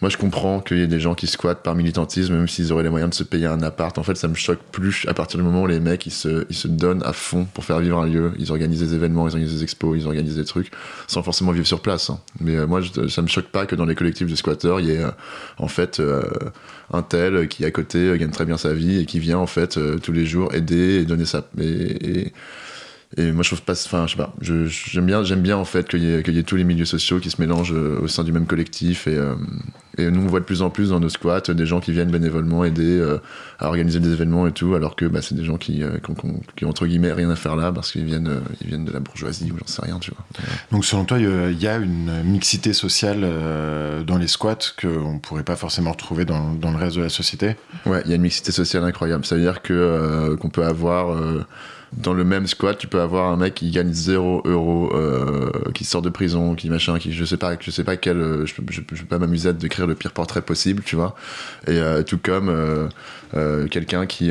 Moi, 0.00 0.11
je 0.11 0.16
comprends 0.18 0.61
qu'il 0.61 0.78
y 0.78 0.83
ait 0.83 0.87
des 0.87 1.00
gens 1.00 1.14
qui 1.14 1.26
squattent 1.26 1.62
par 1.62 1.74
militantisme, 1.74 2.35
même 2.35 2.48
s'ils 2.48 2.72
auraient 2.72 2.83
les 2.83 2.90
moyens 2.90 3.11
de 3.11 3.14
se 3.14 3.22
payer 3.22 3.46
un 3.46 3.62
appart. 3.62 3.96
En 3.96 4.02
fait, 4.02 4.16
ça 4.16 4.28
me 4.28 4.35
choque 4.35 4.59
plus 4.72 5.07
à 5.09 5.14
partir 5.14 5.38
du 5.38 5.44
moment 5.44 5.62
où 5.62 5.66
les 5.66 5.80
mecs, 5.80 6.04
ils 6.07 6.11
se, 6.11 6.68
donnent 6.68 7.02
à 7.04 7.12
fond 7.12 7.46
pour 7.54 7.64
faire 7.64 7.78
vivre 7.78 7.98
un 7.98 8.07
lieu. 8.07 8.33
Ils 8.38 8.50
organisent 8.50 8.80
des 8.80 8.94
événements, 8.94 9.26
ils 9.28 9.30
organisent 9.33 9.54
des 9.54 9.62
expos, 9.62 9.96
ils 9.98 10.07
organisent 10.07 10.37
des 10.37 10.44
trucs, 10.44 10.70
sans 11.07 11.22
forcément 11.22 11.52
vivre 11.52 11.66
sur 11.66 11.80
place. 11.80 12.11
hein. 12.11 12.18
Mais 12.40 12.57
euh, 12.57 12.66
moi, 12.66 12.80
je- 12.83 13.09
ça 13.09 13.22
me 13.22 13.28
choque 13.28 13.46
pas 13.46 13.66
que 13.66 13.76
dans 13.76 13.87
les 13.87 13.94
collectifs 13.94 14.28
de 14.28 14.35
squatteurs, 14.37 14.80
il 14.80 14.87
y 14.87 14.90
ait, 14.90 15.02
euh, 15.04 15.11
en 15.59 15.68
fait, 15.68 16.00
euh, 16.00 16.22
un 16.92 17.02
tel 17.02 17.48
qui, 17.48 17.64
à 17.64 17.70
côté, 17.70 18.18
gagne 18.18 18.30
très 18.30 18.44
bien 18.44 18.59
sa 18.59 18.74
vie 18.74 18.98
et 19.00 19.07
qui 19.07 19.20
vient, 19.20 19.38
en 19.38 19.46
fait, 19.46 19.78
tous 20.02 20.12
les 20.12 20.26
jours 20.26 20.52
aider 20.54 20.96
et 21.00 21.04
donner 21.04 21.24
sa... 21.24 21.46
et 23.16 23.33
moi, 23.33 23.42
je 23.42 23.50
trouve 23.50 23.62
pas, 23.62 23.72
enfin, 23.72 24.07
je 24.07 24.12
sais 24.12 24.16
pas, 24.16 24.35
j'aime 24.40 25.07
bien, 25.07 25.22
j'aime 25.22 25.40
bien 25.42 25.57
en 25.57 25.64
fait 25.64 25.88
qu'il 25.88 26.03
y, 26.03 26.12
ait- 26.12 26.22
qu'il 26.22 26.35
y 26.35 26.38
ait 26.38 26.42
tous 26.42 26.57
les 26.57 26.64
milieux 26.64 26.85
sociaux 26.85 27.20
qui 27.20 27.31
se 27.31 27.40
mélangent 27.40 27.72
euh, 27.74 28.00
au 28.03 28.09
sein 28.09 28.24
du 28.24 28.33
même 28.33 28.46
collectif. 28.46 29.07
Et, 29.07 29.16
euh, 29.16 29.35
et 29.96 30.11
nous, 30.11 30.22
on 30.22 30.27
voit 30.27 30.40
de 30.40 30.44
plus 30.44 30.62
en 30.62 30.70
plus 30.70 30.90
dans 30.90 30.98
nos 30.98 31.09
squats 31.09 31.40
des 31.40 31.66
gens 31.66 31.79
qui 31.79 31.92
viennent 31.92 32.11
bénévolement 32.11 32.64
aider 32.64 32.98
euh, 32.98 33.18
à 33.61 33.68
organiser 33.68 34.00
des 34.00 34.12
événements 34.12 34.48
et 34.48 34.53
tout, 34.53 34.74
alors 34.74 34.96
que 34.96 35.05
bah, 35.05 35.22
c'est 35.22 35.37
des 35.37 35.44
gens 35.44 35.57
qui, 35.57 35.85
euh, 35.85 35.98
qui, 36.05 36.11
ont, 36.11 36.40
qui 36.57 36.64
entre 36.64 36.87
guillemets 36.87 37.12
rien 37.12 37.31
à 37.31 37.37
faire 37.37 37.55
là 37.55 37.70
parce 37.70 37.92
qu'ils 37.92 38.05
viennent, 38.05 38.40
ils 38.61 38.66
viennent 38.66 38.85
de 38.85 38.92
la 38.92 38.98
bourgeoisie 38.98 39.53
ou 39.53 39.59
j'en 39.59 39.66
sais 39.66 39.83
rien, 39.83 39.98
tu 40.00 40.11
vois. 40.11 40.24
Donc 40.72 40.85
selon 40.85 41.05
toi, 41.05 41.18
il 41.20 41.62
y 41.62 41.68
a 41.68 41.77
une 41.77 42.22
mixité 42.24 42.72
sociale 42.72 43.24
dans 44.05 44.18
les 44.18 44.27
squats 44.27 44.59
qu'on 44.81 45.20
pourrait 45.20 45.44
pas 45.44 45.57
forcément 45.57 45.92
retrouver 45.92 46.24
dans, 46.24 46.55
dans 46.55 46.72
le 46.72 46.77
reste 46.79 46.96
de 46.96 47.03
la 47.03 47.09
société? 47.09 47.55
Ouais, 47.87 48.03
il 48.05 48.11
y 48.11 48.12
a 48.12 48.16
une 48.16 48.22
mixité 48.22 48.50
sociale 48.50 48.83
incroyable. 48.83 49.24
Ça 49.24 49.37
veut 49.37 49.42
dire 49.42 49.62
que 49.62 50.35
qu'on 50.40 50.50
peut 50.50 50.64
avoir 50.64 51.16
dans 51.96 52.12
le 52.12 52.24
même 52.24 52.46
squat, 52.46 52.76
tu 52.76 52.88
peux 52.88 53.00
avoir 53.00 53.30
un 53.30 53.37
mec 53.37 53.54
qui 53.54 53.70
gagne 53.70 53.92
0 53.92 54.42
euros, 54.46 54.90
euh, 54.94 55.50
qui 55.74 55.85
sort 55.85 56.02
de 56.02 56.11
prison, 56.11 56.54
qui 56.54 56.68
machin, 56.68 56.98
qui 56.98 57.12
je 57.12 57.24
sais 57.24 57.37
pas, 57.37 57.57
je 57.59 57.70
sais 57.70 57.85
pas 57.85 57.96
quel, 57.96 58.18
euh, 58.18 58.46
je, 58.46 58.54
je, 58.70 58.80
je 58.92 59.02
peux 59.02 59.07
pas 59.07 59.18
m'amuser 59.18 59.50
à 59.50 59.52
décrire 59.52 59.87
le 59.87 59.94
pire 59.94 60.12
portrait 60.12 60.42
possible, 60.42 60.83
tu 60.85 60.96
vois. 60.96 61.14
Et 61.66 61.78
euh, 61.78 62.02
tout 62.02 62.18
comme 62.18 62.52
quelqu'un 63.70 64.07
qui 64.07 64.30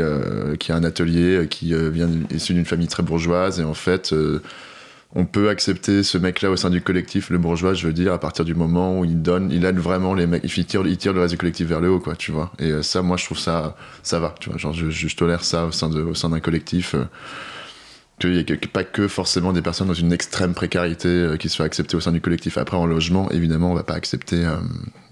qui 0.59 0.71
a 0.71 0.75
un 0.75 0.83
atelier, 0.83 1.47
qui 1.49 1.73
vient 1.91 2.09
issu 2.31 2.53
d'une 2.53 2.65
famille 2.65 2.87
très 2.87 3.03
bourgeoise 3.03 3.59
et 3.59 3.63
en 3.63 3.73
fait. 3.73 4.13
on 5.15 5.25
peut 5.25 5.49
accepter 5.49 6.01
ce 6.01 6.17
mec-là 6.17 6.49
au 6.49 6.55
sein 6.55 6.71
du 6.71 6.81
collectif, 6.81 7.29
le 7.29 7.37
bourgeois, 7.37 7.75
je 7.75 7.85
veux 7.85 7.93
dire, 7.93 8.13
à 8.13 8.19
partir 8.19 8.45
du 8.45 8.55
moment 8.55 8.99
où 8.99 9.05
il 9.05 9.21
donne, 9.21 9.51
il 9.51 9.63
aide 9.63 9.77
vraiment 9.77 10.15
les 10.15 10.25
mecs, 10.25 10.43
il 10.43 10.65
tire, 10.65 10.81
il 10.87 10.97
tire 10.97 11.13
le 11.13 11.21
reste 11.21 11.33
du 11.33 11.37
collectif 11.37 11.67
vers 11.67 11.81
le 11.81 11.91
haut, 11.91 11.99
quoi, 11.99 12.15
tu 12.15 12.31
vois. 12.31 12.51
Et 12.57 12.81
ça, 12.81 13.03
moi, 13.03 13.17
je 13.17 13.25
trouve 13.25 13.37
ça, 13.37 13.75
ça 14.01 14.19
va, 14.19 14.33
tu 14.39 14.49
vois. 14.49 14.57
Genre, 14.57 14.73
je, 14.73 15.15
tolère 15.15 15.43
ça 15.43 15.65
au 15.65 15.71
sein 15.71 15.91
au 15.91 16.15
sein 16.15 16.29
d'un 16.29 16.39
collectif. 16.39 16.95
Qu'il 18.19 18.35
y 18.35 18.39
ait 18.39 18.43
que- 18.45 18.67
pas 18.67 18.83
que 18.83 19.07
forcément 19.07 19.53
des 19.53 19.61
personnes 19.61 19.87
dans 19.87 19.93
une 19.93 20.13
extrême 20.13 20.53
précarité 20.53 21.07
euh, 21.09 21.37
qui 21.37 21.49
soient 21.49 21.65
acceptées 21.65 21.95
au 21.97 21.99
sein 21.99 22.11
du 22.11 22.21
collectif. 22.21 22.57
Après, 22.57 22.77
en 22.77 22.85
logement, 22.85 23.29
évidemment, 23.31 23.71
on 23.71 23.75
va 23.75 23.83
pas 23.83 23.95
accepter 23.95 24.45
euh, 24.45 24.55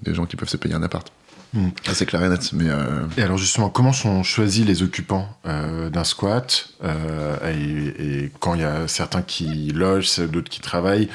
des 0.03 0.13
gens 0.13 0.25
qui 0.25 0.35
peuvent 0.35 0.49
se 0.49 0.57
payer 0.57 0.75
un 0.75 0.83
appart. 0.83 1.11
Mm. 1.53 1.67
Ça, 1.85 1.93
c'est 1.93 2.05
clair 2.05 2.23
et 2.23 2.29
net. 2.29 2.51
Mais 2.53 2.69
euh, 2.69 3.01
Et 3.17 3.21
alors 3.23 3.37
justement, 3.37 3.69
comment 3.69 3.91
sont 3.93 4.23
choisis 4.23 4.65
les 4.65 4.83
occupants 4.83 5.27
euh, 5.45 5.89
d'un 5.89 6.03
squat 6.05 6.69
euh, 6.83 7.35
et, 7.49 8.23
et 8.23 8.31
quand 8.39 8.55
il 8.55 8.61
y 8.61 8.65
a 8.65 8.87
certains 8.87 9.21
qui 9.21 9.71
logent, 9.73 10.19
d'autres 10.19 10.49
qui 10.49 10.61
travaillent, 10.61 11.09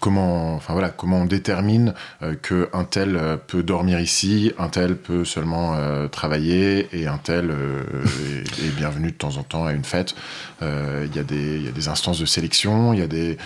comment, 0.00 0.54
enfin 0.54 0.74
voilà, 0.74 0.90
comment 0.90 1.20
on 1.22 1.24
détermine 1.24 1.94
que 2.42 2.68
un 2.74 2.84
tel 2.84 3.18
peut 3.46 3.62
dormir 3.62 3.98
ici, 4.00 4.52
un 4.58 4.68
tel 4.68 4.96
peut 4.96 5.24
seulement 5.24 5.76
travailler 6.10 6.88
et 6.92 7.06
un 7.06 7.16
tel 7.16 7.50
est, 7.50 8.66
est 8.66 8.76
bienvenu 8.76 9.08
de 9.12 9.16
temps 9.16 9.38
en 9.38 9.42
temps 9.42 9.64
à 9.64 9.72
une 9.72 9.84
fête? 9.84 10.14
Il 10.60 11.16
y 11.16 11.18
a 11.18 11.22
des, 11.24 11.60
y 11.60 11.68
a 11.68 11.72
des 11.72 11.88
instances 11.88 12.18
de 12.20 12.26
sélection, 12.26 12.92
il 12.92 13.00
y 13.00 13.02
a 13.02 13.06
des, 13.06 13.38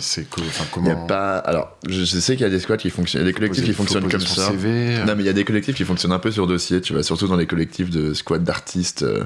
c'est 0.00 0.26
enfin 0.36 0.64
il 0.76 0.86
y 0.86 0.90
a 0.90 0.94
comment. 0.94 1.06
pas. 1.06 1.38
Alors, 1.38 1.76
je, 1.88 2.04
sais 2.04 2.34
qu'il 2.34 2.42
y 2.42 2.48
a 2.48 2.50
des 2.50 2.60
squats 2.60 2.76
qui 2.76 2.90
fonctionnent, 2.90 3.22
il 3.22 3.26
y 3.26 3.28
a 3.28 3.32
des 3.32 3.34
collectifs 3.34 3.62
poser- 3.62 3.70
qui 3.70 3.76
fonctionnent 3.76 4.08
comme 4.10 4.20
ça. 4.20 4.48
CV, 4.50 4.98
Non, 5.06 5.14
mais 5.16 5.22
il 5.22 5.26
y 5.26 5.28
a 5.28 5.32
des 5.32 5.43
collectifs 5.44 5.74
qui 5.76 5.84
fonctionnent 5.84 6.12
un 6.12 6.18
peu 6.18 6.30
sur 6.30 6.46
dossier, 6.46 6.80
tu 6.80 6.92
vois, 6.92 7.02
surtout 7.02 7.26
dans 7.28 7.36
les 7.36 7.46
collectifs 7.46 7.90
de 7.90 8.14
squat 8.14 8.42
d'artistes, 8.42 9.02
euh, 9.02 9.24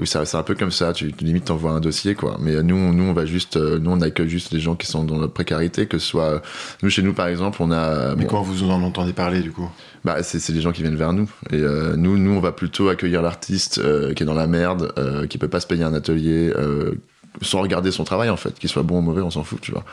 où 0.00 0.04
ça, 0.06 0.24
c'est 0.24 0.36
un 0.36 0.42
peu 0.42 0.54
comme 0.54 0.70
ça, 0.72 0.92
tu 0.92 1.12
limite 1.20 1.44
t'envoies 1.46 1.70
un 1.72 1.80
dossier, 1.80 2.14
quoi. 2.14 2.36
Mais 2.40 2.62
nous, 2.62 2.76
on- 2.76 2.92
nous, 2.92 3.04
on 3.04 3.12
va 3.12 3.26
juste, 3.26 3.56
euh, 3.56 3.78
nous, 3.78 3.90
on 3.90 4.00
accueille 4.00 4.28
juste 4.28 4.52
les 4.52 4.60
gens 4.60 4.74
qui 4.74 4.86
sont 4.86 5.04
dans 5.04 5.18
la 5.20 5.28
précarité, 5.28 5.86
que 5.86 5.98
ce 5.98 6.06
soit, 6.06 6.42
nous, 6.82 6.90
chez 6.90 7.02
nous, 7.02 7.12
par 7.12 7.26
exemple, 7.26 7.58
on 7.62 7.70
a, 7.70 8.14
mais 8.16 8.24
bon, 8.24 8.30
quand 8.30 8.42
vous 8.42 8.62
en 8.64 8.82
entendez 8.82 9.12
parler 9.12 9.40
du 9.40 9.52
coup? 9.52 9.68
Bah, 10.04 10.22
c'est, 10.22 10.38
c'est 10.40 10.52
les 10.52 10.60
gens 10.60 10.72
qui 10.72 10.82
viennent 10.82 10.96
vers 10.96 11.12
nous. 11.12 11.30
Et 11.50 11.56
euh, 11.60 11.94
nous, 11.96 12.18
nous, 12.18 12.32
on 12.32 12.40
va 12.40 12.50
plutôt 12.52 12.88
accueillir 12.88 13.22
l'artiste 13.22 13.78
euh, 13.78 14.14
qui 14.14 14.22
est 14.24 14.26
dans 14.26 14.34
la 14.34 14.46
merde, 14.48 14.92
euh, 14.98 15.26
qui 15.26 15.38
peut 15.38 15.46
pas 15.48 15.60
se 15.60 15.66
payer 15.66 15.84
un 15.84 15.94
atelier, 15.94 16.52
euh, 16.56 16.94
sans 17.40 17.60
regarder 17.62 17.90
son 17.90 18.04
travail 18.04 18.28
en 18.28 18.36
fait, 18.36 18.58
qu'il 18.58 18.68
soit 18.68 18.82
bon 18.82 18.98
ou 18.98 19.00
mauvais, 19.00 19.22
on 19.22 19.30
s'en 19.30 19.44
fout, 19.44 19.60
tu 19.60 19.72
vois. 19.72 19.84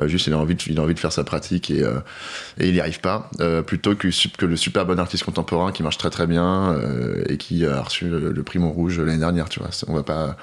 Euh, 0.00 0.08
juste, 0.08 0.26
il 0.26 0.32
a 0.32 0.38
envie 0.38 0.54
de, 0.54 0.62
il 0.68 0.78
a 0.78 0.82
envie 0.82 0.94
de 0.94 0.98
faire 0.98 1.12
sa 1.12 1.24
pratique 1.24 1.70
et, 1.70 1.82
euh, 1.82 1.98
et 2.58 2.68
il 2.68 2.74
y 2.74 2.80
arrive 2.80 3.00
pas. 3.00 3.30
Euh, 3.40 3.62
plutôt 3.62 3.94
que, 3.94 4.08
le 4.46 4.56
super 4.56 4.86
bon 4.86 4.98
artiste 4.98 5.24
contemporain 5.24 5.72
qui 5.72 5.82
marche 5.82 5.98
très 5.98 6.10
très 6.10 6.26
bien 6.26 6.72
euh, 6.72 7.24
et 7.28 7.36
qui 7.36 7.66
a 7.66 7.82
reçu 7.82 8.08
le, 8.08 8.32
le 8.32 8.42
prix 8.42 8.58
Montrouge 8.58 8.98
l'année 8.98 9.18
dernière, 9.18 9.48
tu 9.48 9.60
vois. 9.60 9.70
On 9.88 9.94
va 9.94 10.02
pas 10.02 10.36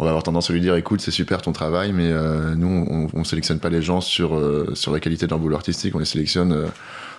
on 0.00 0.04
va 0.04 0.10
avoir 0.10 0.22
tendance 0.22 0.48
à 0.48 0.54
lui 0.54 0.62
dire 0.62 0.76
écoute 0.76 1.02
c'est 1.02 1.10
super 1.10 1.42
ton 1.42 1.52
travail 1.52 1.92
mais 1.92 2.10
euh, 2.10 2.54
nous 2.54 2.86
on, 2.90 3.08
on 3.12 3.22
sélectionne 3.22 3.58
pas 3.58 3.68
les 3.68 3.82
gens 3.82 4.00
sur 4.00 4.34
euh, 4.34 4.70
sur 4.74 4.92
la 4.92 4.98
qualité 4.98 5.26
de 5.26 5.30
leur 5.30 5.38
boulot 5.38 5.56
artistique 5.56 5.94
on 5.94 5.98
les 5.98 6.06
sélectionne 6.06 6.68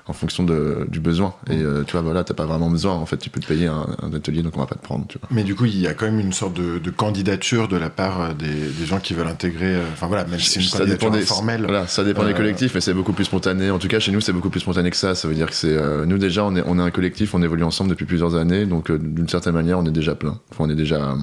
en 0.07 0.13
fonction 0.13 0.43
de, 0.43 0.85
du 0.89 0.99
besoin. 0.99 1.33
Et 1.49 1.61
euh, 1.61 1.83
tu 1.85 1.93
vois 1.93 2.01
voilà 2.01 2.23
t'as 2.23 2.33
pas 2.33 2.45
vraiment 2.45 2.69
besoin. 2.69 2.93
En 2.93 3.05
fait 3.05 3.17
tu 3.17 3.29
peux 3.29 3.39
te 3.39 3.47
payer 3.47 3.67
un, 3.67 3.85
un 4.01 4.13
atelier 4.13 4.41
donc 4.43 4.57
on 4.57 4.59
va 4.59 4.65
pas 4.65 4.75
te 4.75 4.83
prendre 4.83 5.05
tu 5.07 5.17
vois. 5.19 5.27
Mais 5.31 5.43
du 5.43 5.55
coup, 5.55 5.65
il 5.65 5.79
y 5.79 5.87
a 5.87 5.93
quand 5.93 6.05
même 6.05 6.19
une 6.19 6.33
sorte 6.33 6.53
de, 6.55 6.79
de 6.79 6.89
candidature 6.91 7.67
de 7.67 7.77
la 7.77 7.89
part 7.89 8.21
euh, 8.21 8.33
des, 8.33 8.47
des 8.47 8.85
gens 8.85 8.99
qui 8.99 9.13
veulent 9.13 9.27
intégrer. 9.27 9.75
euh, 9.75 9.83
Enfin 9.93 10.07
voilà, 10.07 10.25
même 10.25 10.39
si 10.39 10.49
c'est 10.49 10.59
une 10.59 10.65
ça 10.65 10.79
candidature 10.79 11.09
dépend 11.11 11.17
des 11.17 11.23
informelle. 11.23 11.63
voilà, 11.63 11.87
ça 11.87 12.03
dépend 12.03 12.23
des 12.23 12.31
Euh, 12.31 12.33
collectifs 12.33 12.73
mais 12.75 12.81
c'est 12.81 12.93
beaucoup 12.93 13.13
plus 13.13 13.25
spontané. 13.25 13.69
En 13.71 13.79
tout 13.79 13.87
cas 13.87 13.99
chez 13.99 14.11
nous 14.11 14.21
c'est 14.21 14.33
beaucoup 14.33 14.49
plus 14.49 14.59
spontané 14.61 14.89
que 14.89 14.97
ça. 14.97 15.15
Ça 15.15 15.27
veut 15.27 15.35
dire 15.35 15.47
que 15.49 15.55
c'est 15.55 15.75
euh, 15.75 16.05
nous 16.05 16.17
déjà 16.17 16.43
on 16.45 16.55
est 16.55 16.63
on 16.65 16.79
est 16.79 16.81
un 16.83 16.91
collectif 16.91 17.33
on 17.33 17.41
évolue 17.43 17.63
ensemble 17.63 17.89
depuis 17.89 18.05
plusieurs 18.05 18.35
années. 18.35 18.65
Donc 18.65 18.89
euh, 18.89 18.97
d'une 18.97 19.29
certaine 19.29 19.53
manière 19.53 19.79
on 19.79 19.85
est 19.85 19.91
déjà 19.91 20.15
plein. 20.15 20.39
Enfin, 20.51 20.65
on 20.65 20.69
est 20.69 20.75
déjà 20.75 21.15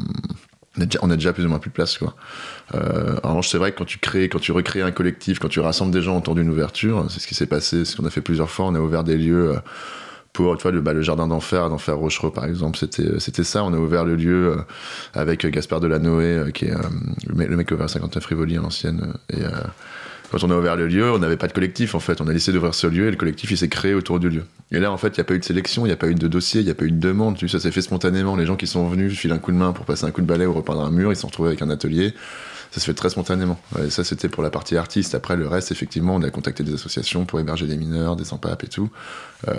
on 1.03 1.11
a 1.11 1.17
déjà, 1.17 1.33
plus 1.33 1.45
ou 1.45 1.49
moins 1.49 1.59
plus 1.59 1.71
de 1.71 1.75
place 1.75 1.99
quoi. 1.99 2.15
Euh, 2.75 3.17
en 3.23 3.31
revanche, 3.31 3.49
c'est 3.49 3.59
vrai 3.59 3.73
que 3.73 3.79
quand 3.79 3.85
tu 3.85 3.99
crées, 3.99 4.29
quand 4.29 4.39
tu 4.39 4.53
recrées 4.53 4.83
un 4.83 4.91
collectif, 4.91 5.39
quand 5.39 5.49
tu 5.49 5.61
rassembles 5.61 5.93
des 5.93 6.03
gens 6.03 6.19
autour 6.19 6.35
d'une 6.35 6.51
ouverture, 6.51 7.07
c'est 7.09 7.21
ce 7.21 7.27
qui 7.27 7.35
s'est 7.35 7.47
passé, 7.47 7.85
c'est 7.85 7.93
ce 7.93 7.97
qu'on 7.97 8.07
a 8.07 8.11
fait 8.11 8.21
plusieurs 8.21 8.51
fois. 8.51 8.67
On 8.67 8.75
a 8.75 8.81
ouvert 8.81 9.05
des 9.05 9.17
lieux 9.17 9.53
euh, 9.53 9.59
pour, 10.33 10.57
tu 10.57 10.63
vois, 10.63 10.71
le, 10.71 10.81
bah, 10.81 10.99
jardin 11.01 11.27
d'enfer, 11.27 11.69
d'enfer 11.69 11.97
Rochereux 11.97 12.31
par 12.31 12.45
exemple, 12.45 12.79
c'était, 12.79 13.19
c'était 13.19 13.45
ça. 13.45 13.65
On 13.65 13.73
a 13.75 13.77
ouvert 13.77 14.05
le 14.05 14.15
lieu 14.15 14.53
euh, 14.53 14.63
avec 15.13 15.45
Gaspard 15.47 15.81
Delanoë, 15.81 16.25
euh, 16.25 16.51
qui 16.51 16.67
est 16.67 16.73
euh, 16.73 16.83
le, 17.27 17.57
mec, 17.57 17.67
qui 17.67 17.75
a 17.75 17.77
ouvert 17.77 17.91
59 17.91 18.25
Rivoli 18.25 18.57
à 18.57 18.61
l'ancienne. 18.61 19.15
Euh, 19.35 19.51
quand 20.31 20.45
on 20.45 20.51
a 20.51 20.57
ouvert 20.57 20.77
le 20.77 20.87
lieu, 20.87 21.11
on 21.11 21.19
n'avait 21.19 21.37
pas 21.37 21.49
de 21.49 21.53
collectif 21.53 21.95
en 21.95 22.01
fait. 22.01 22.21
On 22.21 22.29
a 22.29 22.33
décidé 22.33 22.55
d'ouvrir 22.55 22.75
ce 22.75 22.87
lieu 22.87 23.07
et 23.07 23.11
le 23.11 23.17
collectif 23.17 23.51
il 23.51 23.57
s'est 23.57 23.69
créé 23.69 23.95
autour 23.95 24.21
du 24.21 24.29
lieu. 24.29 24.45
Et 24.73 24.79
là 24.79 24.93
en 24.93 24.97
fait, 24.97 25.09
il 25.09 25.15
n'y 25.15 25.21
a 25.21 25.25
pas 25.25 25.35
eu 25.35 25.39
de 25.39 25.45
sélection, 25.45 25.87
il 25.87 25.89
n'y 25.89 25.95
a 25.95 25.97
pas 25.97 26.09
eu 26.09 26.15
de 26.15 26.29
dossier, 26.29 26.61
il 26.61 26.65
n'y 26.65 26.71
a 26.71 26.75
pas 26.75 26.85
eu 26.85 26.91
de 26.91 27.01
demande. 27.01 27.37
Tu 27.37 27.49
sais, 27.49 27.59
ça 27.59 27.63
s'est 27.63 27.73
fait 27.73 27.83
spontanément. 27.83 28.37
Les 28.37 28.47
gens 28.47 28.57
qui 28.57 28.67
sont 28.67 28.87
venus 28.89 29.17
filent 29.19 29.33
un 29.33 29.39
coup 29.39 29.53
de 29.53 29.57
main 29.57 29.73
pour 29.73 29.85
passer 29.87 30.05
un 30.05 30.11
coup 30.11 30.21
de 30.21 30.27
balai 30.27 30.47
ou 30.47 30.53
repeindre 30.53 30.83
un 30.83 30.91
mur, 30.91 31.13
ils 31.13 31.17
se 31.17 31.23
sont 31.23 31.29
retrouvés 31.29 31.49
avec 31.49 31.63
un 31.63 31.71
atelier. 31.71 32.15
Ça 32.71 32.81
se 32.81 32.85
fait 32.87 32.95
très 32.95 33.09
spontanément. 33.11 33.59
Et 33.85 33.91
ça, 33.91 34.05
c'était 34.05 34.29
pour 34.29 34.43
la 34.43 34.51
partie 34.51 34.77
artiste. 34.77 35.15
Après, 35.15 35.37
le 35.37 35.49
reste, 35.49 35.73
effectivement, 35.73 36.15
on 36.17 36.23
a 36.23 36.31
contacté 36.31 36.63
des 36.63 36.75
associations 36.75 37.25
pour 37.25 37.41
héberger 37.41 37.67
des 37.67 37.77
mineurs, 37.77 38.15
des 38.15 38.25
sans-papes 38.25 38.63
et 38.65 38.69
tout. 38.69 38.91
Euh, 39.49 39.55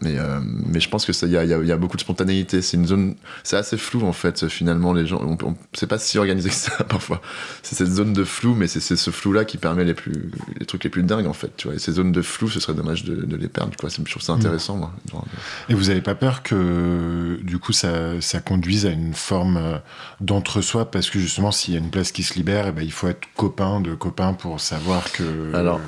mais, 0.00 0.18
euh, 0.18 0.40
mais 0.42 0.80
je 0.80 0.88
pense 0.88 1.04
que 1.04 1.12
ça, 1.12 1.26
il 1.26 1.32
y 1.32 1.36
a, 1.36 1.44
y 1.44 1.52
a- 1.52 1.62
y 1.62 1.72
a 1.72 1.76
beaucoup 1.76 1.96
de 1.96 2.00
spontanéité. 2.02 2.62
C'est 2.62 2.76
une 2.76 2.86
zone, 2.86 3.14
c'est 3.42 3.56
assez 3.56 3.76
flou 3.76 4.02
en 4.06 4.12
fait. 4.12 4.48
Finalement, 4.48 4.92
les 4.92 5.06
gens, 5.06 5.20
on, 5.22 5.36
on- 5.46 5.56
c'est 5.74 5.86
pas 5.88 5.98
si 5.98 6.16
organisé 6.18 6.48
que 6.48 6.54
ça 6.54 6.84
parfois. 6.88 7.20
C'est 7.62 7.74
cette 7.74 7.90
zone 7.92 8.12
de 8.12 8.24
flou, 8.24 8.54
mais 8.54 8.68
c'est 8.68 8.80
ce 8.96 9.10
flou-là 9.10 9.44
qui 9.44 9.58
permet 9.58 9.84
les 9.84 9.94
plus, 9.94 10.30
les 10.58 10.64
trucs 10.64 10.84
les 10.84 10.90
plus 10.90 11.02
dingues 11.02 11.26
en 11.26 11.32
fait. 11.34 11.50
Tu 11.56 11.66
vois. 11.66 11.76
Et 11.76 11.78
ces 11.80 11.92
zones 11.92 12.12
de 12.12 12.22
flou, 12.22 12.48
ce 12.48 12.60
serait 12.60 12.74
dommage 12.74 13.04
de, 13.04 13.16
de 13.16 13.36
les 13.36 13.48
perdre. 13.48 13.76
Quoi. 13.76 13.88
Je 13.90 14.10
trouve 14.10 14.22
ça 14.22 14.32
intéressant, 14.32 14.76
moi. 14.76 14.92
Genre, 15.10 15.26
Et 15.68 15.74
vous 15.74 15.84
n'avez 15.86 16.02
pas 16.02 16.14
peur 16.14 16.42
que 16.42 17.38
du 17.42 17.58
coup 17.58 17.72
ça, 17.72 18.20
ça 18.20 18.40
conduise 18.40 18.86
à 18.86 18.90
une 18.90 19.12
forme 19.14 19.56
euh, 19.56 19.78
d'entre-soi? 20.20 20.90
Parce 20.90 21.10
que 21.10 21.18
justement 21.18 21.50
s'il 21.52 21.74
y 21.74 21.76
a 21.76 21.80
une 21.80 21.90
place 21.90 22.12
qui 22.12 22.22
se 22.22 22.34
libère 22.34 22.45
eh 22.68 22.72
ben, 22.72 22.82
il 22.82 22.92
faut 22.92 23.08
être 23.08 23.26
copain 23.36 23.80
de 23.80 23.94
copain 23.94 24.32
pour 24.32 24.60
savoir 24.60 25.10
que, 25.12 25.54
Alors. 25.54 25.80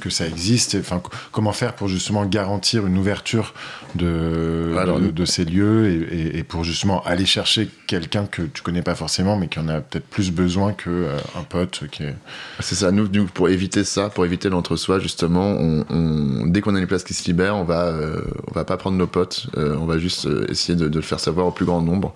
que 0.00 0.10
ça 0.10 0.26
existe. 0.26 0.76
Enfin, 0.78 1.02
comment 1.32 1.52
faire 1.52 1.74
pour 1.74 1.88
justement 1.88 2.24
garantir 2.26 2.86
une 2.86 2.98
ouverture 2.98 3.54
de, 3.94 4.74
Alors, 4.78 4.98
de, 5.00 5.24
ces 5.24 5.44
lieux 5.44 5.86
et, 5.88 6.16
et- 6.16 6.38
et 6.38 6.44
pour 6.44 6.64
justement 6.64 7.02
aller 7.04 7.26
chercher 7.26 7.68
quelqu'un 7.86 8.26
que 8.26 8.42
tu 8.42 8.62
connais 8.62 8.82
pas 8.82 8.94
forcément, 8.94 9.36
mais 9.36 9.48
qui 9.48 9.58
en 9.58 9.68
a 9.68 9.80
peut-être 9.80 10.06
plus 10.06 10.30
besoin 10.32 10.72
que 10.72 10.90
euh, 10.90 11.16
pote 11.48 11.84
qui 11.90 12.02
est. 12.04 12.14
C'est 12.60 12.74
ça, 12.74 12.90
nous, 12.90 13.08
nous, 13.12 13.26
pour 13.26 13.48
éviter 13.48 13.84
ça, 13.84 14.08
pour 14.10 14.24
éviter 14.24 14.48
l'entre-soi, 14.48 14.98
justement, 14.98 15.46
on, 15.58 15.84
on- 15.90 16.46
dès 16.46 16.60
qu'on 16.60 16.74
a 16.74 16.80
une 16.80 16.86
place 16.86 17.04
qui 17.04 17.14
se 17.14 17.24
libère, 17.26 17.56
on 17.56 17.64
va, 17.64 17.84
euh, 17.86 18.20
on 18.50 18.54
va 18.54 18.64
pas 18.64 18.76
prendre 18.76 18.96
nos 18.96 19.06
potes, 19.06 19.46
euh, 19.56 19.76
on 19.80 19.86
va 19.86 19.98
juste 19.98 20.26
euh, 20.26 20.46
essayer 20.50 20.76
de, 20.78 20.88
de 20.88 20.96
le 20.96 21.02
faire 21.02 21.20
savoir 21.20 21.46
au 21.46 21.50
plus 21.50 21.64
grand 21.66 21.80
nombre. 21.82 22.14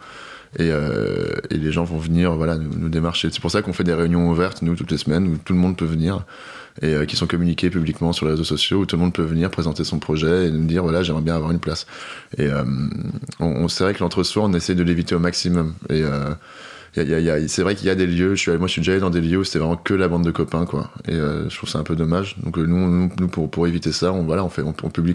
Et, 0.59 0.71
euh, 0.73 1.35
et 1.51 1.57
les 1.59 1.73
gens 1.73 1.85
vont 1.85 1.99
venir 1.99 2.33
voilà, 2.35 2.57
nous, 2.57 2.89
démarcher. 2.89 3.29
C'est 3.31 3.41
pour 3.41 3.51
ça 3.51 3.61
qu'on 3.63 3.73
fait 3.73 3.85
des 3.85 3.93
réunions 3.95 4.31
ouvertes, 4.31 4.63
nous, 4.63 4.75
toutes 4.77 4.91
les 4.91 4.97
semaines, 4.99 5.27
où 5.27 5.37
tout 5.45 5.53
le 5.53 5.59
monde 5.59 5.77
peut 5.77 5.85
venir, 5.85 6.25
et 6.81 6.95
euh, 6.95 7.05
qui 7.05 7.17
sont 7.17 7.27
communiquées 7.27 7.71
publiquement 7.71 8.13
sur 8.13 8.25
les 8.27 8.33
réseaux 8.33 8.45
sociaux, 8.45 8.79
où 8.79 8.87
tout 8.87 8.97
le 8.97 9.03
monde 9.03 9.13
peut 9.13 9.23
venir 9.25 9.51
présenter 9.51 9.85
son 9.85 9.99
projet 9.99 10.47
et 10.47 10.51
nous 10.51 10.65
dire, 10.67 10.83
voilà, 10.83 11.03
j'aimerais 11.03 11.23
bien 11.23 11.35
avoir 11.37 11.51
une 11.51 11.59
place. 11.61 11.87
Et 12.39 12.47
euh, 12.47 12.65
on, 13.41 13.47
on- 13.65 13.69
c'est 13.69 13.85
vrai 13.85 13.95
que 13.95 14.01
l'entre-soi, 14.01 14.45
on 14.45 14.53
essaie 14.55 14.75
de 14.75 14.83
l'éviter 14.83 15.15
au 15.15 15.19
maximum. 15.21 15.75
Et 15.91 16.03
c'est 16.95 17.63
vrai 17.63 17.75
qu'il 17.75 17.87
y 17.87 17.91
a 17.91 17.95
des 17.95 18.07
lieux, 18.07 18.35
je 18.35 18.41
suis, 18.41 18.51
allé- 18.51 18.59
moi 18.59 18.67
je 18.69 18.73
suis 18.73 18.81
déjà 18.81 18.93
allé 18.93 19.01
dans 19.01 19.11
des 19.11 19.21
lieux 19.21 19.39
où 19.39 19.45
c'était 19.45 19.59
vraiment 19.59 19.77
que 19.77 19.95
la 19.95 20.09
bande 20.09 20.25
de 20.25 20.31
copains, 20.31 20.65
quoi. 20.67 20.91
Et 21.07 21.15
je 21.15 21.55
trouve 21.57 21.69
ça 21.69 21.79
un 21.79 21.85
peu 21.85 21.95
dommage. 21.95 22.37
Donc 22.43 22.57
nous, 22.57 23.11
nous, 23.19 23.29
pour, 23.29 23.67
éviter 23.67 23.93
ça, 23.93 24.13
on, 24.13 24.23
voilà, 24.25 24.45
on, 24.45 24.49
fait, 24.49 24.63
on, 24.63 24.73
publie, 24.73 25.15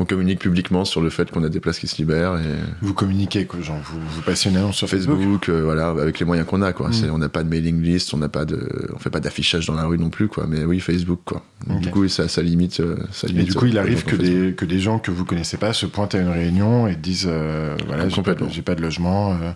on 0.00 0.04
communique 0.04 0.38
publiquement 0.38 0.84
sur 0.84 1.00
le 1.00 1.10
fait 1.10 1.28
qu'on 1.30 1.42
a 1.42 1.48
des 1.48 1.58
places 1.58 1.78
qui 1.80 1.88
se 1.88 1.96
libèrent. 1.96 2.36
Et 2.36 2.54
Vous 2.82 2.94
communiquez, 2.94 3.46
quoi, 3.46 3.60
genre, 3.60 3.78
vous, 3.82 3.98
vous 4.00 4.22
passez 4.22 4.48
une 4.48 4.56
annonce 4.56 4.76
sur 4.76 4.88
Facebook. 4.88 5.18
Facebook, 5.18 5.48
euh, 5.48 5.62
voilà, 5.64 5.88
avec 5.88 6.20
les 6.20 6.24
moyens 6.24 6.46
qu'on 6.48 6.62
a, 6.62 6.72
quoi. 6.72 6.90
Mm. 6.90 7.10
On 7.12 7.18
n'a 7.18 7.28
pas 7.28 7.42
de 7.42 7.48
mailing 7.48 7.82
list, 7.82 8.14
on 8.14 8.18
n'a 8.18 8.28
pas 8.28 8.44
de, 8.44 8.88
on 8.94 8.98
fait 8.98 9.10
pas 9.10 9.18
d'affichage 9.20 9.66
dans 9.66 9.74
la 9.74 9.84
rue 9.84 9.98
non 9.98 10.08
plus, 10.08 10.28
quoi. 10.28 10.46
Mais 10.48 10.64
oui, 10.64 10.78
Facebook, 10.78 11.20
quoi. 11.24 11.42
Du 11.80 11.90
coup, 11.90 12.06
ça, 12.08 12.28
ça 12.28 12.42
limite, 12.42 12.78
euh, 12.80 12.96
ça 13.10 13.26
Et 13.26 13.32
limite. 13.32 13.48
du 13.48 13.54
coup, 13.54 13.66
il 13.66 13.76
arrive 13.76 14.04
que 14.04 14.14
des, 14.16 14.54
que 14.54 14.64
des 14.64 14.78
gens 14.78 15.00
que 15.00 15.10
vous 15.10 15.24
connaissez 15.24 15.56
pas 15.56 15.72
se 15.72 15.84
pointent 15.86 16.14
à 16.14 16.18
une 16.20 16.28
réunion 16.30 16.86
et 16.86 16.94
disent 16.94 17.26
euh, 17.28 17.76
voilà, 17.88 18.08
j'ai 18.08 18.22
pas, 18.22 18.34
de- 18.34 18.60
pas 18.60 18.74
logement, 18.76 19.32
euh, 19.32 19.50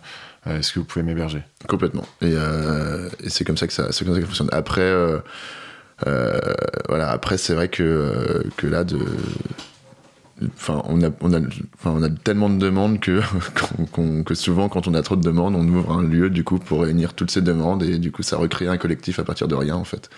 euh, 0.48 0.58
est-ce 0.58 0.72
que 0.72 0.80
vous 0.80 0.84
pouvez 0.84 1.04
m'héberger? 1.04 1.44
Complètement. 1.68 2.04
Et, 2.20 2.32
euh, 2.34 3.08
et 3.22 3.28
c'est 3.30 3.44
comme 3.44 3.56
ça 3.56 3.68
que 3.68 3.72
ça, 3.72 3.84
comme 3.84 3.92
ça 3.92 4.04
que 4.04 4.14
ça 4.22 4.26
fonctionne. 4.26 4.48
Après, 4.50 4.80
euh, 4.80 5.20
voilà. 6.88 7.10
Après, 7.10 7.38
c'est 7.38 7.54
vrai 7.54 7.68
que 7.68 8.42
que 8.56 8.66
là, 8.66 8.82
de, 8.82 8.98
enfin, 10.54 10.82
on 10.86 11.02
a, 11.02 11.10
on 11.20 11.32
a, 11.32 11.40
enfin, 11.40 11.94
on 11.96 12.02
a 12.02 12.10
tellement 12.10 12.50
de 12.50 12.58
demandes 12.58 13.00
que 13.00 13.20
que 14.24 14.34
souvent, 14.34 14.68
quand 14.68 14.86
on 14.88 14.94
a 14.94 15.02
trop 15.02 15.16
de 15.16 15.22
demandes, 15.22 15.54
on 15.54 15.66
ouvre 15.68 15.92
un 15.92 16.02
lieu 16.02 16.30
du 16.30 16.44
coup 16.44 16.58
pour 16.58 16.82
réunir 16.82 17.14
toutes 17.14 17.30
ces 17.30 17.42
demandes 17.42 17.82
et 17.82 17.98
du 17.98 18.12
coup, 18.12 18.22
ça 18.22 18.36
recrée 18.36 18.68
un 18.68 18.78
collectif 18.78 19.18
à 19.18 19.24
partir 19.24 19.48
de 19.48 19.54
rien 19.54 19.76
en 19.76 19.84
fait. 19.84 20.10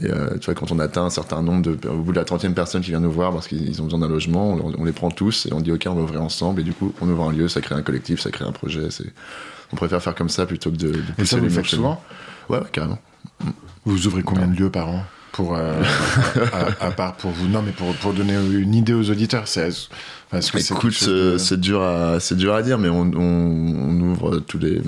Et 0.00 0.10
euh, 0.10 0.38
tu 0.38 0.46
vois, 0.46 0.54
quand 0.54 0.72
on 0.72 0.78
atteint 0.78 1.04
un 1.04 1.10
certain 1.10 1.42
nombre 1.42 1.62
de, 1.62 1.88
au 1.88 1.98
bout 1.98 2.12
de 2.12 2.16
la 2.16 2.24
30e 2.24 2.54
personne 2.54 2.80
qui 2.80 2.90
vient 2.90 3.00
nous 3.00 3.12
voir 3.12 3.32
parce 3.32 3.46
qu'ils 3.46 3.82
ont 3.82 3.84
besoin 3.84 4.00
d'un 4.00 4.08
logement, 4.08 4.52
on, 4.54 4.72
on 4.78 4.84
les 4.84 4.92
prend 4.92 5.10
tous 5.10 5.46
et 5.46 5.52
on 5.52 5.60
dit 5.60 5.70
ok, 5.70 5.86
on 5.86 5.94
va 5.94 6.02
ouvrir 6.02 6.22
ensemble 6.22 6.60
et 6.62 6.64
du 6.64 6.72
coup, 6.72 6.94
on 7.00 7.08
ouvre 7.08 7.28
un 7.28 7.32
lieu, 7.32 7.48
ça 7.48 7.60
crée 7.60 7.74
un 7.74 7.82
collectif, 7.82 8.20
ça 8.20 8.30
crée 8.30 8.46
un 8.46 8.52
projet. 8.52 8.88
On 9.72 9.76
préfère 9.76 10.02
faire 10.02 10.14
comme 10.14 10.30
ça 10.30 10.46
plutôt 10.46 10.70
que 10.70 10.76
de, 10.76 10.92
de 10.92 11.02
Et 11.18 11.24
ça, 11.26 11.36
vous 11.36 11.42
les 11.42 11.48
le 11.48 11.54
faites 11.54 11.66
souvent 11.66 12.02
Ouais, 12.48 12.58
ouais, 12.58 12.64
carrément. 12.72 12.98
Vous 13.84 14.06
ouvrez 14.06 14.22
combien 14.22 14.46
de 14.46 14.58
lieux 14.58 14.70
par 14.70 14.88
an? 14.88 15.04
Pour, 15.32 15.56
euh, 15.56 15.82
à, 16.80 16.86
à 16.86 16.90
part 16.90 17.14
pour 17.14 17.30
vous 17.30 17.48
Non, 17.48 17.62
mais 17.62 17.72
pour, 17.72 17.94
pour 17.96 18.12
donner 18.12 18.34
une 18.34 18.74
idée 18.74 18.92
aux 18.94 19.10
auditeurs, 19.10 19.48
c'est. 19.48 19.68
Parce 20.30 20.50
que 20.50 20.60
c'est 20.60 20.74
Écoute, 20.74 21.04
de- 21.04 21.10
euh, 21.10 21.38
c'est 21.38 21.60
dur 21.60 21.82
à 21.82 22.18
c'est 22.20 22.36
dur 22.36 22.54
à 22.54 22.62
dire, 22.62 22.78
mais 22.78 22.88
on, 22.88 23.02
on, 23.02 23.18
on 23.18 24.00
ouvre 24.00 24.38
tous 24.38 24.58
les 24.58 24.80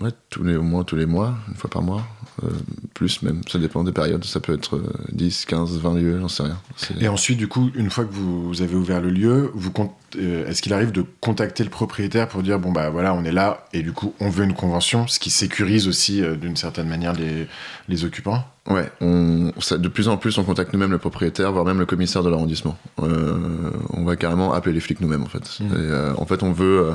ouais, 0.00 0.10
tous 0.28 0.42
les 0.44 0.56
au 0.56 0.62
moins 0.62 0.84
tous 0.84 0.96
les 0.96 1.06
mois, 1.06 1.34
une 1.48 1.54
fois 1.54 1.70
par 1.70 1.82
mois, 1.82 2.02
euh, 2.44 2.48
plus 2.94 3.22
même. 3.22 3.42
Ça 3.50 3.58
dépend 3.58 3.84
des 3.84 3.92
périodes. 3.92 4.24
Ça 4.24 4.40
peut 4.40 4.54
être 4.54 4.76
euh, 4.76 4.92
10, 5.12 5.44
15, 5.46 5.78
20 5.78 5.94
lieux, 5.94 6.18
j'en 6.20 6.28
sais 6.28 6.42
rien. 6.44 6.58
Et 7.00 7.08
ensuite, 7.08 7.38
du 7.38 7.48
coup, 7.48 7.70
une 7.74 7.90
fois 7.90 8.04
que 8.04 8.12
vous, 8.12 8.62
avez 8.62 8.74
ouvert 8.74 9.00
le 9.00 9.10
lieu, 9.10 9.50
vous 9.54 9.72
euh, 10.16 10.46
est-ce 10.48 10.62
qu'il 10.62 10.72
arrive 10.72 10.92
de 10.92 11.04
contacter 11.20 11.64
le 11.64 11.70
propriétaire 11.70 12.28
pour 12.28 12.42
dire 12.42 12.58
bon 12.58 12.70
bah 12.70 12.90
voilà, 12.90 13.14
on 13.14 13.24
est 13.24 13.32
là 13.32 13.66
et 13.72 13.82
du 13.82 13.92
coup 13.92 14.14
on 14.20 14.28
veut 14.28 14.44
une 14.44 14.52
convention, 14.52 15.06
ce 15.06 15.18
qui 15.18 15.30
sécurise 15.30 15.88
aussi 15.88 16.22
euh, 16.22 16.36
d'une 16.36 16.54
certaine 16.56 16.86
manière 16.86 17.14
les, 17.14 17.46
les 17.88 18.04
occupants? 18.04 18.44
Ouais, 18.68 18.90
on, 19.00 19.52
ça- 19.58 19.78
de 19.78 19.88
plus 19.88 20.08
en 20.08 20.16
plus, 20.18 20.38
on 20.38 20.44
contacte 20.44 20.72
nous-mêmes 20.72 20.92
le 20.92 20.98
propriétaire, 20.98 21.50
voire 21.50 21.64
même 21.64 21.78
le 21.80 21.86
commissaire 21.86 22.22
de 22.22 22.28
l'arrondissement. 22.30 22.78
Euh, 23.02 23.70
on 23.90 24.04
va 24.04 24.14
carrément 24.16 24.52
appeler 24.52 24.74
les 24.74 24.80
flics 24.80 25.00
nous-mêmes, 25.00 25.22
en 25.22 25.26
fait. 25.28 25.58
Et, 25.60 25.64
euh, 25.72 26.12
en 26.16 26.26
fait, 26.26 26.42
on 26.44 26.52
veut, 26.52 26.92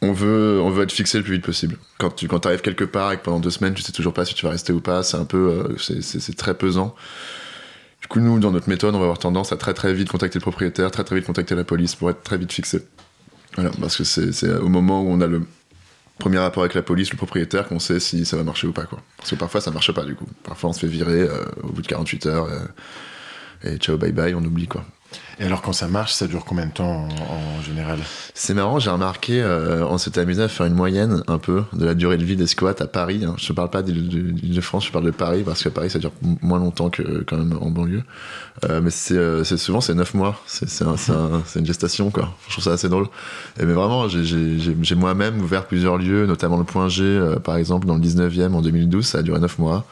on 0.00 0.12
veut, 0.12 0.60
on 0.62 0.70
veut 0.70 0.84
être 0.84 0.92
fixé 0.92 1.18
le 1.18 1.24
plus 1.24 1.34
vite 1.34 1.44
possible. 1.44 1.76
Quand 1.98 2.10
tu, 2.10 2.28
arrives 2.44 2.60
quelque 2.60 2.84
part 2.84 3.12
et 3.12 3.16
que 3.18 3.22
pendant 3.22 3.40
deux 3.40 3.50
semaines, 3.50 3.74
tu 3.74 3.82
sais 3.82 3.92
toujours 3.92 4.14
pas 4.14 4.24
si 4.24 4.34
tu 4.34 4.44
vas 4.44 4.50
rester 4.52 4.72
ou 4.72 4.80
pas, 4.80 5.02
c'est 5.02 5.16
un 5.16 5.24
peu, 5.24 5.64
euh, 5.70 5.76
c'est- 5.78 6.36
très 6.36 6.54
pesant. 6.54 6.94
Du 8.00 8.06
coup, 8.06 8.20
nous, 8.20 8.38
dans 8.38 8.52
notre 8.52 8.68
méthode, 8.68 8.94
on 8.94 8.98
va 8.98 9.04
avoir 9.04 9.18
tendance 9.18 9.52
à 9.52 9.56
très 9.56 9.74
très 9.74 9.92
vite 9.92 10.08
contacter 10.08 10.38
le 10.38 10.42
propriétaire, 10.42 10.90
très 10.90 11.02
très 11.04 11.16
vite 11.16 11.26
contacter 11.26 11.54
la 11.56 11.64
police 11.64 11.94
pour 11.96 12.10
être 12.10 12.22
très 12.22 12.38
vite 12.38 12.52
fixé. 12.52 12.86
Parce 13.80 13.96
que 13.96 14.04
c'est 14.04 14.30
c'est 14.32 14.52
au 14.52 14.68
moment 14.68 15.02
où 15.02 15.08
on 15.08 15.20
a 15.20 15.26
le 15.26 15.42
premier 16.18 16.38
rapport 16.38 16.62
avec 16.62 16.74
la 16.74 16.82
police, 16.82 17.10
le 17.10 17.16
propriétaire, 17.16 17.66
qu'on 17.66 17.80
sait 17.80 17.98
si 17.98 18.24
ça 18.24 18.36
va 18.36 18.44
marcher 18.44 18.66
ou 18.68 18.72
pas, 18.72 18.84
quoi. 18.84 19.00
Parce 19.16 19.30
que 19.30 19.36
parfois, 19.36 19.60
ça 19.60 19.70
marche 19.72 19.92
pas, 19.92 20.04
du 20.04 20.14
coup. 20.14 20.26
Parfois, 20.44 20.70
on 20.70 20.72
se 20.72 20.80
fait 20.80 20.86
virer 20.86 21.22
euh, 21.22 21.44
au 21.64 21.68
bout 21.68 21.82
de 21.82 21.86
48 21.88 22.26
heures. 22.26 22.44
euh, 22.46 22.60
et 23.64 23.76
ciao, 23.78 23.96
bye 23.96 24.12
bye, 24.12 24.34
on 24.34 24.44
oublie, 24.44 24.68
quoi. 24.68 24.84
Et 25.40 25.44
alors 25.44 25.62
quand 25.62 25.72
ça 25.72 25.86
marche, 25.88 26.12
ça 26.12 26.26
dure 26.26 26.44
combien 26.44 26.66
de 26.66 26.72
temps 26.72 27.06
en, 27.08 27.62
général? 27.62 27.98
C'est 28.34 28.54
marrant, 28.54 28.78
j'ai 28.80 28.90
remarqué, 28.90 29.40
euh, 29.40 29.86
on 29.86 29.96
s'était 29.96 30.20
amusé 30.20 30.42
à 30.42 30.48
faire 30.48 30.66
une 30.66 30.74
moyenne 30.74 31.22
un 31.28 31.38
peu 31.38 31.62
de 31.72 31.84
la 31.86 31.94
durée 31.94 32.18
de 32.18 32.24
vie 32.24 32.34
des 32.36 32.46
squats 32.48 32.74
à 32.80 32.86
Paris. 32.86 33.24
hein. 33.24 33.34
Je 33.38 33.52
parle 33.52 33.70
pas 33.70 33.82
d'Île-de-France, 33.82 34.86
je 34.86 34.92
parle 34.92 35.04
de 35.04 35.10
Paris 35.12 35.42
parce 35.44 35.62
qu'à 35.62 35.70
Paris 35.70 35.90
ça 35.90 35.98
dure 36.00 36.12
moins 36.42 36.58
longtemps 36.58 36.90
que 36.90 37.22
quand 37.26 37.36
même 37.36 37.56
en 37.60 37.70
banlieue. 37.70 38.02
Euh, 38.68 38.80
mais 38.82 38.90
euh, 39.12 39.44
c'est- 39.44 39.56
souvent 39.56 39.80
c'est 39.80 39.94
9 39.94 40.12
mois, 40.14 40.42
c'est 40.46 40.68
c'est 40.68 40.84
un- 40.84 40.96
c'est 40.96 41.12
un- 41.12 41.42
c'est 41.46 41.60
une 41.60 41.66
gestation 41.66 42.10
quoi. 42.10 42.34
Je 42.48 42.52
trouve 42.54 42.64
ça 42.64 42.72
assez 42.72 42.88
drôle. 42.88 43.06
Mais 43.58 43.64
vraiment, 43.72 44.08
j'ai- 44.08 44.94
moi-même 44.96 45.40
ouvert 45.40 45.66
plusieurs 45.66 45.98
lieux, 45.98 46.26
notamment 46.26 46.56
le 46.58 46.64
Point 46.64 46.88
G 46.88 47.20
par 47.44 47.56
exemple 47.56 47.86
dans 47.86 47.94
le 47.94 48.00
19e 48.00 48.54
en 48.56 48.60
2012, 48.62 49.06
ça 49.06 49.18
a 49.18 49.22
duré 49.22 49.38
9 49.38 49.58
mois. 49.58 49.84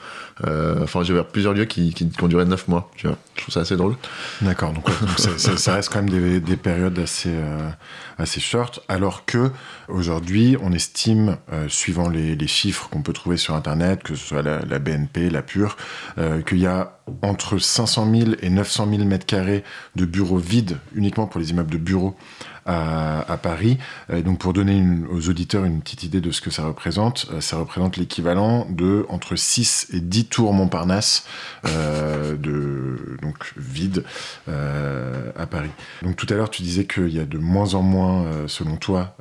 Euh, 0.45 0.83
enfin, 0.83 1.03
j'ai 1.03 1.13
ouvert 1.13 1.27
plusieurs 1.27 1.55
lieux 1.55 1.65
qui, 1.65 1.95
qui, 1.95 2.11
ont 2.23 2.29
duré 2.29 2.45
9 2.45 2.69
mois. 2.69 2.91
Je 2.97 3.09
trouve 3.37 3.55
ça 3.55 3.61
assez 3.61 3.77
drôle. 3.77 3.97
D'accord, 4.43 4.73
donc, 4.73 4.89
ça, 5.17 5.75
reste 5.75 5.91
quand 5.91 6.03
même 6.03 6.11
des, 6.11 6.41
des 6.41 6.57
périodes 6.57 6.99
assez, 6.99 7.33
euh, 7.33 7.71
assez 8.19 8.41
short, 8.41 8.81
alors 8.89 9.25
que 9.25 9.51
aujourd'hui, 9.89 10.57
on 10.61 10.73
estime, 10.73 11.39
euh, 11.53 11.69
suivant 11.69 12.09
les, 12.09 12.37
chiffres 12.47 12.89
qu'on 12.91 13.03
peut 13.03 13.13
trouver 13.13 13.37
sur 13.39 13.55
Internet, 13.55 14.05
que 14.05 14.15
ce 14.15 14.25
soit 14.25 14.43
la, 14.43 14.61
la 14.61 14.79
BNP, 14.79 15.31
la 15.31 15.43
Pure, 15.43 15.77
qu'il 16.47 16.59
y 16.59 16.67
a 16.67 16.93
entre 17.23 17.59
500 17.59 18.09
000 18.15 18.31
et 18.41 18.51
900 18.51 18.89
000 18.89 19.05
mètres 19.05 19.27
carrés 19.27 19.65
de 19.97 20.05
bureaux 20.05 20.39
vides, 20.39 20.79
uniquement 20.95 21.27
pour 21.27 21.41
les 21.41 21.51
immeubles 21.51 21.73
de 21.73 21.79
bureaux 21.79 22.17
à, 22.67 23.39
Paris. 23.43 23.79
Euh, 24.11 24.23
donc 24.23 24.39
pour 24.39 24.53
donner 24.53 24.85
aux 25.11 25.29
auditeurs 25.29 25.65
une 25.65 25.81
petite 25.81 26.03
idée 26.03 26.21
de 26.21 26.31
ce 26.31 26.41
que 26.41 26.51
ça 26.51 26.65
représente, 26.65 27.27
euh, 27.33 27.41
ça 27.41 27.59
représente 27.59 27.97
l'équivalent 27.97 28.67
de 28.71 29.07
entre 29.09 29.37
6 29.37 29.89
et 29.93 30.01
10 30.01 30.27
tours 30.27 30.53
Montparnasse 30.53 31.27
euh, 31.67 32.37
de 32.37 33.17
donc 33.23 33.53
vide 33.57 34.05
à 34.49 35.47
Paris. 35.47 35.71
Donc 36.03 36.17
tout 36.17 36.27
à 36.31 36.35
l'heure 36.35 36.51
tu 36.51 36.63
disais 36.63 36.87
qu'il 36.87 37.09
y 37.09 37.21
a 37.21 37.25
de 37.25 37.39
moins 37.39 37.75
en 37.75 37.83
moins, 37.83 38.25
selon 38.47 38.77
toi, 38.77 39.17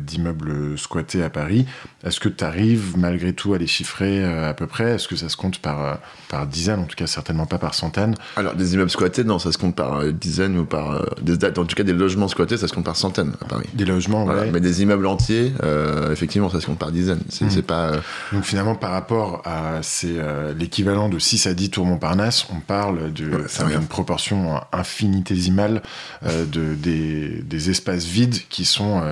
d'immeubles 0.00 0.78
squattés 0.78 1.22
à 1.22 1.30
Paris. 1.30 1.66
Est-ce 2.04 2.20
que 2.20 2.28
tu 2.28 2.44
arrives 2.44 2.96
malgré 2.98 3.32
tout 3.32 3.54
à 3.54 3.58
les 3.58 3.66
chiffrer 3.66 4.24
à 4.24 4.54
peu 4.54 4.66
près? 4.66 4.92
Est-ce 4.92 5.08
que 5.08 5.16
ça 5.16 5.28
se 5.28 5.36
compte 5.36 5.58
par, 5.58 5.98
par 6.28 6.46
dizaines, 6.46 6.80
en 6.80 6.84
tout 6.84 6.96
cas 6.96 7.06
certainement 7.06 7.46
pas 7.46 7.58
par 7.58 7.74
centaines 7.74 8.14
Alors, 8.36 8.54
des 8.54 8.74
immeubles 8.74 8.90
squattés, 8.90 9.24
non, 9.24 9.38
ça 9.38 9.52
se 9.52 9.58
compte 9.58 9.76
par 9.76 10.04
dizaines 10.04 10.58
ou 10.58 10.64
par. 10.64 11.04
des, 11.22 11.44
en 11.46 11.64
tout 11.64 11.76
cas, 11.76 11.82
des 11.82 11.92
logements 11.92 12.28
squattés, 12.28 12.56
ça 12.56 12.68
se 12.68 12.72
compte 12.72 12.83
par 12.84 12.96
centaines 12.96 13.32
à 13.42 13.46
Paris. 13.46 13.66
Des 13.74 13.84
logements, 13.84 14.24
Voilà. 14.24 14.42
ouais. 14.42 14.50
Mais 14.52 14.60
des 14.60 14.82
immeubles 14.82 15.06
entiers, 15.06 15.52
euh, 15.62 16.12
effectivement, 16.12 16.48
ça 16.50 16.60
se 16.60 16.66
compte 16.66 16.78
par 16.78 16.92
dizaines. 16.92 17.20
C'est 17.28 17.46
Mm. 17.46 17.50
c'est 17.50 17.62
pas. 17.62 17.88
euh, 17.88 17.98
Donc 18.32 18.44
finalement, 18.44 18.74
par 18.76 18.90
rapport 18.92 19.42
à 19.44 19.82
ces, 19.82 20.14
euh, 20.18 20.54
l'équivalent 20.54 21.08
de 21.08 21.18
6 21.18 21.46
à 21.46 21.54
10 21.54 21.70
tours 21.70 21.86
Montparnasse, 21.86 22.46
on 22.54 22.60
parle 22.60 23.12
de 23.12 23.28
Ouais, 23.30 23.42
c'est 23.48 23.64
proportion 23.88 24.60
infinitésimale 24.72 25.82
de, 26.24 26.74
des, 26.74 27.42
des 27.42 27.70
espaces 27.70 28.04
vides 28.04 28.38
qui 28.48 28.64
sont, 28.64 29.02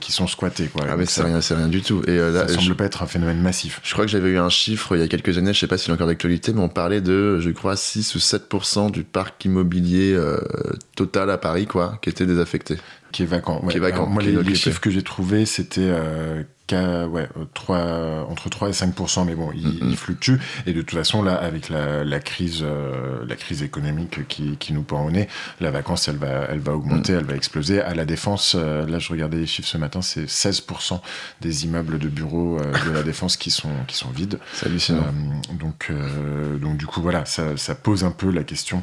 qui 0.00 0.12
sont 0.12 0.26
squattés. 0.26 0.66
Quoi. 0.66 0.86
ah, 0.90 0.96
mais 0.96 1.06
c'est 1.06 1.22
rien, 1.22 1.40
c'est 1.40 1.54
rien 1.54 1.68
du 1.68 1.82
tout. 1.82 2.02
Et 2.06 2.16
là, 2.16 2.46
ça 2.46 2.54
je, 2.54 2.60
semble 2.60 2.74
pas 2.76 2.84
être 2.84 3.02
un 3.02 3.06
phénomène 3.06 3.40
massif. 3.40 3.80
je 3.82 3.92
crois 3.92 4.04
que 4.04 4.10
j'avais 4.10 4.30
eu 4.30 4.38
un 4.38 4.48
chiffre 4.48 4.96
il 4.96 5.00
y 5.00 5.04
a 5.04 5.08
quelques 5.08 5.36
années, 5.38 5.52
je 5.52 5.58
sais 5.60 5.66
pas 5.66 5.78
s'il 5.78 5.90
est 5.90 5.94
encore 5.94 6.06
d'actualité, 6.06 6.52
mais 6.52 6.60
on 6.60 6.68
parlait 6.68 7.00
de, 7.00 7.38
je 7.40 7.50
crois, 7.50 7.76
6 7.76 8.14
ou 8.14 8.18
7% 8.18 8.90
du 8.90 9.02
parc 9.04 9.44
immobilier 9.44 10.12
euh, 10.14 10.38
total 10.96 11.30
à 11.30 11.38
Paris, 11.38 11.66
quoi, 11.66 11.98
qui 12.02 12.10
était 12.10 12.26
désaffecté. 12.26 12.76
Qui 13.14 13.22
est 13.22 13.26
vacant. 13.26 13.60
ouais. 13.62 13.70
Qui 13.70 13.76
est 13.76 13.80
vacant, 13.80 13.98
Alors, 13.98 14.08
moi, 14.10 14.22
qui 14.22 14.28
est 14.28 14.32
les, 14.32 14.42
les 14.42 14.54
chiffres 14.56 14.80
que 14.80 14.90
j'ai 14.90 15.02
trouvés, 15.02 15.46
c'était 15.46 15.82
euh, 15.84 16.42
ouais, 16.72 17.28
3, 17.54 18.26
entre 18.28 18.48
3 18.48 18.68
et 18.68 18.72
5%, 18.72 19.24
mais 19.26 19.34
bon, 19.34 19.50
il, 19.54 19.80
il 19.90 19.96
fluctue. 19.96 20.34
Et 20.66 20.72
de 20.72 20.80
toute 20.82 20.96
façon, 20.98 21.22
là, 21.22 21.34
avec 21.34 21.68
la, 21.68 22.04
la 22.04 22.20
crise, 22.20 22.60
euh, 22.62 23.24
la 23.26 23.36
crise 23.36 23.62
économique 23.62 24.26
qui, 24.28 24.56
qui 24.56 24.72
nous 24.72 24.82
pend 24.82 25.04
au 25.04 25.10
nez, 25.10 25.28
la 25.60 25.70
vacance, 25.70 26.08
elle 26.08 26.16
va, 26.16 26.46
elle 26.48 26.60
va 26.60 26.72
augmenter, 26.74 27.12
Mhm. 27.12 27.18
elle 27.18 27.24
va 27.26 27.34
exploser. 27.34 27.80
À 27.82 27.94
la 27.94 28.04
défense, 28.04 28.54
euh, 28.58 28.86
là, 28.86 28.98
je 28.98 29.10
regardais 29.10 29.36
les 29.38 29.46
chiffres 29.46 29.68
ce 29.68 29.78
matin, 29.78 30.00
c'est 30.02 30.26
16% 30.28 31.00
des 31.40 31.64
immeubles 31.64 31.98
de 31.98 32.08
bureaux 32.08 32.58
euh, 32.58 32.72
de 32.86 32.90
la 32.92 33.02
défense 33.02 33.36
qui 33.36 33.50
sont, 33.50 33.68
qui 33.86 33.96
sont 33.96 34.10
vides. 34.10 34.38
C'est 34.54 34.66
hallucinant. 34.66 35.02
Euh, 35.02 35.54
donc, 35.54 35.88
euh, 35.90 36.56
donc 36.58 36.76
du 36.76 36.86
coup, 36.86 37.00
voilà, 37.02 37.24
ça, 37.24 37.56
ça 37.56 37.74
pose 37.74 38.04
un 38.04 38.10
peu 38.10 38.30
la 38.30 38.44
question 38.44 38.82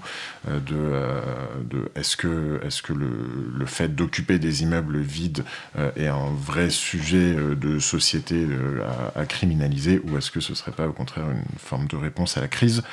euh, 0.49 0.59
de, 0.59 0.75
euh, 0.75 1.21
de 1.69 1.91
est-ce 1.95 2.15
que, 2.17 2.59
est-ce 2.65 2.81
que 2.81 2.93
le, 2.93 3.09
le 3.57 3.65
fait 3.65 3.93
d'occuper 3.95 4.39
des 4.39 4.63
immeubles 4.63 4.99
vides 4.99 5.43
euh, 5.77 5.91
est 5.95 6.07
un 6.07 6.31
vrai 6.37 6.69
sujet 6.69 7.35
euh, 7.35 7.55
société 7.79 8.35
euh, 8.35 8.81
à, 9.15 9.25
criminaliser 9.25 10.01
ou 10.05 10.17
est-ce 10.17 10.31
que 10.31 10.39
ce 10.39 10.53
serait 10.55 10.71
pas 10.71 10.87
au 10.87 10.93
contraire 10.93 11.29
une 11.29 11.59
forme 11.59 11.87
de 11.87 11.95
réponse 11.95 12.37
à 12.37 12.41
la 12.41 12.47
crise 12.47 12.83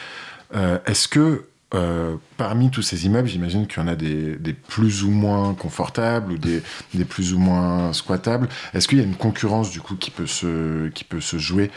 Euh, 0.54 0.78
Est-ce 0.86 1.08
que 1.08 1.44
euh, 1.74 2.16
parmi 2.38 2.70
tous 2.70 2.80
ces 2.80 3.04
immeubles, 3.04 3.28
j'imagine 3.28 3.66
qu'il 3.66 3.82
y 3.82 3.84
en 3.84 3.88
a 3.88 3.94
des, 3.94 4.38
plus 4.68 5.04
ou 5.04 5.10
moins 5.10 5.52
confortables 5.52 6.32
ou 6.32 6.38
des, 6.38 6.62
plus 7.04 7.34
ou 7.34 7.38
moins 7.38 7.92
squattables. 7.92 8.48
Est-ce 8.72 8.88
qu'il 8.88 8.96
y 8.96 9.02
a 9.02 9.04
une 9.04 9.16
concurrence 9.16 9.70
du 9.70 9.82
coup 9.82 9.94
qui 9.94 10.10
peut 10.10 10.26
se, 10.26 10.88
qui 10.88 11.04
peut 11.04 11.20
se 11.20 11.36
jouer 11.36 11.70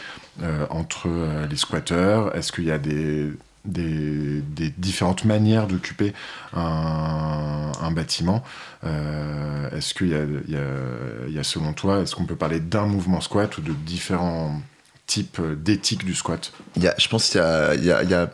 entre 0.70 1.10
les 1.50 1.56
squatteurs? 1.56 2.34
Est-ce 2.34 2.52
qu'il 2.52 2.64
y 2.64 2.70
a 2.70 2.78
des, 2.78 3.32
des, 3.64 4.42
différentes 4.78 5.24
manières 5.24 5.66
d'occuper 5.66 6.12
un, 6.54 7.90
bâtiment 7.94 8.42
Euh, 8.84 9.70
Est-ce 9.76 9.94
qu'il 9.94 10.08
y 10.08 11.38
a, 11.38 11.42
selon 11.44 11.72
toi, 11.72 12.00
est-ce 12.00 12.14
qu'on 12.14 12.26
peut 12.26 12.36
parler 12.36 12.60
d'un 12.60 12.86
mouvement 12.86 13.20
squat 13.20 13.56
ou 13.58 13.60
de 13.60 13.72
différents 13.72 14.60
types 15.06 15.40
d'éthique 15.62 16.04
du 16.04 16.14
squat? 16.14 16.52
Il 16.76 16.82
y 16.82 16.88
a, 16.88 16.94
je 16.98 17.08
pense 17.08 17.30
qu'il 17.30 17.40
y 17.40 17.42
a, 17.42 17.74
il 17.74 17.84
y 17.84 17.92
a, 17.92 18.30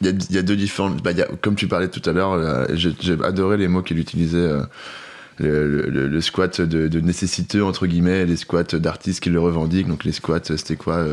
il 0.00 0.34
y 0.34 0.38
a 0.38 0.42
deux 0.42 0.56
différentes. 0.56 1.02
Bah, 1.02 1.12
comme 1.40 1.54
tu 1.54 1.68
parlais 1.68 1.88
tout 1.88 2.02
à 2.08 2.12
l'heure, 2.12 2.32
euh, 2.32 2.66
j'ai 2.74 3.12
adoré 3.24 3.56
les 3.56 3.68
mots 3.68 3.82
qu'il 3.82 3.98
utilisait. 3.98 4.38
euh, 4.38 4.64
le, 5.38 6.20
squat 6.20 6.60
de, 6.60 6.88
de 6.88 7.00
nécessiteux, 7.00 7.64
entre 7.64 7.86
guillemets, 7.86 8.20
et 8.20 8.26
les 8.26 8.36
squats 8.36 8.64
d'artistes 8.64 9.20
qui 9.20 9.30
le 9.30 9.40
revendiquent. 9.40 9.88
Donc 9.88 10.04
les 10.04 10.12
squats, 10.12 10.40
c'était 10.44 10.76
quoi 10.76 11.04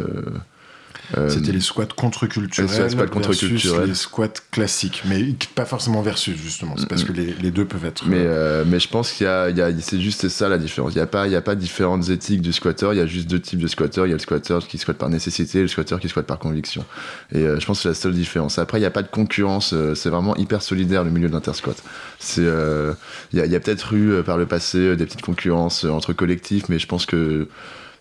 C'était 1.30 1.52
les 1.52 1.60
squats 1.62 1.86
contre-culturels 1.96 2.70
les 2.70 2.90
squats 2.90 3.06
versus 3.28 3.88
les 3.88 3.94
squats 3.96 4.28
classiques, 4.52 5.04
mais 5.08 5.26
pas 5.56 5.66
forcément 5.66 6.02
versus 6.02 6.38
justement. 6.38 6.76
C'est 6.78 6.88
parce 6.88 7.04
que 7.04 7.12
les, 7.14 7.34
les 7.42 7.52
deux 7.52 7.66
peuvent 7.66 7.86
être. 7.86 8.06
Mais, 8.08 8.18
euh, 8.18 8.62
euh, 8.62 8.64
mais 8.68 8.80
je 8.80 8.88
pense 8.90 9.12
qu'il 9.12 9.26
y 9.26 9.30
a, 9.30 9.44
a- 9.44 9.80
c'est 9.82 10.00
juste 10.00 10.30
ça 10.30 10.50
la 10.50 10.58
différence. 10.58 10.94
Il 10.94 10.98
n'y 10.98 11.02
a, 11.02 11.08
pas- 11.08 11.26
il 11.28 11.34
y 11.34 11.36
a 11.36 11.42
pas 11.42 11.56
différentes 11.56 12.10
éthiques 12.10 12.42
du 12.42 12.54
squatter, 12.54 12.90
il 12.92 12.98
y 12.98 13.02
a 13.02 13.06
juste 13.08 13.28
deux 13.28 13.40
types 13.40 13.60
de 13.60 13.68
squatteurs. 13.68 14.06
Il 14.06 14.10
y 14.10 14.14
a 14.14 14.16
le 14.16 14.22
squatter 14.22 14.60
qui 14.68 14.78
squatte 14.78 14.98
par 14.98 15.10
nécessité 15.10 15.60
et 15.60 15.62
le 15.64 15.68
squatter 15.68 15.96
qui 16.00 16.10
squatte 16.10 16.28
par 16.28 16.40
conviction. 16.40 16.86
Et 17.32 17.40
euh, 17.40 17.60
je 17.60 17.66
pense 17.66 17.78
que 17.80 17.84
c'est 17.84 17.90
la 17.90 17.96
seule 17.96 18.14
différence. 18.14 18.60
Après, 18.60 18.78
il 18.78 18.82
n'y 18.82 18.88
a 18.88 18.92
pas 18.92 19.04
de 19.04 19.08
concurrence, 19.10 19.74
euh, 19.74 19.96
c'est 19.96 20.10
vraiment 20.10 20.36
hyper 20.36 20.62
solidaire 20.62 21.04
le 21.04 21.10
milieu 21.12 21.28
de 21.28 21.34
l'intersquat. 21.34 21.74
C'est, 22.20 22.42
euh, 22.46 22.94
Il 23.34 23.40
y 23.40 23.42
a, 23.42 23.58
a 23.58 23.60
peut-être 23.60 23.94
eu 23.94 24.12
euh, 24.12 24.24
par 24.24 24.38
le 24.38 24.46
passé 24.46 24.78
euh, 24.78 24.96
des 24.96 25.06
petites 25.06 25.22
concurrences 25.22 25.86
euh, 25.86 25.90
entre 25.90 26.14
collectifs, 26.14 26.70
mais 26.70 26.78
je 26.80 26.88
pense 26.88 27.06
que. 27.06 27.48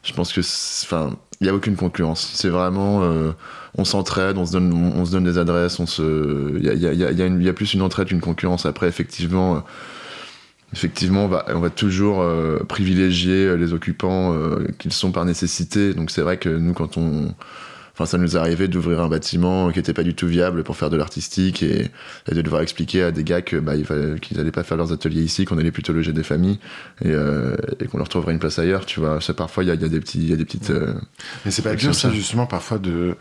Je 0.05 0.13
pense 0.13 0.33
que. 0.33 0.41
Enfin, 0.85 1.17
il 1.41 1.45
n'y 1.45 1.51
a 1.51 1.55
aucune 1.55 1.77
concurrence. 1.77 2.31
C'est 2.35 2.49
vraiment. 2.49 3.03
euh, 3.03 3.33
on 3.77 3.85
s'entraide, 3.85 4.39
on 4.39 4.47
se 4.47 4.53
donne, 4.53 4.73
on, 4.73 5.05
se 5.05 5.13
donne 5.13 5.25
des 5.25 5.39
adresses, 5.39 5.79
on 5.79 5.87
se, 5.87 6.57
il 6.59 6.65
y 6.65 6.69
a, 6.71 6.75
y 6.75 6.87
a- 7.05 7.13
y 7.13 7.45
y 7.45 7.49
a 7.49 7.53
plus 7.53 7.75
une 7.75 7.83
entraide 7.83 8.09
qu'une 8.09 8.21
concurrence. 8.21 8.67
Après, 8.67 8.89
effectivement, 8.89 9.57
euh, 9.57 9.61
effectivement, 10.73 11.25
on 11.25 11.29
va, 11.29 11.45
on 11.55 11.61
va 11.61 11.71
toujours 11.71 12.21
euh, 12.21 12.59
privilégier 12.69 13.47
euh, 13.47 13.57
les 13.57 13.73
occupants 13.73 14.35
euh, 14.35 14.67
qu'ils 14.79 14.93
sont 14.93 15.13
par 15.13 15.25
nécessité. 15.25 15.95
Donc 15.95 16.11
c'est 16.11 16.23
vrai 16.23 16.37
que 16.39 16.49
nous, 16.49 16.73
quand 16.75 16.97
on, 16.97 17.35
enfin, 17.99 18.07
ça 18.07 18.17
nous 18.17 18.37
est 18.37 18.39
arrivé 18.39 18.69
d'ouvrir 18.69 19.01
un 19.01 19.09
bâtiment 19.09 19.71
qui 19.73 19.81
était 19.81 19.93
pas 19.93 20.05
du 20.05 20.15
tout 20.15 20.29
viable 20.29 20.63
pour 20.63 20.77
faire 20.77 20.89
de 20.89 20.97
l'artistique 20.97 21.63
et, 21.65 21.91
et 22.31 22.35
de 22.35 22.43
devoir 22.43 22.63
expliquer 22.63 23.03
à 23.03 23.11
des 23.11 23.25
gars 23.25 23.43
que 23.43 23.57
bah, 23.57 23.73
qu'ils 24.23 24.39
allaient 24.39 24.53
pas 24.53 24.63
faire 24.63 24.77
leurs 24.77 24.93
ateliers 24.93 25.23
ici, 25.23 25.45
qu'on 25.45 25.59
allait 25.59 25.73
plutôt 25.73 25.93
loger 25.93 26.13
des 26.13 26.23
familles 26.23 26.59
et, 27.05 27.09
euh, 27.11 27.57
et 27.81 27.87
qu'on 27.87 27.99
leur 27.99 28.09
trouverait 28.09 28.33
une 28.33 28.39
place 28.39 28.59
ailleurs. 28.61 28.87
Tu 28.87 29.01
vois, 29.01 29.21
c'est 29.21 29.35
parfois 29.37 29.65
il 29.65 29.67
y 29.67 29.71
a, 29.71 29.75
il 29.75 29.83
y 29.83 29.85
a 29.85 29.89
des 29.89 30.01
petits, 30.01 30.19
il 30.21 30.31
y 30.31 30.33
a 30.33 30.37
des 30.37 30.45
petites. 30.45 30.71
euh, 30.71 30.95
Mais 31.45 31.51
c'est 31.51 31.63
pas 31.63 31.75
dur, 31.75 31.95
ça, 31.95 32.09
ça. 32.09 32.11
justement, 32.11 32.47
parfois 32.47 32.79
de. 32.79 33.17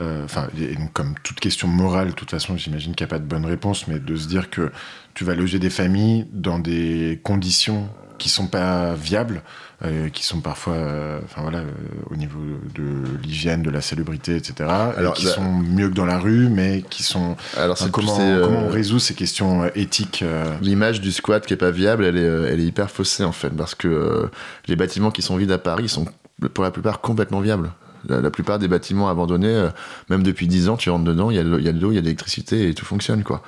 euh, 0.00 0.24
Enfin, 0.24 0.48
donc, 0.78 0.92
comme 0.92 1.14
toute 1.22 1.40
question 1.40 1.68
morale, 1.68 2.08
de 2.08 2.12
toute 2.14 2.30
façon, 2.30 2.56
j'imagine 2.56 2.94
qu'il 2.94 3.04
n'y 3.04 3.10
a 3.10 3.14
pas 3.14 3.18
de 3.18 3.26
bonne 3.26 3.44
réponse, 3.44 3.86
mais 3.88 3.98
de 3.98 4.16
se 4.16 4.28
dire 4.28 4.48
que 4.50 4.70
tu 5.14 5.24
vas 5.24 5.34
loger 5.34 5.58
des 5.58 5.70
familles 5.70 6.26
dans 6.32 6.58
des 6.58 7.20
conditions 7.22 7.88
qui 8.20 8.28
sont 8.28 8.46
pas 8.46 8.94
viables, 8.94 9.42
euh, 9.84 10.08
qui 10.10 10.24
sont 10.24 10.40
parfois, 10.40 10.74
euh, 10.74 11.18
enfin 11.24 11.42
voilà, 11.42 11.58
euh, 11.58 11.70
au 12.10 12.16
niveau 12.16 12.38
de 12.74 13.18
l'hygiène, 13.24 13.62
de 13.62 13.70
la 13.70 13.80
salubrité, 13.80 14.36
etc. 14.36 14.68
Alors, 14.96 15.14
et 15.14 15.16
qui 15.16 15.24
bah- 15.24 15.32
sont 15.32 15.50
mieux 15.50 15.88
que 15.88 15.94
dans 15.94 16.06
la 16.06 16.18
rue, 16.18 16.48
mais 16.48 16.84
qui 16.88 17.02
sont. 17.02 17.36
Alors 17.56 17.72
Enfin, 17.80 17.90
comment, 17.90 18.16
comment 18.16 18.66
on 18.66 18.70
résout 18.70 19.00
ces 19.00 19.14
questions 19.14 19.68
éthiques 19.74 20.24
L'image 20.62 21.00
du 21.00 21.10
squat 21.10 21.44
qui 21.44 21.54
est 21.54 21.56
pas 21.56 21.72
viable, 21.72 22.04
elle 22.04 22.16
est, 22.18 22.52
elle 22.52 22.60
est 22.60 22.66
hyper 22.66 22.90
faussée 22.90 23.24
en 23.24 23.32
fait, 23.32 23.50
parce 23.50 23.74
que 23.74 24.30
les 24.68 24.76
bâtiments 24.76 25.10
qui 25.10 25.22
sont 25.22 25.36
vides 25.36 25.52
à 25.52 25.58
Paris 25.58 25.88
sont 25.88 26.06
pour 26.48 26.64
la 26.64 26.70
plupart 26.70 27.00
complètement 27.00 27.40
viables. 27.40 27.72
La, 28.08 28.20
la 28.20 28.30
plupart 28.30 28.58
des 28.58 28.68
bâtiments 28.68 29.08
abandonnés, 29.08 29.48
euh, 29.48 29.68
même 30.08 30.22
depuis 30.22 30.46
10 30.46 30.70
ans, 30.70 30.76
tu 30.76 30.88
rentres 30.88 31.04
dedans, 31.04 31.30
il 31.30 31.36
y 31.36 31.38
a 31.38 31.42
de 31.42 31.48
l'eau, 31.50 31.58
il 31.58 31.64
y 31.64 31.68
a 31.68 31.72
de 31.72 32.06
l'électricité 32.06 32.68
et 32.68 32.74
tout 32.74 32.86
fonctionne 32.86 33.22
quoi. 33.22 33.42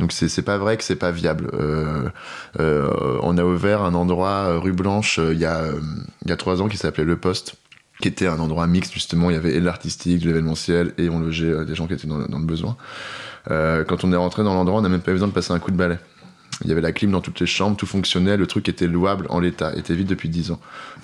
Donc 0.00 0.12
c'est 0.12 0.42
pas 0.42 0.58
vrai 0.58 0.76
que 0.76 0.82
c'est 0.82 0.96
pas 0.96 1.12
viable. 1.12 1.50
Euh, 1.54 2.08
euh, 2.58 3.18
on 3.22 3.38
a 3.38 3.44
ouvert 3.44 3.82
un 3.82 3.94
endroit 3.94 4.46
euh, 4.48 4.58
rue 4.58 4.72
Blanche 4.72 5.20
il 5.22 5.38
y 5.38 5.44
a 5.44 5.66
il 6.24 6.28
y 6.28 6.32
a 6.32 6.36
trois 6.36 6.60
ans 6.62 6.68
qui 6.68 6.76
s'appelait 6.76 7.04
le 7.04 7.16
Poste 7.16 7.54
qui 8.00 8.08
était 8.08 8.26
un 8.26 8.40
endroit 8.40 8.66
mixte 8.66 8.92
justement, 8.92 9.30
il 9.30 9.34
y 9.34 9.36
avait 9.36 9.60
de 9.60 9.64
l'artistique, 9.64 10.20
de 10.22 10.26
l'événementiel 10.26 10.94
et 10.98 11.08
on 11.08 11.20
logeait 11.20 11.64
des 11.64 11.76
gens 11.76 11.86
qui 11.86 11.94
étaient 11.94 12.08
dans, 12.08 12.18
le- 12.18 12.44
besoin. 12.44 12.76
Quand 13.46 14.04
on 14.04 14.12
est 14.12 14.16
rentré 14.16 14.42
dans 14.42 14.54
l'endroit, 14.54 14.80
on 14.80 14.82
n'a 14.82 14.88
même 14.88 15.00
pas 15.00 15.12
eu 15.12 15.14
besoin 15.14 15.28
de 15.28 15.32
passer 15.32 15.52
un 15.52 15.60
coup 15.60 15.70
de 15.70 15.76
balai. 15.76 15.98
Il 16.62 16.68
y 16.68 16.72
avait 16.72 16.80
la 16.80 16.92
clim 16.92 17.10
dans 17.10 17.20
toutes 17.20 17.40
les 17.40 17.46
chambres, 17.46 17.76
tout 17.76 17.86
fonctionnait, 17.86 18.36
le 18.36 18.46
truc 18.46 18.68
était 18.68 18.86
louable 18.86 19.26
en 19.30 19.40
l'état, 19.40 19.74
était 19.76 19.94
vide 19.94 20.06
depuis 20.06 20.28
10 20.28 20.50
ans. 20.52 20.60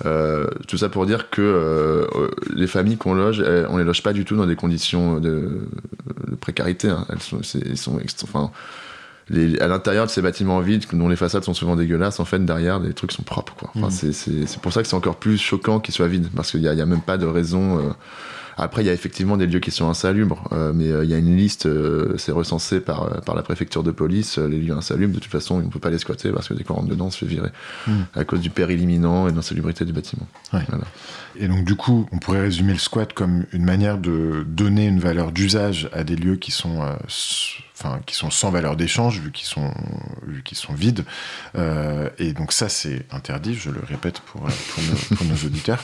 Euh, 0.07 0.47
tout 0.69 0.77
ça 0.79 0.89
pour 0.89 1.07
dire 1.07 1.31
que 1.31 1.43
euh, 1.43 2.07
euh, 2.15 2.31
les 2.55 2.67
familles 2.67 2.97
qu'on 2.97 3.15
loge, 3.15 3.41
elles- 3.41 3.67
on 3.71 3.77
les 3.79 3.85
loge 3.85 4.03
pas 4.03 4.13
du 4.13 4.25
tout 4.25 4.37
dans 4.37 4.47
des 4.47 4.57
conditions 4.57 5.19
de, 5.19 5.61
de 6.29 6.35
précarité. 6.37 6.89
hein. 6.89 7.07
Elles 7.11 7.21
sont, 7.21 7.41
elles 7.67 7.77
sont 7.77 8.01
enfin, 8.23 8.51
les- 9.29 9.59
à 9.61 9.69
l'intérieur 9.69 10.07
de 10.07 10.11
ces 10.11 10.23
bâtiments 10.23 10.61
vides, 10.61 10.85
dont 10.93 11.09
les 11.09 11.17
façades 11.17 11.45
sont 11.45 11.55
souvent 11.55 11.77
dégueulasses, 11.77 12.21
en 12.21 12.25
fait, 12.25 12.45
derrière, 12.45 12.79
les 12.81 12.95
trucs 12.95 13.13
sont 13.13 13.23
propres. 13.23 13.55
Quoi. 13.55 13.71
Enfin, 13.75 13.87
Mhm. 13.87 13.91
c'est, 13.93 14.13
c'est- 14.13 14.47
c'est 14.47 14.61
pour 14.61 14.73
ça 14.73 14.83
que 14.83 14.89
c'est 14.89 14.97
encore 14.97 15.17
plus 15.17 15.39
choquant 15.39 15.81
qu'ils 15.81 15.95
soient 15.95 16.09
vides, 16.09 16.29
parce 16.35 16.51
qu'il 16.51 16.61
n'y 16.61 16.69
a, 16.69 16.73
a 16.73 16.87
même 16.87 17.03
pas 17.03 17.19
de 17.19 17.27
raison. 17.27 17.79
euh, 17.79 17.91
Après, 18.61 18.83
il 18.83 18.87
y 18.87 18.91
a 18.91 18.93
effectivement 18.93 19.37
des 19.37 19.47
lieux 19.47 19.61
qui 19.61 19.71
sont 19.71 19.89
insalubres, 19.89 20.45
euh, 20.53 20.73
mais 20.75 20.89
euh, 20.89 21.05
il 21.05 21.11
y 21.11 21.15
a 21.15 21.19
une 21.19 21.37
liste, 21.37 21.67
euh, 21.67 22.15
c'est 22.19 22.33
recensé 22.33 22.81
par, 22.81 23.23
par 23.23 23.35
la 23.35 23.43
préfecture 23.43 23.83
de 23.83 23.91
police, 23.91 24.39
les 24.39 24.59
lieux 24.59 24.75
insalubres. 24.75 25.15
De 25.15 25.19
toute 25.19 25.33
façon, 25.33 25.57
on 25.57 25.61
ne 25.61 25.71
peut 25.71 25.79
pas 25.79 25.91
les 25.91 25.99
squatter 25.99 26.31
parce 26.31 26.49
que 26.49 26.55
dès 26.55 26.63
qu'on 26.63 26.75
rentre 26.75 26.89
dedans, 26.89 27.07
on 27.07 27.11
se 27.11 27.19
fait 27.19 27.27
virer 27.27 27.51
Mm. 27.87 27.93
à 28.15 28.25
cause 28.25 28.41
du 28.41 28.51
péril 28.51 28.81
imminent 28.81 29.29
et 29.29 29.31
de 29.31 29.37
l'insalubrité 29.37 29.85
du 29.85 29.93
bâtiment. 29.93 30.27
Ouais. 30.53 30.61
Voilà. 30.69 30.85
Et 31.37 31.49
donc, 31.49 31.65
du 31.65 31.75
coup, 31.75 32.07
on 32.13 32.19
pourrait 32.19 32.43
résumer 32.43 32.73
le 32.73 32.79
squat 32.79 33.13
comme 33.13 33.47
une 33.53 33.65
manière 33.65 33.99
de 33.99 34.45
donner 34.47 34.87
une 34.87 35.01
valeur 35.01 35.33
d'usage 35.33 35.89
à 35.93 36.05
des 36.05 36.17
lieux 36.17 36.37
qui 36.37 36.51
sont, 36.51 36.81
enfin, 37.83 38.01
qui 38.07 38.15
sont 38.15 38.31
sans 38.31 38.51
valeur 38.51 38.77
d'échange, 38.77 39.21
vu 39.21 39.33
qu'ils 39.33 39.47
sont, 39.47 39.73
vu 40.27 40.43
qu'ils 40.43 40.59
sont 40.59 40.75
vides. 40.75 41.05
Euh, 41.57 42.09
et 42.19 42.33
donc, 42.33 42.53
ça, 42.53 42.69
c'est 42.69 43.07
interdit, 43.11 43.55
je 43.55 43.71
le 43.71 43.81
répète 43.87 44.21
pour, 44.21 44.47
euh, 44.47 44.51
pour, 44.75 44.83
nos, 44.83 45.17
pour 45.17 45.27
nos 45.27 45.47
auditeurs. 45.47 45.83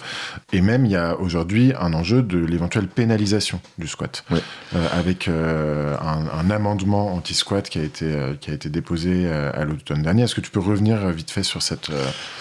Et 0.53 0.61
même, 0.61 0.84
il 0.84 0.92
y 0.92 0.97
a 0.97 1.16
aujourd'hui 1.16 1.72
un 1.78 1.94
enjeu 1.94 2.22
de 2.22 2.38
l'éventuelle 2.38 2.88
pénalisation 2.88 3.61
du 3.78 3.88
squat. 3.88 4.24
Euh, 4.30 4.86
avec 4.92 5.28
euh, 5.28 5.97
un, 6.01 6.26
un 6.38 6.51
amendement 6.51 7.14
anti-squat 7.14 7.68
qui, 7.68 7.78
a 7.78 7.82
été, 7.82 8.14
qui 8.40 8.51
a 8.51 8.55
été 8.55 8.68
déposé 8.68 9.28
à 9.30 9.64
l'automne 9.64 10.03
dernier. 10.03 10.24
Est-ce 10.24 10.34
que 10.34 10.40
tu 10.40 10.51
peux 10.51 10.61
revenir 10.61 11.09
vite 11.09 11.30
fait 11.30 11.42
sur 11.42 11.62
cette. 11.62 11.90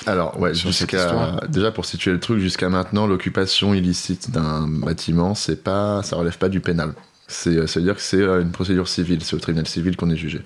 Alors, 0.06 0.40
ouais, 0.40 0.54
Sur 0.54 0.74
cette 0.74 0.92
histoire? 0.94 1.48
déjà 1.48 1.72
pour 1.72 1.86
situer 1.86 2.12
le 2.12 2.20
truc, 2.20 2.40
jusqu'à 2.40 2.70
maintenant, 2.70 3.08
l'occupation 3.08 3.74
illicite 3.74 4.32
d'un 4.32 4.68
bâtiment, 4.68 5.36
c'est 5.36 5.64
pas, 5.64 6.04
ça 6.04 6.16
relève 6.16 6.38
pas 6.38 6.50
du 6.50 6.60
pénal. 6.60 6.94
C'est, 7.28 7.66
ça 7.66 7.80
veut 7.80 7.86
dire 7.86 7.96
que 7.96 8.02
c'est 8.02 8.22
euh, 8.22 8.42
une 8.42 8.52
procédure 8.52 8.88
civile, 8.88 9.24
c'est 9.24 9.36
au 9.36 9.40
tribunal 9.40 9.68
civil 9.68 9.96
qu'on 9.98 10.12
est 10.12 10.16
jugé. 10.16 10.42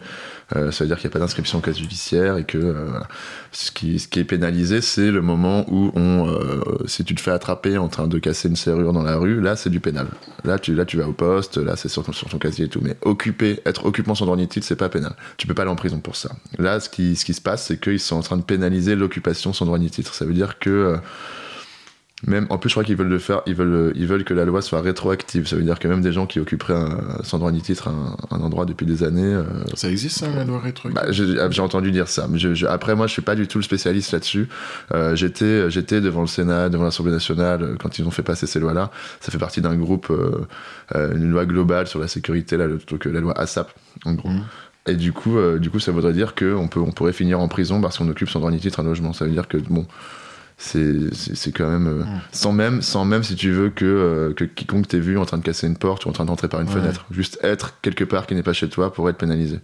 Euh, 0.56 0.72
ça 0.72 0.84
veut 0.84 0.88
dire 0.88 0.98
qu'il 0.98 1.08
n'y 1.08 1.12
a 1.12 1.14
pas 1.14 1.20
d'inscription 1.20 1.60
au 1.60 1.62
casier 1.62 1.84
judiciaire 1.84 2.38
et 2.38 2.44
que 2.44 2.58
euh, 2.58 3.00
ce, 3.52 3.70
qui, 3.72 4.00
ce 4.00 4.08
qui 4.08 4.20
est 4.20 4.24
pénalisé, 4.24 4.82
c'est 4.82 5.12
le 5.12 5.22
moment 5.22 5.66
où 5.70 5.92
on, 5.96 6.28
euh, 6.28 6.64
si 6.86 7.04
tu 7.04 7.14
te 7.14 7.22
fais 7.22 7.32
attraper 7.32 7.78
en 7.78 7.88
train 7.88 8.08
de 8.08 8.18
casser 8.18 8.48
une 8.48 8.56
serrure 8.56 8.94
dans 8.94 9.04
la 9.04 9.18
rue, 9.18 9.42
là 9.42 9.56
c'est 9.56 9.70
du 9.70 9.80
pénal. 9.80 10.08
Là 10.46 10.58
tu, 10.58 10.74
là 10.74 10.86
tu 10.86 10.98
vas 10.98 11.08
au 11.08 11.14
poste, 11.14 11.58
là 11.58 11.76
c'est 11.76 11.90
sur 11.90 12.04
ton, 12.04 12.14
sur 12.14 12.30
ton 12.30 12.40
casier 12.40 12.66
et 12.66 12.70
tout. 12.70 12.80
Mais 12.82 12.96
occuper, 13.02 13.62
être 13.66 13.86
occupant 13.86 14.16
sans 14.16 14.26
droit 14.26 14.38
ni 14.38 14.48
titre, 14.48 14.66
c'est 14.66 14.76
pas 14.76 14.90
pénal. 14.90 15.14
Tu 15.38 15.46
peux 15.46 15.54
pas 15.54 15.64
aller 15.64 15.72
en 15.72 15.76
prison 15.76 16.00
pour 16.00 16.16
ça. 16.16 16.32
Là, 16.58 16.80
ce 16.80 16.90
qui, 16.90 17.16
ce 17.16 17.26
qui 17.26 17.34
se 17.34 17.42
passe, 17.42 17.66
c'est 17.66 17.80
qu'ils 17.80 18.00
sont 18.00 18.16
en 18.16 18.22
train 18.22 18.38
de 18.38 18.44
pénaliser 18.44 18.96
l'occupation 18.96 19.54
sans 19.54 19.66
droit 19.66 19.78
ni 19.78 19.92
titre. 19.92 20.14
Ça 20.16 20.26
veut 20.26 20.34
dire 20.34 20.58
que 20.60 20.70
euh, 20.70 20.98
même, 22.28 22.48
en 22.50 22.58
plus, 22.58 22.70
je 22.70 22.74
crois 22.74 22.84
qu'ils 22.84 22.98
veulent 22.98 23.08
le 23.08 23.18
faire, 23.20 23.42
ils 23.46 23.56
veulent, 23.56 23.94
ils 23.96 24.06
veulent 24.06 24.26
que 24.26 24.34
la 24.34 24.44
loi 24.44 24.62
soit 24.62 24.82
rétroactive. 24.82 25.48
Ça 25.48 25.56
veut 25.56 25.62
dire 25.62 25.80
que 25.80 25.88
même 25.88 26.02
des 26.02 26.12
gens 26.12 26.26
qui 26.26 26.40
occuperaient 26.40 26.74
un, 26.74 27.00
sans 27.24 27.38
droit 27.38 27.52
ni 27.52 27.62
titre 27.62 27.88
un, 27.88 28.18
un 28.32 28.42
endroit 28.42 28.66
depuis 28.66 28.86
des 28.86 29.04
années. 29.04 29.24
euh, 29.34 29.44
Ça 29.76 29.90
existe, 29.90 30.18
ça, 30.20 30.28
la 30.30 30.44
loi 30.44 30.60
rétroactive 30.60 31.02
bah, 31.02 31.12
j'ai 31.12 31.36
j'ai 31.50 31.62
entendu 31.62 31.92
dire 31.92 32.08
ça. 32.10 32.28
Mais 32.30 32.38
je- 32.38 32.54
je- 32.54 32.66
après, 32.66 32.94
moi, 32.96 33.08
je 33.08 33.14
suis 33.14 33.22
pas 33.22 33.36
du 33.36 33.48
tout 33.48 33.58
le 33.60 33.64
spécialiste 33.64 34.12
là-dessus. 34.12 34.50
Euh, 34.94 35.16
J'étais, 35.16 35.70
j'étais 35.72 36.02
devant 36.02 36.22
le 36.22 36.28
Sénat, 36.28 36.70
devant 36.70 36.84
l'Assemblée 36.84 37.12
nationale 37.14 37.64
euh, 37.64 37.76
quand 37.80 38.00
ils 38.00 38.06
ont 38.06 38.12
fait 38.12 38.24
passer 38.24 38.48
ces 38.48 38.60
lois-là. 38.60 38.92
Ça 39.22 39.32
fait 39.32 39.38
partie 39.38 39.62
d'un 39.62 39.76
groupe, 39.78 40.08
euh, 40.12 41.14
une 41.16 41.30
loi 41.32 41.46
globale 41.46 41.88
sur 41.88 42.00
la 42.00 42.08
sécurité, 42.08 42.58
là, 42.58 42.68
le, 42.68 42.80
euh, 42.92 43.12
la 43.12 43.22
loi 43.22 43.38
ASAP, 43.40 43.72
en 44.06 44.14
gros. 44.14 44.30
Mhm. 44.30 44.42
Et 44.88 44.96
du 44.96 45.14
coup, 45.14 45.38
du 45.60 45.70
coup, 45.70 45.80
ça 45.80 45.92
voudrait 45.92 46.14
dire 46.14 46.34
qu'on 46.36 46.68
on 46.76 46.92
pourrait 46.92 47.14
finir 47.14 47.40
en 47.40 47.48
prison 47.48 47.80
parce 47.80 47.98
qu'on 47.98 48.10
occupe 48.10 48.30
sans 48.30 48.40
droit 48.40 48.50
ni 48.52 48.60
titre 48.60 48.80
un 48.80 48.84
logement. 48.84 49.14
Ça 49.14 49.24
veut 49.26 49.32
dire 49.32 49.48
que 49.48 49.58
bon. 49.58 49.86
C'est 50.62 51.52
quand 51.54 51.70
même. 51.70 51.88
euh, 51.88 52.04
sans, 52.34 52.52
même, 52.52 52.82
sans 52.82 53.06
même, 53.06 53.24
si 53.24 53.36
tu 53.36 53.50
veux, 53.52 53.70
que, 53.70 53.86
euh, 53.86 54.34
que 54.34 54.44
quiconque 54.44 54.88
t'ait 54.90 55.00
vu 55.00 55.18
en 55.18 55.26
train 55.26 55.38
de 55.38 55.44
casser 55.44 55.68
une 55.68 55.78
porte 55.78 56.06
ou 56.06 56.10
en 56.10 56.12
train 56.12 56.26
d'entrer 56.26 56.50
par 56.50 56.60
une 56.60 56.68
Ouais. 56.68 56.74
fenêtre. 56.74 57.06
Juste 57.12 57.40
être 57.42 57.76
quelque 57.82 58.04
part 58.04 58.28
qui 58.28 58.36
n'est 58.36 58.44
pas 58.44 58.54
chez 58.54 58.68
toi 58.70 58.92
pour 58.94 59.10
être 59.10 59.18
pénalisé. 59.18 59.60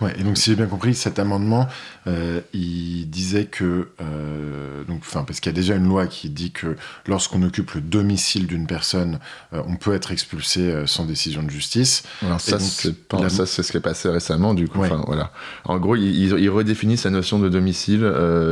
Ouais, 0.00 0.14
et 0.18 0.22
donc 0.22 0.38
si 0.38 0.50
j'ai 0.50 0.56
bien 0.56 0.66
compris, 0.66 0.94
cet 0.94 1.18
amendement, 1.18 1.66
euh, 2.06 2.40
il 2.54 3.10
disait 3.10 3.46
que, 3.46 3.88
euh, 4.00 4.84
donc, 4.84 5.00
enfin, 5.00 5.24
parce 5.24 5.40
qu'il 5.40 5.50
y 5.50 5.54
a 5.54 5.56
déjà 5.56 5.74
une 5.74 5.88
loi 5.88 6.06
qui 6.06 6.30
dit 6.30 6.52
que 6.52 6.76
lorsqu'on 7.08 7.42
occupe 7.42 7.72
le 7.72 7.80
domicile 7.80 8.46
d'une 8.46 8.68
personne, 8.68 9.18
euh, 9.52 9.60
on 9.66 9.74
peut 9.74 9.92
être 9.94 10.12
expulsé 10.12 10.60
euh, 10.60 10.86
sans 10.86 11.04
décision 11.04 11.42
de 11.42 11.50
justice. 11.50 12.04
Alors 12.22 12.40
ça, 12.40 12.60
c'est 12.60 12.88
la- 13.20 13.28
ce 13.28 13.62
qui 13.72 13.76
est 13.76 13.80
passé 13.80 14.08
récemment, 14.08 14.54
du 14.54 14.68
coup. 14.68 14.78
Ouais. 14.78 14.90
Voilà. 15.06 15.32
En 15.64 15.78
gros, 15.78 15.96
ils, 15.96 16.26
ils- 16.32 16.48
redéfinissent 16.50 17.04
la 17.04 17.10
notion 17.10 17.38
de 17.40 17.48
domicile. 17.48 18.10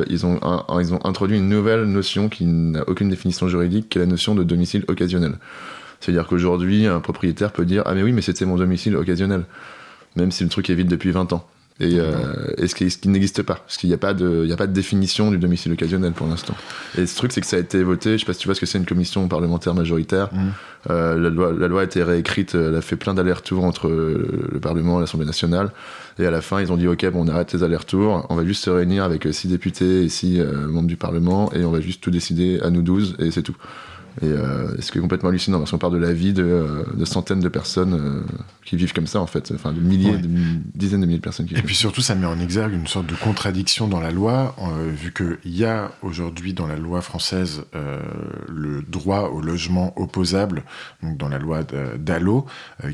ils, 0.09 0.27
ont 0.27 0.39
un- 0.43 0.65
un- 0.69 0.81
ils 0.81 0.93
ont 0.95 1.05
introduit 1.05 1.39
une 1.39 1.49
nouvelle 1.49 1.85
notion 1.85 2.29
qui 2.29 2.45
n'a 2.45 2.83
aucune 2.89 3.09
définition 3.09 3.47
juridique, 3.49 3.89
qui 3.89 3.99
est 3.99 4.01
la 4.01 4.07
notion 4.07 4.35
de 4.35 4.43
domicile 4.43 4.85
occasionnel. 4.89 5.35
C'est-à-dire 6.01 6.27
qu'aujourd'hui, 6.27 6.87
un 6.87 7.01
propriétaire 7.01 7.53
peut 7.53 7.65
dire 7.65 7.83
Ah, 7.87 7.95
mais 7.95 8.03
oui, 8.03 8.13
mais 8.13 8.21
c'était 8.23 8.45
mon 8.45 8.57
domicile 8.57 8.97
occasionnel, 8.97 9.45
même 10.17 10.31
si 10.33 10.43
le 10.45 10.51
truc 10.51 10.69
est 10.71 10.75
vide 10.75 10.89
depuis 10.89 11.11
20 11.11 11.33
ans. 11.33 11.47
Et, 11.79 12.01
euh, 12.01 12.15
et 12.57 12.69
ce 12.69 12.75
qui, 12.75 13.09
n'existe 13.09 13.43
pas, 13.43 13.57
parce 13.57 13.77
qu'il 13.77 13.91
n'y 13.91 13.95
a, 13.95 13.99
pas 13.99 14.15
de- 14.15 14.41
il 14.45 14.49
y 14.49 14.53
a 14.53 14.57
pas 14.57 14.67
de 14.67 14.73
définition 14.73 15.31
du 15.31 15.37
domicile 15.37 15.73
occasionnel 15.73 16.13
pour 16.13 16.27
l'instant. 16.27 16.55
Et 16.97 17.05
ce 17.05 17.15
truc, 17.15 17.33
c'est 17.33 17.43
que 17.43 17.47
ça 17.47 17.57
a 17.57 17.59
été 17.59 17.83
voté, 17.83 18.13
je 18.15 18.21
sais 18.21 18.25
pas 18.25 18.33
si 18.33 18.39
tu 18.39 18.49
vois 18.49 18.55
ce 18.55 18.61
que 18.61 18.65
c'est 18.67 18.79
une 18.79 18.87
commission 18.87 19.29
parlementaire 19.29 19.75
majoritaire. 19.75 20.33
Mhm. 20.33 20.53
Euh, 20.89 21.19
la, 21.19 21.29
loi, 21.29 21.53
la 21.53 21.69
loi 21.69 21.83
a 21.83 21.85
été 21.85 22.03
réécrite, 22.03 22.55
euh, 22.55 22.71
elle 22.71 22.77
a 22.77 22.81
fait 22.81 22.97
plein 22.97 23.13
d'allers-retours 23.13 23.63
entre 23.63 23.89
le 23.91 24.59
Parlement 24.59 24.97
et 24.99 25.01
l'Assemblée 25.03 25.27
nationale. 25.27 25.71
Et 26.19 26.25
à 26.25 26.31
la 26.31 26.41
fin, 26.41 26.63
ils 26.63 26.73
ont 26.73 26.79
dit 26.79 26.89
Ok, 26.89 27.05
bon, 27.11 27.27
on 27.27 27.29
arrête 27.29 27.53
les 27.53 27.63
allers-retours, 27.63 28.25
on 28.31 28.35
va 28.37 28.45
juste 28.47 28.65
se 28.65 28.71
réunir 28.71 29.05
avec 29.05 29.29
six 29.33 29.49
députés 29.49 30.05
et 30.05 30.09
six 30.09 30.41
euh, 30.41 30.67
membres 30.69 30.89
du 30.89 30.97
Parlement, 30.97 31.53
et 31.53 31.63
on 31.67 31.71
va 31.73 31.83
juste 31.83 32.03
tout 32.03 32.11
décider 32.11 32.59
à 32.63 32.71
nous 32.71 32.81
12, 32.81 33.17
et 33.19 33.31
c'est 33.31 33.43
tout. 33.43 33.57
Et 34.23 34.27
euh, 34.27 34.81
ce 34.81 34.91
qui 34.91 34.99
est 34.99 35.01
complètement 35.01 35.29
hallucinant, 35.29 35.59
parce 35.59 35.71
qu'on 35.71 35.79
parle 35.79 35.93
de 35.93 35.99
la 35.99 36.13
vie 36.13 36.33
de, 36.33 36.43
euh, 36.43 36.85
de 36.95 37.05
centaines 37.05 37.41
de 37.41 37.49
personnes 37.49 37.93
euh, 37.95 38.23
qui 38.65 38.77
vivent 38.77 38.95
comme 38.95 39.07
ça, 39.07 39.21
en 39.21 39.27
fait. 39.27 39.53
Enfin, 39.55 39.73
de 39.73 39.81
milliers, 39.81 40.13
Ouais. 40.13 40.19
de 40.19 40.29
dizaines 40.75 41.03
de 41.03 41.07
milliers 41.07 41.19
de 41.19 41.23
personnes 41.23 41.45
qui 41.47 41.53
Et 41.53 41.57
vivent. 41.57 41.67
puis 41.67 41.75
surtout, 41.77 42.01
ça 42.01 42.15
met 42.15 42.27
en 42.27 42.41
exergue 42.41 42.73
une 42.73 42.87
sorte 42.87 43.07
de 43.07 43.15
contradiction 43.15 43.89
dans 43.89 44.01
la 44.01 44.11
loi, 44.11 44.57
euh, 44.63 44.91
vu 44.91 45.13
qu'il 45.13 45.55
y 45.55 45.65
a 45.67 45.91
aujourd'hui 46.03 46.55
dans 46.55 46.67
la 46.67 46.77
loi 46.77 47.03
française 47.03 47.65
le 48.49 48.83
droit 48.83 49.29
au 49.33 49.41
logement 49.41 49.93
opposable, 50.01 50.63
donc 51.03 51.17
dans 51.19 51.29
la 51.29 51.39
loi 51.39 51.61
d'Allo, 51.99 52.47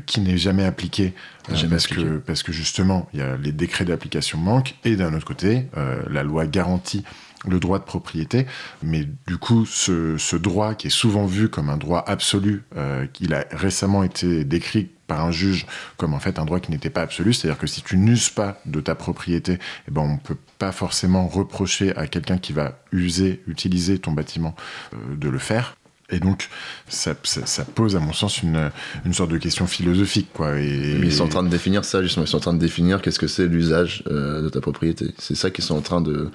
qui 0.05 0.19
n'est 0.21 0.37
jamais 0.37 0.65
appliqué, 0.65 1.13
Jamais 1.53 1.71
parce, 1.71 1.85
appliqué. 1.85 2.03
Que, 2.03 2.17
parce 2.17 2.43
que 2.43 2.51
justement, 2.51 3.07
y 3.13 3.21
a 3.21 3.37
les 3.37 3.51
décrets 3.51 3.85
d'application 3.85 4.37
manquent, 4.37 4.75
et 4.83 4.95
d'un 4.95 5.13
autre 5.13 5.25
côté, 5.25 5.67
la 6.09 6.23
loi 6.23 6.45
garantit 6.47 7.03
le 7.47 7.59
droit 7.59 7.79
de 7.79 7.83
propriété, 7.83 8.45
mais 8.81 9.07
du 9.27 9.37
coup, 9.37 9.65
ce, 9.65 10.35
droit 10.35 10.75
qui 10.75 10.87
est 10.87 10.89
souvent 10.89 11.25
vu 11.25 11.49
comme 11.49 11.69
un 11.69 11.77
droit 11.77 12.03
absolu, 12.07 12.63
euh, 12.75 13.05
qu'il 13.07 13.33
a 13.33 13.45
récemment 13.51 14.03
été 14.03 14.43
décrit 14.43 14.89
par 15.07 15.25
un 15.25 15.31
juge 15.31 15.65
comme 15.97 16.13
en 16.13 16.19
fait 16.19 16.39
un 16.39 16.45
droit 16.45 16.59
qui 16.59 16.71
n'était 16.71 16.89
pas 16.89 17.01
absolu, 17.01 17.33
c'est-à-dire 17.33 17.59
que 17.59 17.67
si 17.67 17.81
tu 17.81 17.97
n'uses 17.97 18.29
pas 18.29 18.59
de 18.65 18.79
ta 18.79 18.95
propriété, 18.95 19.59
eh 19.87 19.91
ben 19.91 20.01
on 20.01 20.17
peut 20.17 20.37
pas 20.57 20.71
forcément 20.71 21.27
reprocher 21.27 21.95
à 21.95 22.07
quelqu'un 22.07 22.37
qui 22.37 22.53
va 22.53 22.79
user, 22.91 23.43
utiliser 23.47 23.99
ton 23.99 24.11
bâtiment 24.11 24.55
euh, 24.93 25.15
de 25.15 25.29
le 25.29 25.39
faire. 25.39 25.75
Et 26.09 26.19
donc, 26.19 26.49
ça, 26.87 27.15
ça- 27.23 27.65
pose, 27.65 27.95
à 27.95 27.99
mon 27.99 28.13
sens, 28.13 28.43
une, 28.43 28.69
une 29.05 29.13
sorte 29.13 29.31
de 29.31 29.37
question 29.37 29.65
philosophique, 29.65 30.29
quoi. 30.33 30.59
Et, 30.59 30.99
ils 31.01 31.13
sont 31.13 31.23
en 31.23 31.29
train 31.29 31.43
de 31.43 31.49
définir 31.49 31.85
ça, 31.85 32.03
justement. 32.03 32.25
Ils 32.25 32.29
sont 32.29 32.37
en 32.37 32.41
train 32.41 32.53
de 32.53 32.59
définir 32.59 33.01
qu'est-ce 33.01 33.17
que 33.17 33.27
c'est 33.27 33.47
l'usage 33.47 34.03
euh, 34.07 34.41
de 34.43 34.49
ta 34.49 34.61
propriété. 34.61 35.07
C'est 35.17 35.33
ça 35.33 35.49
qu'ils 35.49 35.63
sont 35.63 35.75
en 35.75 35.81
train 35.81 36.01
de, 36.01 36.29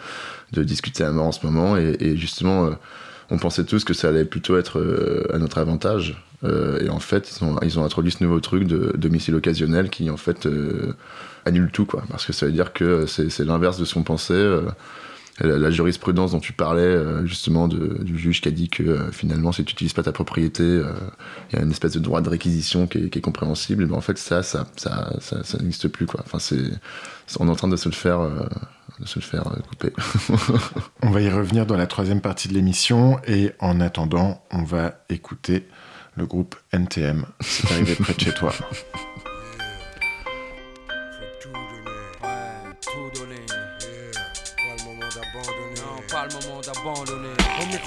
de 0.52 0.62
discuter 0.62 1.04
à 1.04 1.10
mort 1.10 1.26
en 1.26 1.32
ce 1.32 1.44
moment. 1.44 1.76
Et, 1.76 2.16
justement, 2.16 2.66
euh, 2.66 2.70
on 3.30 3.38
pensait 3.38 3.64
tous 3.64 3.84
que 3.84 3.94
ça 3.94 4.08
allait 4.08 4.24
plutôt 4.24 4.56
être 4.56 4.78
euh, 4.78 5.26
à 5.32 5.38
notre 5.38 5.58
avantage. 5.58 6.22
Euh, 6.44 6.80
et 6.80 6.88
en 6.88 7.00
fait, 7.00 7.40
ils 7.62 7.78
ont, 7.78 7.84
introduit 7.84 8.12
ce 8.12 8.22
nouveau 8.22 8.40
truc 8.40 8.64
de 8.64 8.94
domicile 8.96 9.34
occasionnel 9.34 9.90
qui, 9.90 10.08
en 10.10 10.16
fait, 10.16 10.48
annule 11.44 11.70
tout, 11.70 11.86
quoi. 11.86 12.04
Parce 12.10 12.24
que 12.26 12.32
ça 12.32 12.46
veut 12.46 12.52
dire 12.52 12.72
que 12.72 13.06
c'est 13.06 13.44
l'inverse 13.44 13.78
de 13.78 13.84
ce 13.84 13.94
qu'on 13.94 14.04
pensait. 14.04 14.46
la, 15.40 15.70
jurisprudence 15.70 16.30
dont 16.30 16.40
tu 16.40 16.52
parlais, 16.52 16.96
justement, 17.24 17.66
du 17.66 18.16
juge 18.16 18.40
qui 18.40 18.48
a 18.48 18.52
dit 18.52 18.68
que 18.68 19.10
finalement, 19.10 19.50
si 19.50 19.64
tu 19.64 19.72
n'utilises 19.72 19.94
pas 19.94 20.04
ta 20.04 20.12
propriété, 20.12 20.62
il 20.62 21.56
y 21.56 21.60
a 21.60 21.62
une 21.64 21.72
espèce 21.72 21.92
de 21.92 22.00
droit 22.00 22.20
de 22.20 22.28
réquisition 22.28 22.86
qui 22.86 22.98
est, 22.98 23.08
qui 23.10 23.18
est 23.18 23.22
compréhensible. 23.22 23.86
Mais 23.86 23.96
en 23.96 24.00
fait, 24.00 24.16
ça, 24.16 24.44
ça, 24.44 24.68
ça, 24.76 25.10
ça, 25.20 25.58
n'existe 25.58 25.88
plus, 25.88 26.06
quoi. 26.06 26.20
Enfin, 26.24 26.38
c'est, 26.38 26.70
on 27.40 27.48
est 27.48 27.50
en 27.50 27.56
train 27.56 27.68
de 27.68 27.76
se 27.76 27.88
le 27.88 27.94
faire, 27.94 28.20
de 29.00 29.06
se 29.06 29.18
le 29.18 29.24
faire 29.24 29.46
euh, 29.48 29.60
couper. 29.68 29.92
On 31.02 31.10
va 31.10 31.20
y 31.20 31.28
revenir 31.30 31.66
dans 31.66 31.76
la 31.76 31.86
troisième 31.86 32.20
partie 32.20 32.48
de 32.48 32.54
l'émission, 32.54 33.20
et 33.26 33.52
en 33.60 33.80
attendant, 33.80 34.42
on 34.50 34.62
va 34.62 35.04
écouter 35.08 35.68
le 36.16 36.26
groupe 36.26 36.56
NTM. 36.72 37.26
C'est 37.40 37.70
arrivé 37.72 37.94
près 37.94 38.14
de 38.14 38.20
chez 38.20 38.32
toi. 38.32 38.52
Pas 46.10 46.26
le 46.26 46.48
moment 46.48 46.60
d'abandonner. 46.62 47.27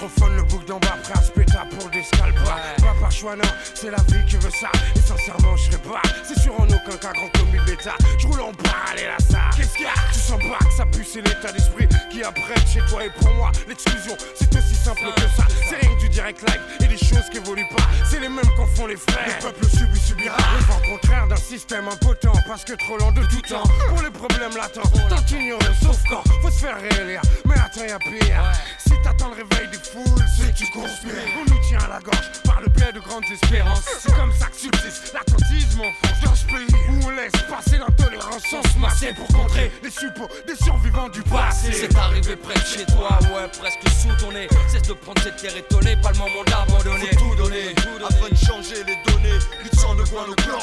Microphone, 0.01 0.35
le 0.35 0.43
bouc 0.43 0.65
d'en 0.65 0.79
bas, 0.79 0.97
se 1.23 1.31
péter 1.31 1.53
pour 1.77 1.89
des 1.89 2.03
scalps. 2.03 2.39
Ouais. 2.41 2.83
Pas 2.83 2.95
par 2.99 3.11
choix, 3.11 3.35
non, 3.35 3.49
c'est 3.75 3.91
la 3.91 3.97
vie 4.07 4.25
qui 4.27 4.37
veut 4.37 4.51
ça. 4.51 4.71
Et 4.95 4.99
sincèrement, 4.99 5.55
je 5.55 5.65
serais 5.65 5.81
pas. 5.81 6.01
C'est 6.27 6.39
sûr 6.39 6.59
en 6.59 6.65
aucun 6.65 6.97
cas 6.97 7.11
grand 7.13 7.29
comme 7.37 7.51
de 7.51 7.69
l'État. 7.69 7.95
Je 8.17 8.27
roule 8.27 8.41
en 8.41 8.53
parallèle 8.53 9.11
à 9.17 9.21
ça. 9.21 9.39
Qu'est-ce 9.55 9.73
qu'il 9.75 9.85
y 9.85 9.87
a? 9.87 9.93
Tu 10.11 10.19
sens 10.19 10.39
pas 10.39 10.65
que 10.65 10.73
ça 10.73 10.85
pue, 10.85 11.05
c'est 11.05 11.21
l'état 11.21 11.51
d'esprit 11.51 11.87
qui 12.09 12.23
apprête 12.23 12.67
chez 12.67 12.81
toi. 12.89 13.05
Et 13.05 13.09
pour 13.11 13.33
moi, 13.35 13.51
l'exclusion, 13.67 14.15
c'est 14.35 14.55
aussi 14.55 14.75
simple 14.75 15.01
que 15.15 15.21
ça. 15.37 15.45
C'est 15.69 15.75
rien 15.75 15.95
que 15.95 16.01
du 16.01 16.09
direct 16.09 16.41
live 16.49 16.61
et 16.79 16.87
des 16.87 16.97
choses 16.97 17.29
qui 17.29 17.37
évoluent 17.37 17.69
pas. 17.75 17.83
C'est 18.09 18.19
les 18.19 18.29
mêmes 18.29 18.49
qu'en 18.57 18.65
font 18.65 18.87
les 18.87 18.97
frères. 18.97 19.37
Le 19.39 19.43
peuple 19.43 19.65
subit, 19.65 19.99
subira. 19.99 20.37
Le 20.57 20.65
vent 20.65 20.81
contraire 20.89 21.27
d'un 21.27 21.35
système 21.35 21.87
impotent. 21.87 22.33
Parce 22.47 22.65
que 22.65 22.73
trop 22.73 22.97
lent 22.97 23.11
de 23.11 23.23
tout 23.25 23.41
temps. 23.41 23.63
Pour 23.89 24.01
les 24.01 24.09
problèmes 24.09 24.55
latents, 24.55 24.81
tant 25.09 25.35
ignoré, 25.35 25.65
sauf 25.81 25.97
quand 26.09 26.23
faut 26.41 26.49
se 26.49 26.65
faire 26.65 26.77
réélire. 26.81 27.21
Mais 27.45 27.55
attends, 27.55 27.85
y'a 27.85 27.99
pire. 27.99 28.43
Si 28.79 28.93
t'attends 29.03 29.29
le 29.29 29.35
réveil 29.35 29.69
des 29.71 29.77
foules, 29.91 30.25
c'est 30.37 30.53
tu 30.53 30.65
conspires. 30.71 31.11
On 31.39 31.49
nous 31.49 31.59
tient 31.67 31.79
à 31.79 31.87
la 31.87 31.99
gorge 31.99 32.31
par 32.43 32.61
le 32.61 32.67
biais 32.69 32.91
de 32.93 32.99
grandes 32.99 33.25
espérances. 33.31 33.83
C'est 33.99 34.13
comme 34.15 34.33
ça 34.33 34.47
que 34.47 34.55
subsiste 34.55 35.13
l'attentisme 35.13 35.81
en 35.81 35.91
France. 36.01 36.21
Dans 36.23 36.35
ce 36.35 36.45
pays 36.45 36.75
où 36.89 37.05
on 37.05 37.09
laisse 37.09 37.31
passer 37.49 37.77
l'intolérance 37.77 38.43
sans 38.49 38.63
se 38.63 38.77
masser 38.77 39.13
pour 39.13 39.27
contrer 39.27 39.71
les 39.83 39.89
suppôts 39.89 40.29
des 40.47 40.55
survivants 40.55 41.09
du 41.09 41.21
passé. 41.23 41.71
C'est 41.73 41.95
arrivé 41.95 42.35
près 42.35 42.53
de 42.53 42.65
chez 42.65 42.85
toi, 42.85 43.19
ouais, 43.33 43.47
presque 43.59 43.87
sous 44.01 44.15
ton 44.23 44.31
nez. 44.31 44.47
Cesse 44.67 44.83
de 44.83 44.93
prendre 44.93 45.21
cette 45.21 45.37
terre 45.37 45.55
étonnée, 45.55 45.95
pas 45.97 46.11
le 46.11 46.17
moment 46.19 46.43
d'abandonner. 46.45 47.07
Faut 47.13 47.19
tout 47.19 47.35
donner 47.35 47.75
afin 48.07 48.29
de 48.29 48.35
changer 48.35 48.83
les 48.83 48.97
données. 49.11 49.39
Lutte 49.63 49.75
sans 49.75 49.93
le 49.93 50.03
coin, 50.05 50.25
le 50.27 50.35
clan. 50.35 50.59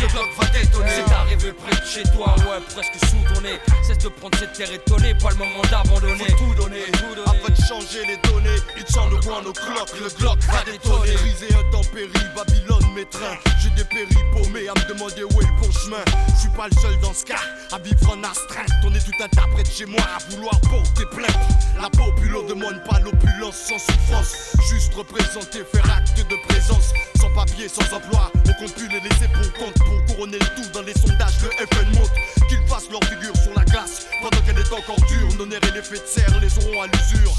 Le 0.00 0.06
bloc 0.12 0.28
va 0.38 0.46
détonner. 0.46 0.90
C'est 0.90 1.12
arrivé 1.12 1.52
près 1.52 1.74
de 1.80 1.86
chez 1.86 2.02
toi, 2.14 2.34
ouais, 2.38 2.60
presque 2.74 2.96
sous 3.08 3.34
ton 3.34 3.40
nez. 3.40 3.58
Cesse 3.82 3.98
de 3.98 4.08
prendre 4.08 4.36
cette 4.38 4.52
terre 4.52 4.72
étonnée, 4.72 5.14
pas 5.14 5.30
le 5.30 5.36
moment 5.36 5.62
d'abandonner. 5.70 6.30
Faut 6.30 6.44
tout 6.44 6.54
donner 6.54 6.84
afin 7.26 7.52
de 7.52 7.60
changer 7.68 8.06
les 8.06 8.16
données. 8.28 8.53
Lutte 8.76 8.90
sans 8.90 9.08
le 9.08 9.16
coin, 9.16 9.42
nos 9.42 9.52
cloques. 9.52 9.94
Le 10.00 10.08
bloc 10.18 10.38
va 10.44 10.64
détonner. 10.64 11.14
Et 11.48 11.54
intempérie, 11.54 12.26
Babylone 12.34 12.94
m'étreint. 12.94 13.36
J'ai 13.62 13.70
dépéri 13.70 14.14
paumé 14.32 14.68
à 14.68 14.74
me 14.74 14.88
demander 14.88 15.24
où 15.24 15.40
est 15.40 15.46
le 15.46 15.60
bon 15.60 15.70
chemin. 15.72 16.04
Je 16.34 16.40
suis 16.40 16.50
pas 16.50 16.68
le 16.68 16.74
seul 16.80 16.98
dans 17.00 17.12
ce 17.12 17.24
cas 17.24 17.40
à 17.72 17.78
vivre 17.78 18.10
en 18.10 18.22
astreinte. 18.22 18.70
On 18.84 18.94
est 18.94 19.00
tout 19.04 19.10
de 19.10 19.70
chez 19.70 19.86
moi 19.86 20.02
à 20.02 20.18
vouloir 20.30 20.60
porter 20.60 21.06
plainte. 21.06 21.36
La 21.80 21.90
populo 21.90 22.42
demande 22.48 22.82
pas 22.84 23.00
l'opulence 23.00 23.56
sans 23.56 23.78
souffrance. 23.78 24.56
Juste 24.70 24.94
représenter, 24.94 25.64
faire 25.72 25.90
acte 25.96 26.18
de 26.18 26.36
présence. 26.48 26.92
Sans 27.20 27.30
papier, 27.34 27.68
sans 27.68 27.92
emploi, 27.94 28.30
on 28.34 28.52
compte 28.54 28.74
plus 28.74 28.88
les 28.88 29.00
laisser 29.00 29.28
pour 29.32 29.52
compte. 29.54 29.74
Pour 29.74 30.04
couronner 30.06 30.38
le 30.38 30.62
tout 30.62 30.68
dans 30.72 30.82
les 30.82 30.94
sondages, 30.94 31.40
le 31.42 31.66
FN 31.66 31.98
monte. 31.98 32.12
Qu'ils 32.48 32.66
fassent 32.66 32.90
leur 32.90 33.02
figure 33.04 33.36
sur 33.36 33.54
la 33.56 33.64
glace 33.64 34.06
pendant 34.22 34.40
qu'elle 34.44 34.58
est 34.58 34.72
encore 34.72 35.00
dure. 35.08 35.38
Nos 35.38 35.46
nerfs 35.46 35.64
et 35.68 35.72
l'effet 35.72 35.98
de 35.98 36.06
serre 36.06 36.40
les 36.40 36.58
auront 36.58 36.82
à 36.82 36.86
l'usure. 36.86 37.34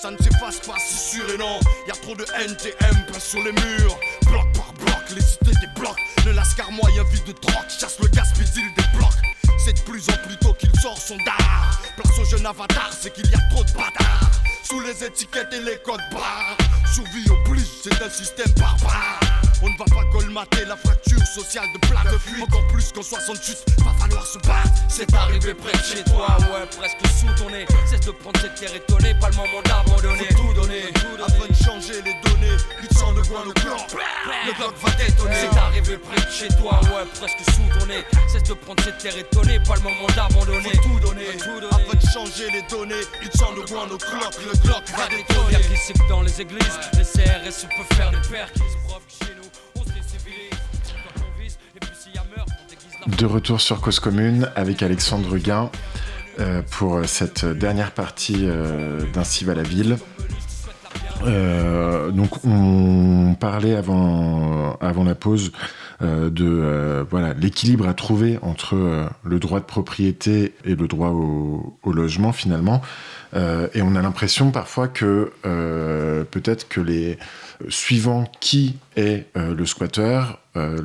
Ça 0.00 0.10
ne 0.10 0.16
s'efface 0.16 0.60
pas, 0.60 0.76
c'est 0.78 1.16
sûr 1.16 1.30
et 1.30 1.36
non. 1.36 1.60
Y 1.86 1.90
a 1.90 1.94
trop 1.94 2.14
de 2.14 2.24
NTM 2.24 3.20
sur 3.20 3.42
les 3.42 3.52
murs. 3.52 3.98
Bloc 4.26 4.46
par 4.54 4.72
bloc, 4.74 5.10
les 5.14 5.20
cités 5.20 5.52
débloquent. 5.60 6.00
Le 6.24 6.32
lascar 6.32 6.70
moyen 6.72 7.02
vide 7.04 7.24
de 7.24 7.32
drogue, 7.32 7.68
chasse 7.68 7.98
le 8.00 8.08
gaspésil 8.08 8.64
des 8.76 8.98
blocs. 8.98 9.08
C'est 9.58 9.74
de 9.74 9.80
plus 9.80 10.02
en 10.08 10.26
plus 10.26 10.36
tôt 10.38 10.54
qu'il 10.54 10.72
sort 10.80 10.98
son 10.98 11.16
dard. 11.18 11.80
Place 11.96 12.18
au 12.18 12.24
jeune 12.24 12.46
avatar, 12.46 12.90
c'est 12.98 13.12
qu'il 13.12 13.30
y 13.30 13.34
a 13.34 13.40
trop 13.50 13.62
de 13.62 13.72
bâtards. 13.72 14.30
sous 14.64 14.80
les 14.80 15.04
étiquettes 15.04 15.52
et 15.52 15.60
les 15.60 15.76
codes 15.84 16.00
barres. 16.12 16.56
Survie 16.92 17.28
oblige, 17.30 17.66
c'est 17.82 18.02
un 18.02 18.10
système 18.10 18.52
barbare. 18.56 19.25
On 19.62 19.70
ne 19.70 19.78
va 19.78 19.84
pas 19.86 20.04
colmater 20.12 20.64
la 20.66 20.76
fracture 20.76 21.26
sociale 21.26 21.66
de 21.72 21.78
plat 21.86 22.02
de 22.12 22.18
fuite. 22.18 22.42
Encore 22.42 22.66
plus 22.68 22.92
qu'en 22.92 23.02
68, 23.02 23.64
va 23.78 23.92
falloir 23.98 24.26
se 24.26 24.38
battre. 24.38 24.70
C'est 24.88 25.12
arrivé 25.14 25.54
près 25.54 25.72
de 25.72 25.82
chez 25.82 26.04
toi, 26.04 26.36
ouais, 26.40 26.66
presque 26.76 27.00
sous 27.18 27.42
ton 27.42 27.50
nez. 27.50 27.64
Cesse 27.86 28.00
de 28.00 28.10
prendre 28.10 28.38
cette 28.40 28.54
terre 28.54 28.74
étonnée, 28.74 29.14
pas 29.20 29.30
le 29.30 29.36
moment 29.36 29.62
d'abandonner. 29.64 30.28
Faut 30.30 30.42
tout 30.42 30.60
donner, 30.60 30.82
afin 31.24 31.48
de 31.48 31.54
changer 31.54 32.02
les 32.02 32.14
données. 32.28 32.56
Il 32.82 32.88
te 32.88 32.94
de 32.94 33.28
quoi 33.28 33.44
le. 33.44 33.52
Le 34.46 34.52
bloc 34.58 34.74
va 34.82 34.90
détonner. 34.92 35.34
C'est 35.40 35.58
arrivé 35.58 35.96
près 35.96 36.20
de 36.20 36.30
chez 36.30 36.48
toi, 36.60 36.80
ouais, 36.92 37.06
presque 37.14 37.40
sous 37.54 37.78
ton 37.78 37.86
nez. 37.86 38.04
Cesse 38.28 38.42
de 38.44 38.54
prendre 38.54 38.82
cette 38.84 38.98
terre 38.98 39.16
étonnée, 39.16 39.58
pas 39.60 39.76
le 39.76 39.82
moment 39.82 40.06
d'abandonner. 40.14 40.70
Faut 40.82 40.88
tout 40.88 41.00
donner, 41.00 41.28
afin 41.70 41.96
de 41.96 42.06
changer 42.12 42.50
les 42.50 42.62
données. 42.68 43.04
Il 43.22 43.28
te 43.30 43.38
de 43.38 43.66
quoi 43.66 43.86
nos 43.88 43.98
cloques. 43.98 44.36
Le 44.44 44.52
bloc 44.60 44.84
va 44.96 45.08
détonner. 45.08 45.52
Y'a 45.52 45.60
qui 45.60 46.08
dans 46.08 46.20
les 46.20 46.40
églises, 46.40 46.78
les 46.92 47.04
CRS 47.04 47.66
peuvent 47.76 47.96
faire 47.96 48.10
des 48.10 48.20
De 53.18 53.24
retour 53.24 53.60
sur 53.60 53.80
Cause 53.80 53.98
Commune 53.98 54.50
avec 54.56 54.82
Alexandre 54.82 55.38
Guin 55.38 55.70
euh, 56.38 56.60
pour 56.70 57.00
cette 57.06 57.46
dernière 57.46 57.92
partie 57.92 58.40
euh, 58.42 59.00
va 59.14 59.54
la 59.54 59.62
ville. 59.62 59.96
Euh, 61.24 62.10
donc 62.10 62.44
on 62.44 63.34
parlait 63.40 63.74
avant, 63.74 64.78
la 64.80 65.14
pause 65.14 65.52
de 66.02 67.06
voilà 67.08 67.32
l'équilibre 67.32 67.88
à 67.88 67.94
trouver 67.94 68.38
entre 68.42 69.08
le 69.24 69.38
droit 69.38 69.60
de 69.60 69.64
propriété 69.64 70.54
et 70.64 70.74
le 70.74 70.86
droit 70.88 71.08
au 71.08 71.92
logement 71.92 72.32
finalement. 72.32 72.82
et 73.34 73.80
on 73.82 73.96
a 73.96 74.02
l'impression 74.02 74.50
parfois 74.50 74.88
que 74.88 75.32
peut-être 76.30 76.68
que 76.68 76.82
les 76.82 77.18
suivant 77.68 78.24
qui 78.40 78.76
est 78.96 79.26
le 79.34 79.66
squatter, 79.66 80.00
euh, 80.00 80.22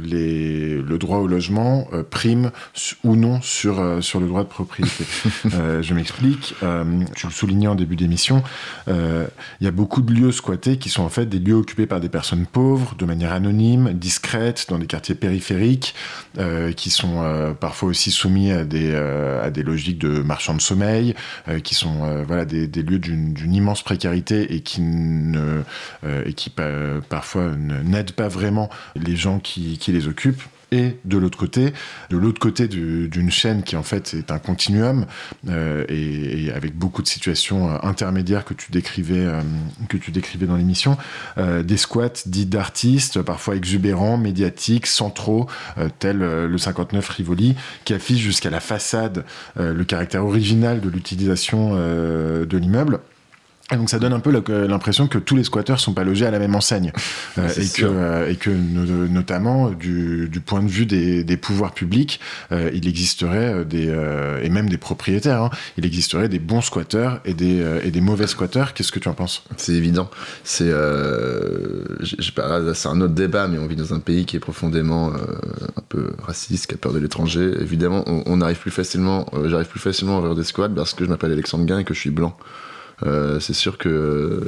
les, 0.04 0.82
le 0.82 0.98
droit 0.98 1.18
au 1.18 1.28
logement 1.28 1.88
euh, 1.94 2.04
prime 2.04 2.52
ou 3.04 3.16
non 3.16 3.42
sur, 3.42 3.80
euh, 3.80 4.02
sur 4.02 4.20
le 4.20 4.28
droit 4.28 4.44
de 4.44 4.50
propriété. 4.50 5.06
je 5.82 5.94
m'explique. 5.94 6.56
tu 7.16 7.28
le 7.28 7.32
soulignais 7.32 7.68
en 7.68 7.76
début 7.76 7.96
d'émission. 7.96 8.44
Il 8.88 8.94
y 9.62 9.68
a 9.68 9.72
beaucoup 9.72 10.02
de 10.02 10.14
lieux 10.14 10.32
squattés 10.32 10.78
qui 10.78 10.90
sont 10.90 11.04
en 11.04 11.10
fait 11.10 11.26
des 11.26 11.40
lieux 11.40 11.56
occupés 11.56 11.86
par 11.86 12.00
des 12.00 12.10
personnes 12.10 12.46
pauvres, 12.46 12.96
de 12.96 13.06
manière 13.06 13.34
anonyme, 13.34 13.94
discrète, 13.94 14.66
dans 14.70 14.78
des 14.78 14.88
quartiers 14.88 15.16
périphériques, 15.16 15.96
qui 16.76 16.90
sont 16.90 17.56
parfois 17.60 17.90
aussi 17.90 18.12
soumis 18.12 18.52
à 18.52 18.64
des, 18.64 18.94
à 18.96 19.50
des 19.50 19.64
logiques 19.64 20.00
de 20.00 20.22
marchands 20.22 20.56
de 20.56 20.62
sommeil, 20.62 21.16
qui 21.64 21.76
sont 21.76 22.24
voilà, 22.26 22.46
des, 22.46 22.68
des 22.68 22.82
lieux 22.82 23.00
d'une 23.00 23.54
immense 23.54 23.84
précarité 23.84 24.54
et 24.56 24.62
qui, 24.62 24.82
ne, 24.82 25.62
et 26.26 26.34
qui 26.34 26.52
parfois 27.10 27.52
n'aident 27.56 28.14
pas 28.14 28.28
vraiment 28.28 28.70
les 28.96 29.16
gens 29.16 29.40
qui 29.40 29.61
qui, 29.80 29.92
les 29.92 30.08
occupent 30.08 30.44
et 30.72 30.96
de 31.04 31.18
l'autre 31.18 31.38
côté, 31.38 31.74
de 32.10 32.18
l'autre 32.18 32.40
côté 32.40 32.70
d'une 32.70 33.30
chaîne 33.30 33.62
qui 33.62 33.76
en 33.76 33.84
fait 33.84 34.14
est 34.14 34.32
un 34.32 34.40
continuum 34.40 35.06
euh, 35.50 35.84
et, 35.90 36.50
avec 36.54 36.78
beaucoup 36.78 37.02
de 37.02 37.08
situations 37.08 37.70
euh, 37.70 37.78
intermédiaires 37.84 38.46
que 38.46 38.54
tu 38.54 38.72
décrivais, 38.72 39.26
euh, 39.26 39.42
que 39.90 39.98
tu 39.98 40.12
décrivais 40.12 40.46
dans 40.46 40.56
l'émission, 40.56 40.98
des 41.38 41.78
squats 41.78 42.24
dits 42.26 42.46
d'artistes, 42.46 43.22
parfois 43.22 43.56
exubérants, 43.56 44.18
médiatiques, 44.18 44.88
centraux, 44.88 45.48
tels 46.00 46.20
le 46.20 46.58
59 46.58 47.08
Rivoli, 47.10 47.56
qui 47.84 47.94
affichent 47.94 48.22
jusqu'à 48.22 48.50
la 48.50 48.60
façade 48.60 49.26
le 49.58 49.84
caractère 49.84 50.26
original 50.26 50.80
de 50.80 50.90
l'utilisation 50.90 51.76
de 51.76 52.58
l'immeuble 52.58 53.00
et 53.72 53.78
donc 53.78 53.90
ça 53.90 54.00
donne 54.00 54.14
un 54.14 54.20
peu 54.20 54.32
l'impression 54.32 55.08
que 55.08 55.18
tous 55.18 55.36
les 55.36 55.44
squatteurs 55.44 55.80
sont 55.80 55.94
pas 55.94 56.04
logés 56.04 56.26
à 56.26 56.32
la 56.32 56.40
même 56.40 56.56
enseigne 56.56 56.92
euh, 57.38 57.50
et, 57.50 57.68
que, 57.68 57.86
euh, 57.86 58.30
et, 58.30 58.36
que, 58.36 58.50
notamment 58.50 59.70
du, 59.70 60.28
du, 60.30 60.42
point 60.42 60.62
de 60.62 60.68
vue 60.68 60.86
des, 60.86 61.24
des 61.24 61.38
pouvoirs 61.38 61.74
publics, 61.74 62.20
euh, 62.52 62.70
il 62.74 62.88
existerait 62.88 63.66
des 63.66 63.92
et 64.44 64.50
même 64.50 64.70
des 64.70 64.78
propriétaires, 64.78 65.44
hein, 65.44 65.50
il 65.78 65.86
existerait 65.86 66.30
des 66.30 66.40
bons 66.40 66.62
squatteurs 66.62 67.22
et 67.26 67.34
des, 67.34 67.64
et 67.84 67.92
des 67.92 68.02
mauvais 68.02 68.28
squatteurs. 68.28 68.74
Qu'est-ce 68.74 68.92
que 68.92 69.00
tu 69.00 69.08
en 69.08 69.14
penses? 69.14 69.44
C'est 69.58 69.74
évident. 69.74 70.10
C'est 70.44 70.72
c'est 72.04 72.90
un 72.90 73.02
autre 73.02 73.14
débat, 73.14 73.48
mais 73.48 73.58
on 73.58 73.68
vit 73.68 73.76
dans 73.76 73.94
un 73.94 74.00
pays 74.00 74.26
qui 74.26 74.36
est 74.36 74.40
profondément 74.40 75.12
un 75.14 75.82
peu 75.88 76.12
raciste, 76.24 76.68
qui 76.68 76.76
a 76.76 76.78
peur 76.78 76.94
de 76.94 77.00
l'étranger. 77.00 77.52
Évidemment, 77.60 78.04
on, 78.08 78.24
on, 78.26 78.42
arrive 78.42 78.60
plus 78.60 78.72
facilement, 78.72 79.28
j'arrive 79.46 79.68
plus 79.68 79.80
facilement 79.80 80.18
à 80.18 80.20
ouvrir 80.20 80.36
des 80.36 80.44
squats 80.44 80.70
parce 80.70 80.94
que 80.94 81.06
je 81.06 81.10
m'appelle 81.10 81.32
Alexandre 81.32 81.66
Gain 81.66 81.80
et 81.80 81.84
que 81.84 81.94
je 81.94 82.00
suis 82.00 82.12
blanc. 82.12 82.36
Euh, 83.06 83.40
c'est 83.40 83.54
sûr 83.54 83.78
que 83.78 84.42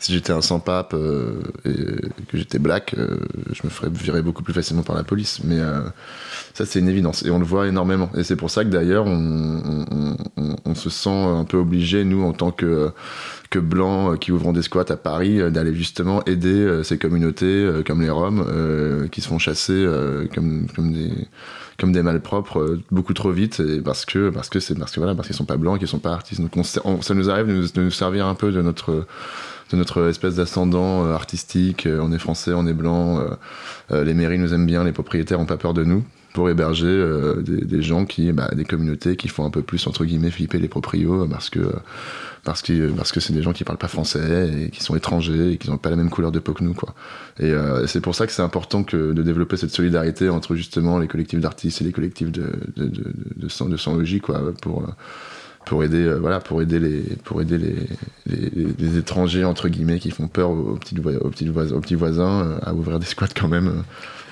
si 0.00 0.12
j'étais 0.12 0.32
un 0.32 0.42
sans-pape 0.42 0.94
euh, 0.94 1.40
et 1.64 2.24
que 2.26 2.36
j'étais 2.36 2.58
black, 2.58 2.94
euh, 2.98 3.16
je 3.52 3.62
me 3.64 3.70
ferais 3.70 3.88
virer 3.90 4.22
beaucoup 4.22 4.42
plus 4.42 4.52
facilement 4.52 4.82
par 4.82 4.96
la 4.96 5.04
police. 5.04 5.40
Mais 5.44 5.58
ça, 6.52 6.66
c'est 6.66 6.78
une 6.78 6.88
évidence. 6.88 7.24
Et 7.24 7.30
on 7.30 7.38
le 7.38 7.44
voit 7.44 7.66
énormément. 7.66 8.10
Et 8.16 8.24
c'est 8.24 8.36
pour 8.36 8.50
ça 8.50 8.64
que 8.64 8.70
d'ailleurs, 8.70 9.06
on, 9.06 10.74
se 10.74 10.90
sent 10.90 11.08
un 11.08 11.44
peu 11.44 11.56
obligé, 11.56 12.04
nous, 12.04 12.24
en 12.24 12.32
tant 12.32 12.50
que, 12.50 12.90
que 13.48 13.60
blancs 13.60 14.18
qui 14.18 14.32
ouvrons 14.32 14.52
des 14.52 14.62
squats 14.62 14.84
à 14.88 14.96
Paris, 14.96 15.40
d'aller 15.52 15.72
justement 15.72 16.24
aider 16.24 16.80
ces 16.82 16.98
communautés, 16.98 17.70
comme 17.86 18.02
les 18.02 18.10
Roms, 18.10 19.08
qui 19.10 19.20
se 19.20 19.28
font 19.28 19.38
chasser 19.38 19.86
comme 20.34 20.66
des 20.78 21.12
comme 21.78 21.92
des 21.92 22.02
malpropres 22.02 22.60
euh, 22.60 22.82
beaucoup 22.90 23.14
trop 23.14 23.30
vite 23.30 23.62
parce 23.84 24.04
que 24.04 24.30
parce 24.30 24.48
que 24.48 24.60
c'est 24.60 24.78
parce 24.78 24.92
que 24.92 25.00
voilà 25.00 25.14
parce 25.14 25.28
qu'ils 25.28 25.36
sont 25.36 25.44
pas 25.44 25.56
blancs 25.56 25.78
qu'ils 25.78 25.88
sont 25.88 25.98
pas 25.98 26.12
artistes. 26.12 26.40
Donc 26.40 26.64
ça 26.64 27.14
nous 27.14 27.30
arrive 27.30 27.46
de 27.46 27.80
nous, 27.80 27.90
servir 27.90 28.26
un 28.26 28.34
peu 28.34 28.52
de 28.52 28.62
notre 28.62 29.06
de 29.70 29.76
notre 29.76 30.08
espèce 30.08 30.36
d'ascendant 30.36 31.04
euh, 31.04 31.14
artistique 31.14 31.86
euh, 31.86 32.00
on 32.02 32.12
est 32.12 32.18
français 32.18 32.52
on 32.54 32.66
est 32.66 32.74
blanc 32.74 33.24
les 33.90 34.14
mairies 34.14 34.38
nous 34.38 34.54
aiment 34.54 34.66
bien 34.66 34.84
les 34.84 34.92
propriétaires 34.92 35.40
ont 35.40 35.46
pas 35.46 35.56
peur 35.56 35.74
de 35.74 35.84
nous 35.84 36.04
pour 36.32 36.50
héberger 36.50 37.04
des, 37.42 37.82
gens 37.82 38.06
qui 38.06 38.32
bah, 38.32 38.50
des 38.54 38.64
communautés 38.64 39.14
qui 39.14 39.28
font 39.28 39.44
un 39.44 39.50
peu 39.50 39.62
plus 39.62 39.86
entre 39.86 40.04
guillemets 40.04 40.30
flipper 40.30 40.58
les 40.58 40.68
proprios 40.68 41.28
parce 41.28 41.48
que 41.48 41.60
parce 42.44 42.62
que 42.62 42.90
parce 42.90 43.12
que 43.12 43.20
c'est 43.20 43.32
des 43.32 43.42
gens 43.42 43.52
qui 43.52 43.64
parlent 43.64 43.78
pas 43.78 43.88
français 43.88 44.50
et 44.56 44.70
qui 44.70 44.82
sont 44.82 44.94
étrangers 44.94 45.52
et 45.52 45.56
qui 45.58 45.70
n'ont 45.70 45.78
pas 45.78 45.90
la 45.90 45.96
même 45.96 46.10
couleur 46.10 46.32
de 46.32 46.38
peau 46.38 46.52
que 46.52 46.62
nous 46.62 46.74
quoi. 46.74 46.94
Et 47.38 47.50
euh, 47.50 47.86
c'est 47.86 48.00
pour 48.00 48.14
ça 48.14 48.26
que 48.26 48.32
c'est 48.32 48.42
important 48.42 48.84
que 48.84 49.12
de 49.12 49.22
développer 49.22 49.56
cette 49.56 49.70
solidarité 49.70 50.28
entre 50.28 50.54
justement 50.54 50.98
les 50.98 51.08
collectifs 51.08 51.40
d'artistes 51.40 51.80
et 51.80 51.84
les 51.84 51.92
collectifs 51.92 52.30
de 52.30 52.52
de, 52.76 52.86
de, 52.86 53.12
de, 53.36 53.48
sans, 53.48 53.68
de 53.68 53.76
sans 53.76 53.94
logis 53.94 54.20
quoi 54.20 54.52
pour 54.60 54.86
pour 55.64 55.84
aider 55.84 56.04
euh, 56.04 56.18
voilà 56.18 56.40
pour 56.40 56.62
aider 56.62 56.78
les 56.78 57.00
pour 57.24 57.40
aider 57.42 57.58
les, 57.58 57.76
les, 58.26 58.98
étrangers 58.98 59.44
entre 59.44 59.68
guillemets 59.68 59.98
qui 59.98 60.10
font 60.10 60.28
peur 60.28 60.50
aux 60.50 60.76
petits 60.76 60.96
aux 60.98 61.30
petits 61.30 61.48
voisins, 61.48 61.76
aux 61.76 61.80
petits 61.80 61.94
voisins 61.94 62.44
euh, 62.44 62.58
à 62.62 62.74
ouvrir 62.74 62.98
des 62.98 63.06
squats 63.06 63.28
quand 63.34 63.48
même 63.48 63.82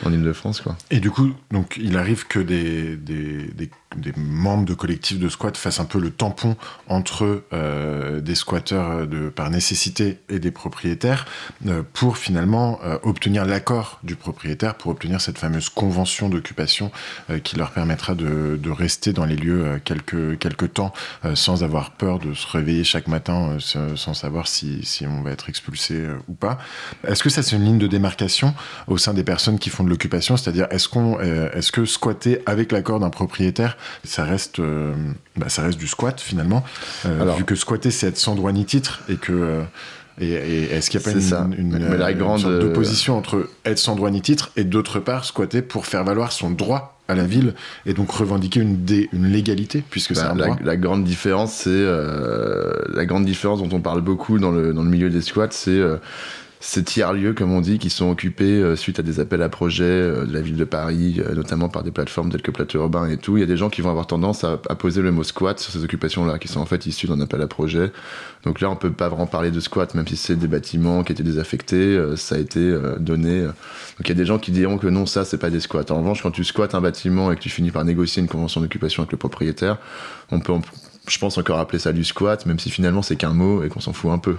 en 0.05 0.13
Ile-de-France 0.13 0.61
quoi. 0.61 0.77
Et 0.91 1.01
du 1.01 1.11
coup 1.11 1.33
donc 1.51 1.79
il 1.81 1.97
arrive 1.97 2.27
que 2.27 2.39
des, 2.39 2.97
des, 2.97 3.51
des 3.97 4.13
membres 4.17 4.65
de 4.65 4.75
collectifs 4.75 5.19
de 5.19 5.29
squat 5.29 5.57
fassent 5.57 5.81
un 5.81 5.85
peu 5.85 5.99
le 5.99 6.11
tampon 6.11 6.57
entre 6.89 7.45
euh, 7.53 8.21
des 8.21 8.35
squatteurs 8.35 9.07
de, 9.07 9.29
par 9.29 9.51
nécessité 9.51 10.19
et 10.29 10.39
des 10.39 10.51
propriétaires 10.51 11.27
euh, 11.67 11.83
pour 11.93 12.17
finalement 12.17 12.79
euh, 12.85 12.99
obtenir 13.03 13.45
l'accord 13.45 14.01
du 14.03 14.17
propriétaire, 14.17 14.75
pour 14.75 14.91
obtenir 14.91 15.21
cette 15.21 15.39
fameuse 15.39 15.69
convention 15.69 16.29
d'occupation 16.29 16.91
euh, 17.31 17.39
qui 17.39 17.57
leur 17.57 17.71
permettra 17.71 18.15
de, 18.15 18.59
de, 18.61 18.71
rester 18.71 19.13
dans 19.13 19.25
les 19.25 19.37
lieux 19.37 19.65
euh, 19.65 19.79
quelques, 19.83 20.39
quelques 20.39 20.73
temps 20.73 20.93
euh, 21.22 21.22
sans 21.35 21.63
avoir 21.63 21.93
peur 21.93 22.19
de 22.19 22.35
se 22.35 22.47
réveiller 22.47 22.85
chaque 22.85 23.09
matin 23.09 23.57
sans 23.59 24.15
savoir 24.15 24.49
si, 24.49 24.81
si, 24.85 25.07
on 25.07 25.23
va 25.23 25.31
être 25.31 25.49
expulsé 25.49 26.07
ou 26.29 26.35
pas. 26.35 26.59
Est-ce 27.07 27.23
que 27.23 27.31
ça 27.31 27.43
c'est 27.43 27.57
une 27.57 27.65
ligne 27.65 27.79
de 27.79 27.87
démarcation 27.87 28.55
au 28.87 28.99
sein 28.99 29.15
des 29.15 29.25
personnes 29.25 29.59
qui 29.59 29.71
font 29.71 29.85
de 29.85 29.89
l'occupation, 29.89 30.37
c'est-à-dire 30.37 30.67
est-ce 30.71 30.89
qu'on, 30.89 31.21
est-ce 31.21 31.73
que 31.73 31.85
squatter 31.85 32.43
avec 32.47 32.73
l'accord 32.73 33.01
d'un 33.01 33.11
propriétaire 33.11 33.77
ça 34.05 34.25
reste, 34.25 34.59
euh, 34.59 34.95
bah, 35.37 35.49
ça 35.49 35.63
reste 35.63 35.79
du 35.79 35.87
squat 35.87 36.21
finalement? 36.21 36.65
Euh, 37.07 37.23
Alors, 37.23 37.37
vu 37.37 37.45
que 37.45 37.55
squatter, 37.55 37.91
c'est 37.91 38.09
être 38.09 38.19
sans 38.19 38.35
droit 38.35 38.53
ni 38.53 38.65
titre 38.65 39.03
et 39.09 39.17
que. 39.17 39.33
Euh, 39.33 39.63
et, 40.21 40.29
et 40.29 40.73
est-ce 40.73 40.91
qu'il 40.91 41.01
n'y 41.01 41.07
a 41.07 41.11
pas 41.11 41.17
une, 41.17 41.23
ça. 41.23 41.49
une, 41.57 41.97
la 41.97 42.13
grande 42.13 42.43
une 42.43 42.63
opposition 42.65 43.17
entre 43.17 43.49
être 43.65 43.79
sans 43.79 43.97
droit 43.97 44.11
ni 44.11 44.21
titre 44.21 44.53
et 44.57 44.65
d'autre 44.65 45.01
part 45.01 45.25
squatter 45.25 45.63
pour 45.63 45.87
faire 45.87 46.05
valoir 46.05 46.33
son 46.33 46.51
droit 46.51 46.92
à 47.09 47.15
la 47.15 47.25
ville 47.25 47.55
et 47.87 47.95
donc 47.95 48.11
revendiquer 48.11 48.61
une, 48.61 48.85
dé, 48.85 49.09
une 49.13 49.27
légalité 49.27 49.83
puisque 49.91 50.15
bah, 50.15 50.21
c'est 50.21 50.27
un 50.27 50.35
la, 50.35 50.47
droit. 50.47 50.59
La 50.63 50.77
grande 50.77 51.05
différence, 51.05 51.53
c'est 51.53 51.71
euh, 51.71 52.73
la 52.93 53.05
grande 53.07 53.25
différence 53.25 53.61
dont 53.61 53.77
on 53.77 53.81
parle 53.81 54.01
beaucoup 54.01 54.39
dans 54.39 54.51
le, 54.51 54.73
dans 54.73 54.83
le 54.83 54.91
milieu 54.91 55.11
des 55.11 55.21
squats, 55.21 55.49
c'est 55.51 55.71
euh, 55.71 55.97
ces 56.65 56.85
tiers-lieux, 56.85 57.35
comme 57.35 57.53
on 57.53 57.61
dit, 57.61 57.81
qui 57.81 57.91
sont 57.91 58.09
occupés 58.09 58.45
euh, 58.45 58.77
suite 58.77 59.01
à 59.01 59.03
des 59.03 59.19
appels 59.19 59.43
à 59.43 59.49
projets 59.49 59.83
euh, 59.83 60.25
de 60.25 60.33
la 60.33 60.41
ville 60.41 60.57
de 60.57 60.65
Paris, 60.65 61.17
euh, 61.19 61.35
notamment 61.35 61.69
par 61.69 61.83
des 61.83 61.91
plateformes 61.91 62.31
telles 62.31 62.41
que 62.41 62.53
Plateau 62.53 62.79
Urbain 62.79 63.09
et 63.09 63.17
tout. 63.17 63.37
Il 63.37 63.41
y 63.41 63.43
a 63.43 63.47
des 63.47 63.57
gens 63.57 63.69
qui 63.69 63.81
vont 63.81 63.91
avoir 63.91 64.07
tendance 64.07 64.45
à, 64.45 64.59
poser 64.77 65.03
le 65.03 65.11
mot 65.11 65.25
squat 65.25 65.59
sur 65.59 65.73
ces 65.73 65.83
occupations-là, 65.83 66.39
qui 66.39 66.47
sont 66.47 66.61
en 66.61 66.65
fait 66.65 66.87
issues 66.87 67.09
d'un 67.09 67.21
appel 67.21 67.43
à 67.43 67.49
projet. 67.49 67.91
Donc 68.45 68.61
là, 68.61 68.71
on 68.71 68.77
peut 68.77 68.93
pas 68.93 69.09
vraiment 69.09 69.27
parler 69.27 69.51
de 69.51 69.59
squat, 69.59 69.93
même 69.97 70.07
si 70.07 70.17
c'est 70.17 70.37
des 70.37 70.47
bâtiments 70.47 71.03
qui 71.03 71.11
étaient 71.11 71.25
désaffectés, 71.25 72.01
ça 72.17 72.37
a 72.37 72.39
été 72.39 72.77
donné. 72.99 73.43
Donc 73.43 73.55
il 74.05 74.09
y 74.09 74.13
a 74.13 74.15
des 74.15 74.25
gens 74.25 74.39
qui 74.39 74.53
diront 74.53 74.79
que 74.79 74.87
non, 74.87 75.05
ça, 75.05 75.25
c'est 75.25 75.39
pas 75.39 75.51
des 75.51 75.61
squats. 75.61 75.91
En 75.91 75.99
revanche, 75.99 76.23
quand 76.23 76.31
tu 76.31 76.45
squattes 76.45 76.77
un 76.77 76.81
bâtiment 76.81 77.33
et 77.33 77.37
que 77.37 77.41
tu 77.41 77.51
finis 77.51 77.73
par 77.73 77.85
négocier 77.85 78.23
une 78.23 78.29
convention 78.29 78.61
d'occupation 78.61 79.03
avec 79.03 79.13
le 79.13 79.19
propriétaire, 79.19 79.79
on 80.31 80.39
peut 80.39 80.55
je 81.09 81.19
pense 81.19 81.37
encore 81.37 81.59
appeler 81.59 81.81
ça 81.81 81.93
du 81.93 82.05
squat, 82.05 82.47
même 82.47 82.61
si 82.61 82.71
finalement 82.71 83.03
c'est 83.03 83.17
qu'un 83.17 83.33
mot 83.33 83.65
et 83.65 83.69
qu'on 83.69 83.81
s'en 83.81 83.93
fout 83.93 84.13
un 84.13 84.19
peu. 84.19 84.37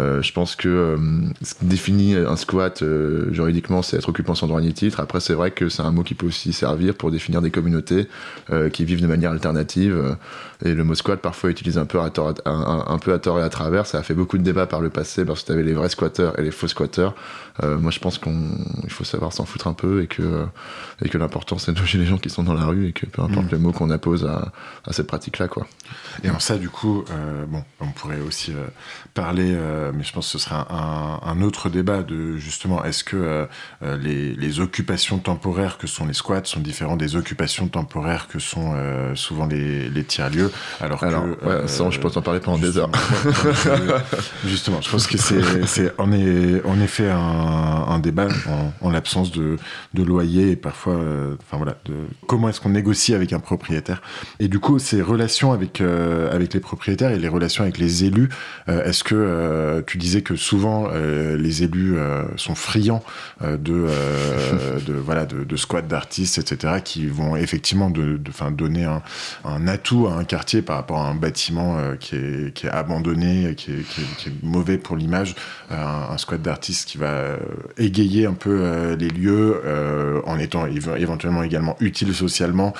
Euh, 0.00 0.22
je 0.22 0.32
pense 0.32 0.54
que 0.56 0.68
euh, 0.68 0.96
ce 1.42 1.54
qui 1.54 1.64
définit 1.64 2.14
un 2.14 2.36
squat 2.36 2.82
euh, 2.82 3.32
juridiquement, 3.32 3.82
c'est 3.82 3.96
être 3.96 4.08
occupant 4.08 4.34
sans 4.34 4.46
droit 4.46 4.60
ni 4.60 4.72
titre. 4.72 5.00
Après, 5.00 5.20
c'est 5.20 5.34
vrai 5.34 5.50
que 5.50 5.68
c'est 5.68 5.82
un 5.82 5.90
mot 5.90 6.02
qui 6.02 6.14
peut 6.14 6.26
aussi 6.26 6.52
servir 6.52 6.94
pour 6.94 7.10
définir 7.10 7.42
des 7.42 7.50
communautés 7.50 8.08
qui 8.72 8.84
vivent 8.84 9.02
de 9.02 9.06
manière 9.06 9.30
alternative. 9.30 10.16
Et 10.64 10.74
le 10.74 10.84
mot 10.84 10.94
squat, 10.94 11.20
parfois, 11.20 11.50
est 11.50 11.52
utilisé 11.52 11.78
un 11.78 11.86
peu, 11.86 12.00
à 12.00 12.10
tort, 12.10 12.34
un, 12.44 12.84
un 12.86 12.98
peu 12.98 13.12
à 13.12 13.18
tort 13.18 13.38
et 13.38 13.42
à 13.42 13.48
travers. 13.48 13.86
Ça 13.86 13.98
a 13.98 14.02
fait 14.02 14.14
beaucoup 14.14 14.38
de 14.38 14.42
débats 14.42 14.66
par 14.66 14.80
le 14.80 14.90
passé 14.90 15.24
parce 15.24 15.42
que 15.42 15.46
tu 15.46 15.52
avais 15.52 15.62
les 15.62 15.74
vrais 15.74 15.88
squatteurs 15.88 16.38
et 16.38 16.42
les 16.42 16.50
faux 16.50 16.68
squatteurs. 16.68 17.14
Moi, 17.62 17.90
je 17.90 17.98
pense 17.98 18.18
qu'il 18.18 18.90
faut 18.90 19.04
savoir 19.04 19.32
s'en 19.32 19.44
foutre 19.44 19.66
un 19.66 19.72
peu 19.72 20.02
et 20.02 20.06
que, 20.06 20.44
et 21.04 21.08
que 21.08 21.18
l'important, 21.18 21.58
c'est 21.58 21.72
de 21.72 21.78
loger 21.78 21.98
les 21.98 22.06
gens 22.06 22.18
qui 22.18 22.30
sont 22.30 22.42
dans 22.42 22.54
la 22.54 22.64
rue 22.64 22.88
et 22.88 22.92
que 22.92 23.06
peu 23.06 23.22
importe 23.22 23.46
Mm. 23.46 23.52
les 23.52 23.58
mots 23.58 23.72
qu'on 23.72 23.90
appose 23.90 24.24
à, 24.24 24.52
à 24.86 24.92
cette 24.92 25.06
pratique-là, 25.06 25.48
quoi. 25.48 25.66
Et 26.24 26.30
en 26.30 26.38
ça, 26.38 26.56
du 26.56 26.68
coup, 26.68 27.04
bon, 27.48 27.62
on 27.80 27.88
pourrait 27.88 28.20
aussi 28.20 28.52
parler, 29.14 29.56
euh, 29.78 29.92
mais 29.94 30.02
je 30.04 30.12
pense 30.12 30.26
que 30.26 30.32
ce 30.38 30.44
serait 30.44 30.56
un, 30.56 31.20
un 31.24 31.40
autre 31.42 31.68
débat 31.68 32.02
de 32.02 32.36
justement, 32.36 32.84
est-ce 32.84 33.04
que 33.04 33.16
euh, 33.16 33.46
euh, 33.82 33.96
les, 33.96 34.34
les 34.34 34.60
occupations 34.60 35.18
temporaires 35.18 35.78
que 35.78 35.86
sont 35.86 36.06
les 36.06 36.12
squats 36.14 36.44
sont 36.44 36.60
différentes 36.60 36.98
des 36.98 37.16
occupations 37.16 37.68
temporaires 37.68 38.26
que 38.28 38.38
sont 38.38 38.72
euh, 38.74 39.14
souvent 39.14 39.46
les, 39.46 39.88
les 39.88 40.04
tiers-lieux 40.04 40.50
Alors, 40.80 41.02
Alors, 41.04 41.22
que, 41.24 41.46
ouais, 41.62 41.68
ça, 41.68 41.88
je 41.90 41.98
peux 42.00 42.10
t'en 42.10 42.22
parler 42.22 42.40
pendant 42.40 42.58
des 42.58 42.76
heures. 42.78 42.90
justement, 44.44 44.80
je- 44.80 44.90
pense 44.90 45.06
que 45.06 45.16
c'est, 45.18 45.92
en, 45.98 46.12
est, 46.12 46.62
en 46.64 46.80
effet 46.80 47.08
un, 47.10 47.18
un 47.18 47.98
débat 47.98 48.28
en, 48.48 48.72
en 48.86 48.90
l'absence 48.90 49.30
de, 49.32 49.56
de 49.94 50.02
loyer 50.02 50.50
et 50.52 50.56
parfois, 50.56 50.94
enfin 51.40 51.56
voilà, 51.56 51.76
de 51.84 51.94
comment 52.26 52.48
est-ce 52.48 52.60
qu'on 52.60 52.70
négocie 52.70 53.14
avec 53.14 53.32
un 53.32 53.40
propriétaire. 53.40 54.02
Et 54.40 54.48
du 54.48 54.58
coup, 54.58 54.78
ces 54.78 55.02
relations 55.02 55.52
avec, 55.52 55.80
avec 55.80 56.54
les 56.54 56.60
propriétaires 56.60 57.10
et 57.10 57.18
les 57.18 57.28
relations 57.28 57.62
avec 57.64 57.78
les 57.78 58.04
élus, 58.04 58.28
est-ce 58.66 59.04
que 59.04 59.14
euh, 59.68 59.82
tu 59.86 59.98
disais 59.98 60.22
que 60.22 60.34
souvent 60.36 60.88
euh, 60.92 61.36
les 61.36 61.62
élus 61.62 61.96
euh, 61.96 62.24
sont 62.36 62.54
friands 62.54 63.02
de, 63.42 63.56
de, 64.86 64.92
voilà, 64.94 65.26
de, 65.26 65.44
de 65.44 65.56
squats 65.56 65.82
d'artistes, 65.82 66.38
etc., 66.38 66.74
qui 66.84 67.06
vont 67.06 67.36
effectivement 67.36 67.90
de, 67.90 68.16
de, 68.16 68.30
fin, 68.32 68.50
donner 68.50 68.84
un, 68.84 69.02
un 69.44 69.68
atout 69.68 70.06
à 70.08 70.14
un 70.14 70.24
quartier 70.24 70.62
par 70.62 70.76
rapport 70.76 70.98
à 71.00 71.08
un 71.08 71.14
bâtiment 71.14 71.76
qui, 72.00 72.16
est, 72.16 72.54
qui 72.54 72.66
est 72.66 72.70
abandonné, 72.70 73.54
qui 73.56 73.72
est, 73.72 73.82
qui 73.88 74.00
est- 74.00 74.16
qui 74.18 74.28
est 74.30 74.32
mauvais 74.42 74.78
pour 74.78 74.96
l'image, 74.96 75.34
un, 75.70 75.76
un 76.10 76.18
squat 76.18 76.40
d'artistes 76.40 76.88
qui 76.88 76.98
va 76.98 77.36
égayer 77.76 78.26
un 78.26 78.32
peu 78.34 78.94
les 78.98 79.08
lieux 79.08 79.60
en 80.26 80.38
étant 80.38 80.66
éve- 80.66 80.96
éventuellement 80.98 81.42
également 81.42 81.76
utile 81.80 82.14
socialement 82.14 82.72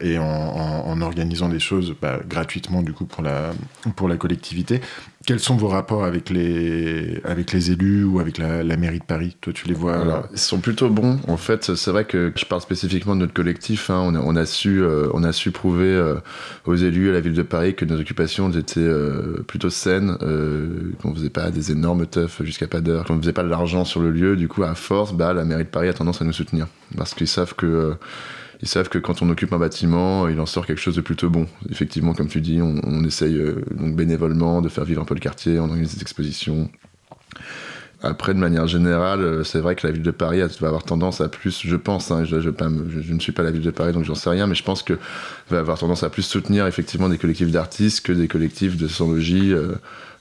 et 0.00 0.18
en, 0.18 0.24
en- 0.24 0.86
en 0.90 1.00
organisant 1.00 1.48
des 1.48 1.60
choses 1.60 1.94
bah, 2.00 2.18
gratuitement 2.28 2.82
du 2.82 2.92
coup 2.92 3.04
pour 3.06 3.22
la, 3.22 3.52
pour 3.96 4.08
la 4.08 4.16
collectivité. 4.16 4.80
Quels 5.26 5.40
sont 5.40 5.56
vos 5.56 5.68
rapports 5.68 6.04
avec 6.04 6.28
les, 6.28 7.18
avec 7.24 7.52
les 7.52 7.70
élus 7.70 8.04
ou 8.04 8.20
avec 8.20 8.36
la, 8.36 8.62
la 8.62 8.76
mairie 8.76 8.98
de 8.98 9.04
Paris? 9.04 9.36
Toi, 9.40 9.54
tu 9.54 9.66
les 9.66 9.72
vois 9.72 9.96
Alors, 9.98 10.28
ils 10.32 10.38
sont 10.38 10.58
plutôt 10.58 10.90
bons. 10.90 11.18
En 11.28 11.38
fait, 11.38 11.74
c'est 11.74 11.90
vrai 11.90 12.04
que 12.04 12.30
je 12.36 12.44
parle 12.44 12.60
spécifiquement 12.60 13.14
de 13.14 13.20
notre 13.20 13.32
collectif. 13.32 13.88
hein. 13.88 14.02
On, 14.04 14.14
a, 14.14 14.18
on, 14.20 14.36
a 14.36 14.44
su, 14.44 14.82
euh, 14.82 15.08
on 15.14 15.24
a 15.24 15.32
su 15.32 15.50
prouver 15.50 15.86
euh, 15.86 16.16
aux 16.66 16.74
élus 16.74 17.08
à 17.08 17.12
la 17.14 17.20
ville 17.20 17.32
de 17.32 17.42
Paris 17.42 17.74
que 17.74 17.86
nos 17.86 17.98
occupations 17.98 18.50
étaient 18.52 18.80
euh, 18.80 19.42
plutôt 19.46 19.70
saines, 19.70 20.18
euh, 20.20 20.92
qu'on 21.00 21.14
faisait 21.14 21.30
pas 21.30 21.50
des 21.50 21.72
énormes 21.72 22.06
teufs 22.06 22.42
jusqu'à 22.44 22.66
pas 22.66 22.82
d'heure, 22.82 23.04
qu'on 23.06 23.18
faisait 23.18 23.32
pas 23.32 23.44
de 23.44 23.48
l'argent 23.48 23.86
sur 23.86 24.02
le 24.02 24.10
lieu. 24.10 24.36
Du 24.36 24.48
coup, 24.48 24.62
à 24.62 24.74
force, 24.74 25.14
bah, 25.14 25.32
la 25.32 25.44
mairie 25.46 25.64
de 25.64 25.70
Paris 25.70 25.88
a 25.88 25.94
tendance 25.94 26.20
à 26.20 26.26
nous 26.26 26.34
soutenir 26.34 26.66
parce 26.98 27.14
qu'ils 27.14 27.28
savent 27.28 27.54
que 27.54 27.64
euh, 27.64 27.94
ils 28.64 28.68
savent 28.68 28.88
que 28.88 28.96
quand 28.96 29.20
on 29.20 29.28
occupe 29.28 29.52
un 29.52 29.58
bâtiment, 29.58 30.26
il 30.26 30.40
en 30.40 30.46
sort 30.46 30.64
quelque 30.64 30.80
chose 30.80 30.96
de 30.96 31.02
plutôt 31.02 31.28
bon. 31.28 31.46
Effectivement, 31.70 32.14
comme 32.14 32.28
tu 32.28 32.40
dis, 32.40 32.62
on, 32.62 33.04
essaye 33.04 33.36
euh, 33.36 33.62
donc 33.72 33.94
bénévolement 33.94 34.62
de 34.62 34.70
faire 34.70 34.86
vivre 34.86 35.02
un 35.02 35.04
peu 35.04 35.12
le 35.12 35.20
quartier, 35.20 35.60
on 35.60 35.64
organise 35.64 35.94
des 35.94 36.00
expositions. 36.00 36.70
Après, 38.04 38.34
de 38.34 38.38
manière 38.38 38.66
générale, 38.66 39.20
euh, 39.22 39.44
c'est 39.44 39.60
vrai 39.60 39.74
que 39.74 39.86
la 39.86 39.92
ville 39.92 40.02
de 40.02 40.10
Paris 40.10 40.40
va 40.60 40.68
avoir 40.68 40.84
tendance 40.84 41.22
à 41.22 41.28
plus, 41.28 41.62
je 41.64 41.76
pense, 41.76 42.10
hein, 42.10 42.24
je, 42.24 42.36
ne 42.36 43.18
suis 43.18 43.32
pas 43.32 43.42
la 43.42 43.50
ville 43.50 43.62
de 43.62 43.70
Paris 43.70 43.92
donc 43.94 44.04
j'en 44.04 44.14
sais 44.14 44.28
rien, 44.28 44.46
mais 44.46 44.54
je 44.54 44.62
pense 44.62 44.82
que 44.82 44.98
va 45.48 45.58
avoir 45.58 45.78
tendance 45.78 46.02
à 46.02 46.10
plus 46.10 46.22
soutenir 46.22 46.66
effectivement 46.66 47.08
des 47.08 47.16
collectifs 47.16 47.50
d'artistes 47.50 48.04
que 48.04 48.12
des 48.12 48.28
collectifs 48.28 48.76
de 48.76 48.88
sans-logis 48.88 49.52
euh, 49.52 49.72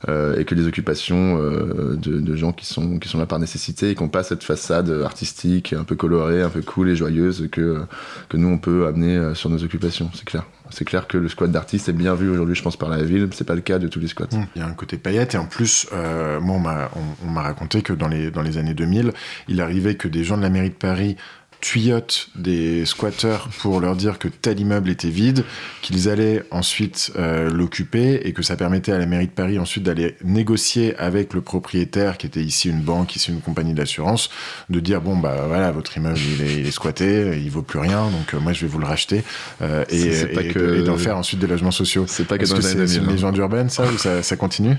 euh, 0.07 0.37
et 0.37 0.45
que 0.45 0.55
des 0.55 0.65
occupations 0.65 1.37
de, 1.37 2.35
gens 2.35 2.53
qui 2.53 2.65
sont, 2.65 2.99
qui 2.99 3.09
sont 3.09 3.19
là 3.19 3.25
par 3.25 3.39
nécessité 3.39 3.91
et 3.91 3.95
qui 3.95 4.03
n'ont 4.03 4.09
pas 4.09 4.23
cette 4.23 4.43
façade 4.43 4.89
artistique 5.03 5.73
un 5.73 5.83
peu 5.83 5.95
colorée, 5.95 6.41
un 6.41 6.49
peu 6.49 6.61
cool 6.61 6.89
et 6.89 6.95
joyeuse 6.95 7.49
que, 7.51 7.81
que 8.29 8.37
nous 8.37 8.47
on 8.47 8.57
peut 8.57 8.87
amener 8.87 9.35
sur 9.35 9.49
nos 9.49 9.61
occupations, 9.61 10.09
c'est 10.13 10.25
clair. 10.25 10.45
C'est 10.73 10.85
clair 10.85 11.07
que 11.07 11.17
le 11.17 11.29
squat 11.29 11.51
d'artiste 11.51 11.89
est 11.89 11.93
bien 11.93 12.15
vu 12.15 12.29
aujourd'hui, 12.29 12.55
je 12.55 12.63
pense, 12.63 12.77
par 12.77 12.89
la 12.89 13.03
ville. 13.03 13.29
C'est 13.33 13.45
pas 13.45 13.53
le 13.53 13.61
cas 13.61 13.77
de 13.77 13.87
tous 13.87 13.99
les 13.99 14.07
squats. 14.07 14.27
Il 14.55 14.59
y 14.59 14.63
a 14.63 14.67
un 14.67 14.73
côté 14.73 14.97
paillette 14.97 15.35
et 15.35 15.37
en 15.37 15.45
plus, 15.45 15.87
euh, 15.93 16.39
moi, 16.39 16.55
on 16.55 16.59
m'a 16.59 16.89
on, 16.95 17.27
on 17.27 17.31
m'a 17.31 17.43
raconté 17.43 17.83
que 17.83 17.93
dans 17.93 18.07
les, 18.07 18.31
dans 18.31 18.41
les 18.41 18.57
années 18.57 18.73
2000, 18.73 19.11
il 19.47 19.61
arrivait 19.61 19.95
que 19.95 20.07
des 20.07 20.23
gens 20.23 20.35
de 20.35 20.41
la 20.41 20.49
mairie 20.49 20.69
de 20.69 20.75
Paris 20.75 21.15
tuyautent 21.63 22.27
des 22.35 22.85
squatteurs 22.85 23.47
pour 23.59 23.79
leur 23.79 23.95
dire 23.95 24.19
que 24.19 24.27
tel 24.27 24.59
immeuble 24.59 24.89
était 24.89 25.09
vide, 25.09 25.45
qu'ils 25.81 26.09
allaient 26.09 26.43
ensuite 26.51 27.13
euh, 27.15 27.49
l'occuper 27.49 28.19
et 28.27 28.33
que 28.33 28.43
ça 28.43 28.57
permettait 28.57 28.91
à 28.91 28.97
la 28.97 29.05
mairie 29.05 29.27
de 29.27 29.31
Paris 29.31 29.57
ensuite 29.57 29.83
d'aller 29.83 30.17
négocier 30.25 30.93
avec 30.97 31.33
le 31.33 31.39
propriétaire, 31.39 32.17
qui 32.17 32.27
était 32.27 32.43
ici 32.43 32.69
une 32.69 32.81
banque, 32.81 33.15
ici 33.15 33.31
une 33.31 33.39
compagnie 33.39 33.73
d'assurance, 33.73 34.29
de 34.69 34.81
dire 34.81 34.99
bon 34.99 35.15
bah 35.15 35.45
voilà 35.47 35.71
votre 35.71 35.95
immeuble 35.95 36.19
il 36.37 36.41
est, 36.45 36.53
il 36.59 36.67
est 36.67 36.71
squatté, 36.71 37.39
il 37.41 37.49
vaut 37.49 37.61
plus 37.61 37.79
rien, 37.79 38.07
donc 38.09 38.33
euh, 38.33 38.41
moi 38.41 38.51
je 38.51 38.61
vais 38.65 38.67
vous 38.67 38.79
le 38.79 38.85
racheter 38.85 39.23
euh, 39.61 39.85
et, 39.89 40.49
que- 40.49 40.81
d'en 40.81 40.97
faire 40.97 41.15
ensuite 41.17 41.39
des 41.39 41.47
logements 41.47 41.71
sociaux. 41.71 42.03
C'est 42.09 42.27
pas 42.27 42.37
que 42.37 42.45
dans 42.45 42.55
que 42.57 42.61
c'est 42.61 42.71
années 42.71 42.87
c'est 42.87 42.95
2000. 42.95 43.03
une 43.03 43.09
hein. 43.09 43.13
légende 43.13 43.37
urbaine 43.37 43.69
ça 43.69 43.85
ou 43.85 43.97
ça, 43.97 44.21
ça 44.21 44.35
continue? 44.35 44.75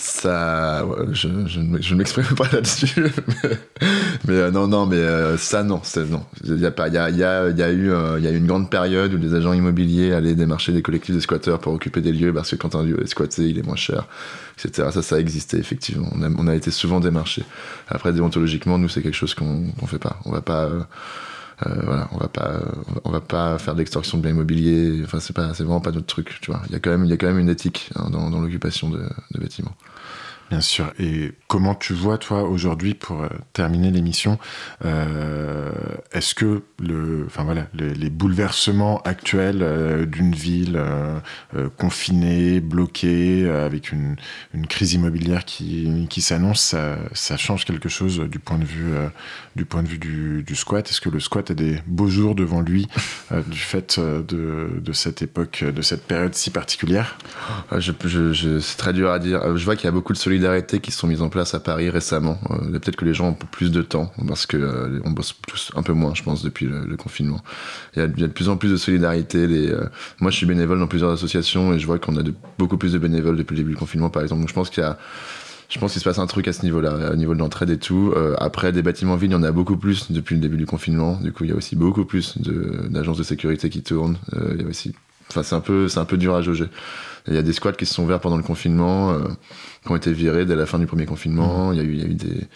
Ça, 0.00 0.86
je, 1.10 1.28
je, 1.46 1.58
ne- 1.58 1.82
je 1.82 1.92
ne 1.92 1.98
m'exprime 1.98 2.24
pas 2.36 2.46
là-dessus. 2.52 2.94
mais 4.28 4.34
euh, 4.34 4.50
non, 4.52 4.68
non, 4.68 4.86
mais 4.86 4.96
euh, 4.96 5.36
ça, 5.36 5.64
non. 5.64 5.82
non. 6.08 6.24
Il 6.44 6.60
y 6.60 6.66
a, 6.66 6.70
pas, 6.70 6.86
y, 6.86 6.96
a, 6.96 7.10
y, 7.10 7.24
a, 7.24 7.48
y, 7.48 7.62
a 7.62 7.70
eu, 7.72 7.90
euh, 7.90 8.20
y 8.20 8.28
a 8.28 8.30
eu 8.30 8.36
une 8.36 8.46
grande 8.46 8.70
période 8.70 9.12
où 9.12 9.18
les 9.18 9.34
agents 9.34 9.52
immobiliers 9.52 10.12
allaient 10.12 10.36
démarcher 10.36 10.70
des 10.70 10.82
collectifs 10.82 11.16
de 11.16 11.20
squatteurs 11.20 11.58
pour 11.58 11.72
occuper 11.72 12.00
des 12.00 12.12
lieux 12.12 12.32
parce 12.32 12.52
que 12.52 12.56
quand 12.56 12.76
un 12.76 12.84
lieu 12.84 13.02
est 13.02 13.08
squatté, 13.08 13.48
il 13.48 13.58
est 13.58 13.66
moins 13.66 13.74
cher, 13.74 14.06
etc. 14.56 14.90
Ça, 14.92 15.02
ça 15.02 15.16
a 15.16 15.18
existé, 15.18 15.58
effectivement. 15.58 16.08
On 16.14 16.46
a, 16.46 16.54
été 16.54 16.70
souvent 16.70 17.00
démarchés. 17.00 17.42
Après, 17.88 18.12
déontologiquement, 18.12 18.78
nous, 18.78 18.88
c'est 18.88 19.02
quelque 19.02 19.16
chose 19.16 19.34
qu'on 19.34 19.64
qu'on 19.80 19.86
fait 19.88 19.98
pas. 19.98 20.20
On 20.26 20.30
va 20.30 20.42
pas. 20.42 20.70
Euh, 21.66 21.74
voilà, 21.84 22.08
on 22.12 22.18
va 22.18 22.28
pas, 22.28 22.60
on 23.04 23.10
va 23.10 23.20
pas 23.20 23.58
faire 23.58 23.74
de 23.74 23.80
l'extorsion 23.80 24.18
de 24.18 24.22
biens 24.22 24.32
immobiliers. 24.32 25.00
Enfin, 25.04 25.20
c'est 25.20 25.34
pas, 25.34 25.54
c'est 25.54 25.64
vraiment 25.64 25.80
pas 25.80 25.92
notre 25.92 26.06
truc, 26.06 26.38
tu 26.40 26.50
vois. 26.50 26.62
Il 26.66 26.72
y 26.72 26.76
a 26.76 26.78
quand 26.78 26.90
même, 26.90 27.04
il 27.04 27.10
y 27.10 27.12
a 27.12 27.16
quand 27.16 27.26
même 27.26 27.38
une 27.38 27.48
éthique 27.48 27.90
hein, 27.96 28.10
dans, 28.10 28.40
l'occupation 28.40 28.90
de 28.90 29.02
bâtiments. 29.38 29.74
Bien 30.50 30.62
sûr. 30.62 30.94
Et 30.98 31.32
comment 31.46 31.74
tu 31.74 31.92
vois, 31.92 32.16
toi, 32.16 32.44
aujourd'hui, 32.44 32.94
pour 32.94 33.22
euh, 33.22 33.28
terminer 33.52 33.90
l'émission, 33.90 34.38
euh, 34.82 35.70
est-ce 36.12 36.34
que 36.34 36.62
le, 36.82 37.24
enfin 37.26 37.44
voilà, 37.44 37.66
le- 37.78 37.92
les 37.92 38.08
bouleversements 38.08 39.02
actuels 39.02 39.58
euh, 39.60 40.06
d'une 40.06 40.34
ville 40.34 40.82
confinée, 41.76 42.60
bloquée, 42.60 43.46
avec 43.48 43.92
une, 43.92 44.16
une 44.54 44.66
crise 44.66 44.94
immobilière 44.94 45.44
qui, 45.44 46.06
qui 46.08 46.22
s'annonce, 46.22 46.62
ça, 46.62 46.96
ça 47.12 47.36
change 47.36 47.66
quelque 47.66 47.90
chose 47.90 48.20
du 48.20 48.38
point 48.38 48.58
de 48.58 48.64
vue, 48.64 48.94
du 49.54 49.64
point 49.66 49.82
de 49.82 49.88
vue 49.88 49.98
du, 49.98 50.44
squat? 50.54 50.88
Est-ce 50.90 51.00
que 51.02 51.10
le 51.10 51.20
squat 51.20 51.50
a 51.50 51.54
des 51.54 51.80
beaux 51.86 52.08
jours 52.08 52.34
devant 52.34 52.60
lui 52.62 52.88
du 53.46 53.58
fait 53.58 53.98
de, 54.00 54.70
de 54.80 54.92
cette 54.92 55.20
époque, 55.22 55.62
de 55.64 55.82
cette 55.82 56.06
période 56.06 56.34
si 56.34 56.50
particulière? 56.50 57.18
Ah, 57.70 57.76
c'est 57.80 58.76
très 58.78 58.92
dur 58.92 59.10
à 59.10 59.18
dire. 59.18 59.56
Je 59.56 59.64
vois 59.64 59.76
qu'il 59.76 59.84
y 59.84 59.88
a 59.88 59.92
beaucoup 59.92 60.12
de 60.12 60.18
solidarité 60.18 60.37
qui 60.80 60.90
se 60.90 60.98
sont 60.98 61.06
mises 61.06 61.22
en 61.22 61.28
place 61.28 61.54
à 61.54 61.60
Paris 61.60 61.90
récemment. 61.90 62.38
Euh, 62.50 62.78
Peut-être 62.78 62.96
que 62.96 63.04
les 63.04 63.14
gens 63.14 63.28
ont 63.28 63.34
plus 63.34 63.70
de 63.70 63.82
temps 63.82 64.12
parce 64.26 64.46
que 64.46 64.56
euh, 64.56 65.00
on 65.04 65.10
bosse 65.10 65.34
tous 65.46 65.70
un 65.74 65.82
peu 65.82 65.92
moins, 65.92 66.14
je 66.14 66.22
pense, 66.22 66.42
depuis 66.42 66.66
le, 66.66 66.96
confinement. 66.96 67.40
Il 67.94 68.00
y, 68.00 68.02
a, 68.02 68.06
de 68.08 68.26
plus 68.26 68.48
en 68.48 68.56
plus 68.56 68.70
de 68.70 68.76
solidarité. 68.76 69.46
Euh, 69.46 69.84
moi, 70.20 70.30
je 70.30 70.36
suis 70.36 70.46
bénévole 70.46 70.78
dans 70.78 70.86
plusieurs 70.86 71.10
associations 71.10 71.72
et 71.74 71.78
je 71.78 71.86
vois 71.86 71.98
qu'on 71.98 72.16
a 72.16 72.22
beaucoup 72.58 72.76
plus 72.76 72.92
de 72.92 72.98
bénévoles 72.98 73.36
depuis 73.36 73.54
le 73.54 73.62
début 73.62 73.72
du 73.72 73.76
confinement, 73.76 74.10
par 74.10 74.22
exemple. 74.22 74.46
Je 74.48 74.52
pense 74.52 74.70
qu'il 74.70 76.00
se 76.00 76.04
passe 76.04 76.18
un 76.18 76.26
truc 76.26 76.48
à 76.48 76.52
ce 76.52 76.62
niveau-là, 76.62 77.12
au 77.12 77.16
niveau 77.16 77.34
de 77.34 77.38
l'entraide 77.38 77.70
et 77.70 77.78
tout. 77.78 78.14
Après, 78.38 78.72
des 78.72 78.82
bâtiments 78.82 79.16
vides, 79.16 79.30
il 79.30 79.34
y 79.34 79.36
en 79.36 79.42
a 79.42 79.52
beaucoup 79.52 79.76
plus 79.76 80.10
depuis 80.10 80.34
le 80.34 80.40
début 80.40 80.56
du 80.56 80.66
confinement. 80.66 81.18
Du 81.22 81.32
coup, 81.32 81.44
il 81.44 81.50
y 81.50 81.52
a 81.52 81.56
aussi 81.56 81.76
beaucoup 81.76 82.04
plus 82.04 82.38
d'agences 82.38 83.18
de, 83.18 83.22
sécurité 83.22 83.70
qui 83.70 83.82
tournent. 83.82 84.18
Il 84.54 84.62
y 84.62 84.64
a 84.64 84.68
aussi, 84.68 84.94
enfin, 85.30 85.42
c'est 85.42 85.54
un 85.54 85.60
peu, 85.60 85.88
c'est 85.88 86.00
un 86.00 86.04
peu 86.04 86.16
dur 86.16 86.34
à 86.34 86.42
jauger. 86.42 86.66
Il 87.26 87.34
y 87.34 87.38
a 87.38 87.42
des 87.42 87.52
squats 87.52 87.72
qui 87.72 87.86
se 87.86 87.94
sont 87.94 88.04
ouverts 88.04 88.20
pendant 88.20 88.36
le 88.36 88.42
confinement, 88.42 89.12
euh, 89.12 89.28
qui 89.84 89.92
ont 89.92 89.96
été 89.96 90.12
virés 90.12 90.46
dès 90.46 90.56
la 90.56 90.66
fin 90.66 90.78
du 90.78 90.86
premier 90.86 91.06
confinement. 91.06 91.72
Il 91.72 91.78
y 91.78 91.80
a 91.80 91.84
eu, 91.84 91.92
il 91.92 92.00
y 92.00 92.04
a 92.04 92.06
eu 92.06 92.14
des, 92.14 92.46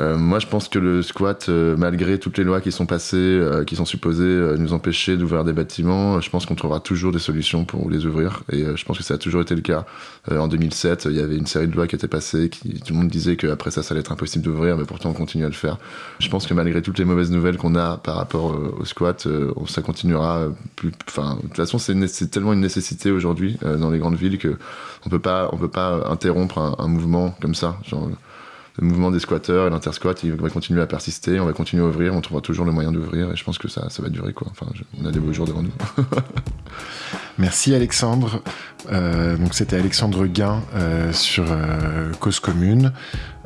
Euh, 0.00 0.18
moi, 0.18 0.40
je 0.40 0.46
pense 0.46 0.68
que 0.68 0.78
le 0.78 1.02
squat, 1.02 1.46
euh, 1.48 1.76
malgré 1.76 2.18
toutes 2.18 2.36
les 2.38 2.44
lois 2.44 2.60
qui 2.60 2.72
sont 2.72 2.86
passées, 2.86 3.16
euh, 3.16 3.64
qui 3.64 3.76
sont 3.76 3.84
supposées 3.84 4.24
euh, 4.24 4.56
nous 4.56 4.72
empêcher 4.72 5.16
d'ouvrir 5.16 5.44
des 5.44 5.52
bâtiments, 5.52 6.16
euh, 6.16 6.20
je 6.20 6.30
pense 6.30 6.46
qu'on 6.46 6.56
trouvera 6.56 6.80
toujours 6.80 7.12
des 7.12 7.20
solutions 7.20 7.64
pour 7.64 7.88
les 7.90 8.04
ouvrir. 8.04 8.42
Et 8.50 8.64
je 8.74 8.84
pense 8.84 8.98
que 8.98 9.04
ça 9.04 9.14
a 9.14 9.18
toujours 9.18 9.42
été 9.42 9.54
le 9.54 9.60
cas. 9.60 9.84
En 10.30 10.48
2007, 10.48 11.06
il 11.10 11.16
y 11.16 11.20
avait 11.20 11.36
une 11.36 11.46
série 11.46 11.68
de 11.68 11.76
lois 11.76 11.86
qui 11.86 11.94
étaient 11.94 12.08
passées, 12.08 12.48
qui 12.48 12.80
tout 12.80 12.94
le 12.94 13.00
monde 13.00 13.08
disait 13.08 13.36
qu'après 13.36 13.70
ça, 13.70 13.82
ça 13.82 13.92
allait 13.92 14.00
être 14.00 14.12
impossible 14.12 14.44
d'ouvrir, 14.44 14.76
mais 14.76 14.84
pourtant 14.84 15.10
on 15.10 15.12
continue 15.12 15.44
à 15.44 15.48
le 15.48 15.54
faire. 15.54 15.78
Je 16.18 16.28
pense 16.28 16.46
que 16.46 16.54
malgré 16.54 16.82
toutes 16.82 16.98
les 16.98 17.04
mauvaises 17.04 17.30
nouvelles 17.30 17.58
qu'on 17.58 17.76
a 17.76 17.98
par 17.98 18.16
rapport 18.16 18.58
au 18.78 18.84
squat, 18.84 19.28
ça 19.66 19.82
continuera. 19.82 20.48
Plus, 20.76 20.92
enfin, 21.06 21.36
de 21.36 21.42
toute 21.42 21.56
façon, 21.56 21.78
c'est 21.78 22.30
tellement 22.30 22.54
une 22.54 22.60
nécessité 22.60 23.10
aujourd'hui 23.10 23.58
dans 23.62 23.90
les 23.90 23.98
grandes 23.98 24.16
villes 24.16 24.38
que 24.38 24.56
on 25.04 25.10
peut 25.10 25.18
pas, 25.18 25.50
on 25.52 25.58
peut 25.58 25.68
pas 25.68 26.08
interrompre 26.08 26.58
un, 26.58 26.74
un 26.78 26.88
mouvement 26.88 27.36
comme 27.40 27.54
ça. 27.54 27.76
Genre, 27.84 28.08
le 28.80 28.86
mouvement 28.88 29.10
des 29.12 29.20
squatteurs 29.20 29.66
et 29.68 29.70
l'intersquat, 29.70 30.14
il 30.24 30.32
va 30.34 30.50
continuer 30.50 30.80
à 30.82 30.86
persister, 30.86 31.38
on 31.38 31.46
va 31.46 31.52
continuer 31.52 31.84
à 31.84 31.86
ouvrir, 31.86 32.12
on 32.14 32.20
trouvera 32.20 32.40
toujours 32.42 32.64
le 32.64 32.72
moyen 32.72 32.90
d'ouvrir 32.90 33.30
et 33.32 33.36
je 33.36 33.44
pense 33.44 33.56
que 33.58 33.68
ça, 33.68 33.88
ça 33.88 34.02
va 34.02 34.08
durer 34.08 34.32
quoi. 34.32 34.48
Enfin, 34.50 34.66
je- 34.74 34.82
on 35.00 35.06
a 35.06 35.12
des 35.12 35.20
beaux 35.20 35.32
jours 35.32 35.46
devant 35.46 35.62
nous. 35.62 35.72
Merci 37.38 37.74
Alexandre. 37.74 38.42
Euh, 38.92 39.36
donc 39.36 39.54
c'était 39.54 39.76
Alexandre 39.76 40.26
Guin 40.26 40.60
euh, 40.74 41.12
sur 41.12 41.44
euh, 41.50 42.12
Cause 42.20 42.40
Commune. 42.40 42.92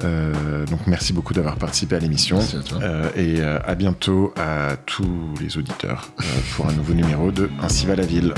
Donc 0.01 0.87
merci 0.87 1.13
beaucoup 1.13 1.35
d'avoir 1.35 1.57
participé 1.57 1.97
à 1.97 1.99
l'émission 1.99 2.37
Merci 2.37 2.57
à 2.57 2.61
toi. 2.61 2.79
Et 3.17 3.43
à 3.43 3.75
bientôt 3.75 4.33
à 4.37 4.77
tous 4.87 5.35
les 5.41 5.59
auditeurs 5.59 6.09
pour 6.55 6.69
un 6.69 6.73
nouveau 6.73 6.95
numéro 6.95 7.33
de 7.33 7.51
Ainsi 7.63 7.85
va 7.87 7.97
la 7.97 8.07
ville. 8.07 8.33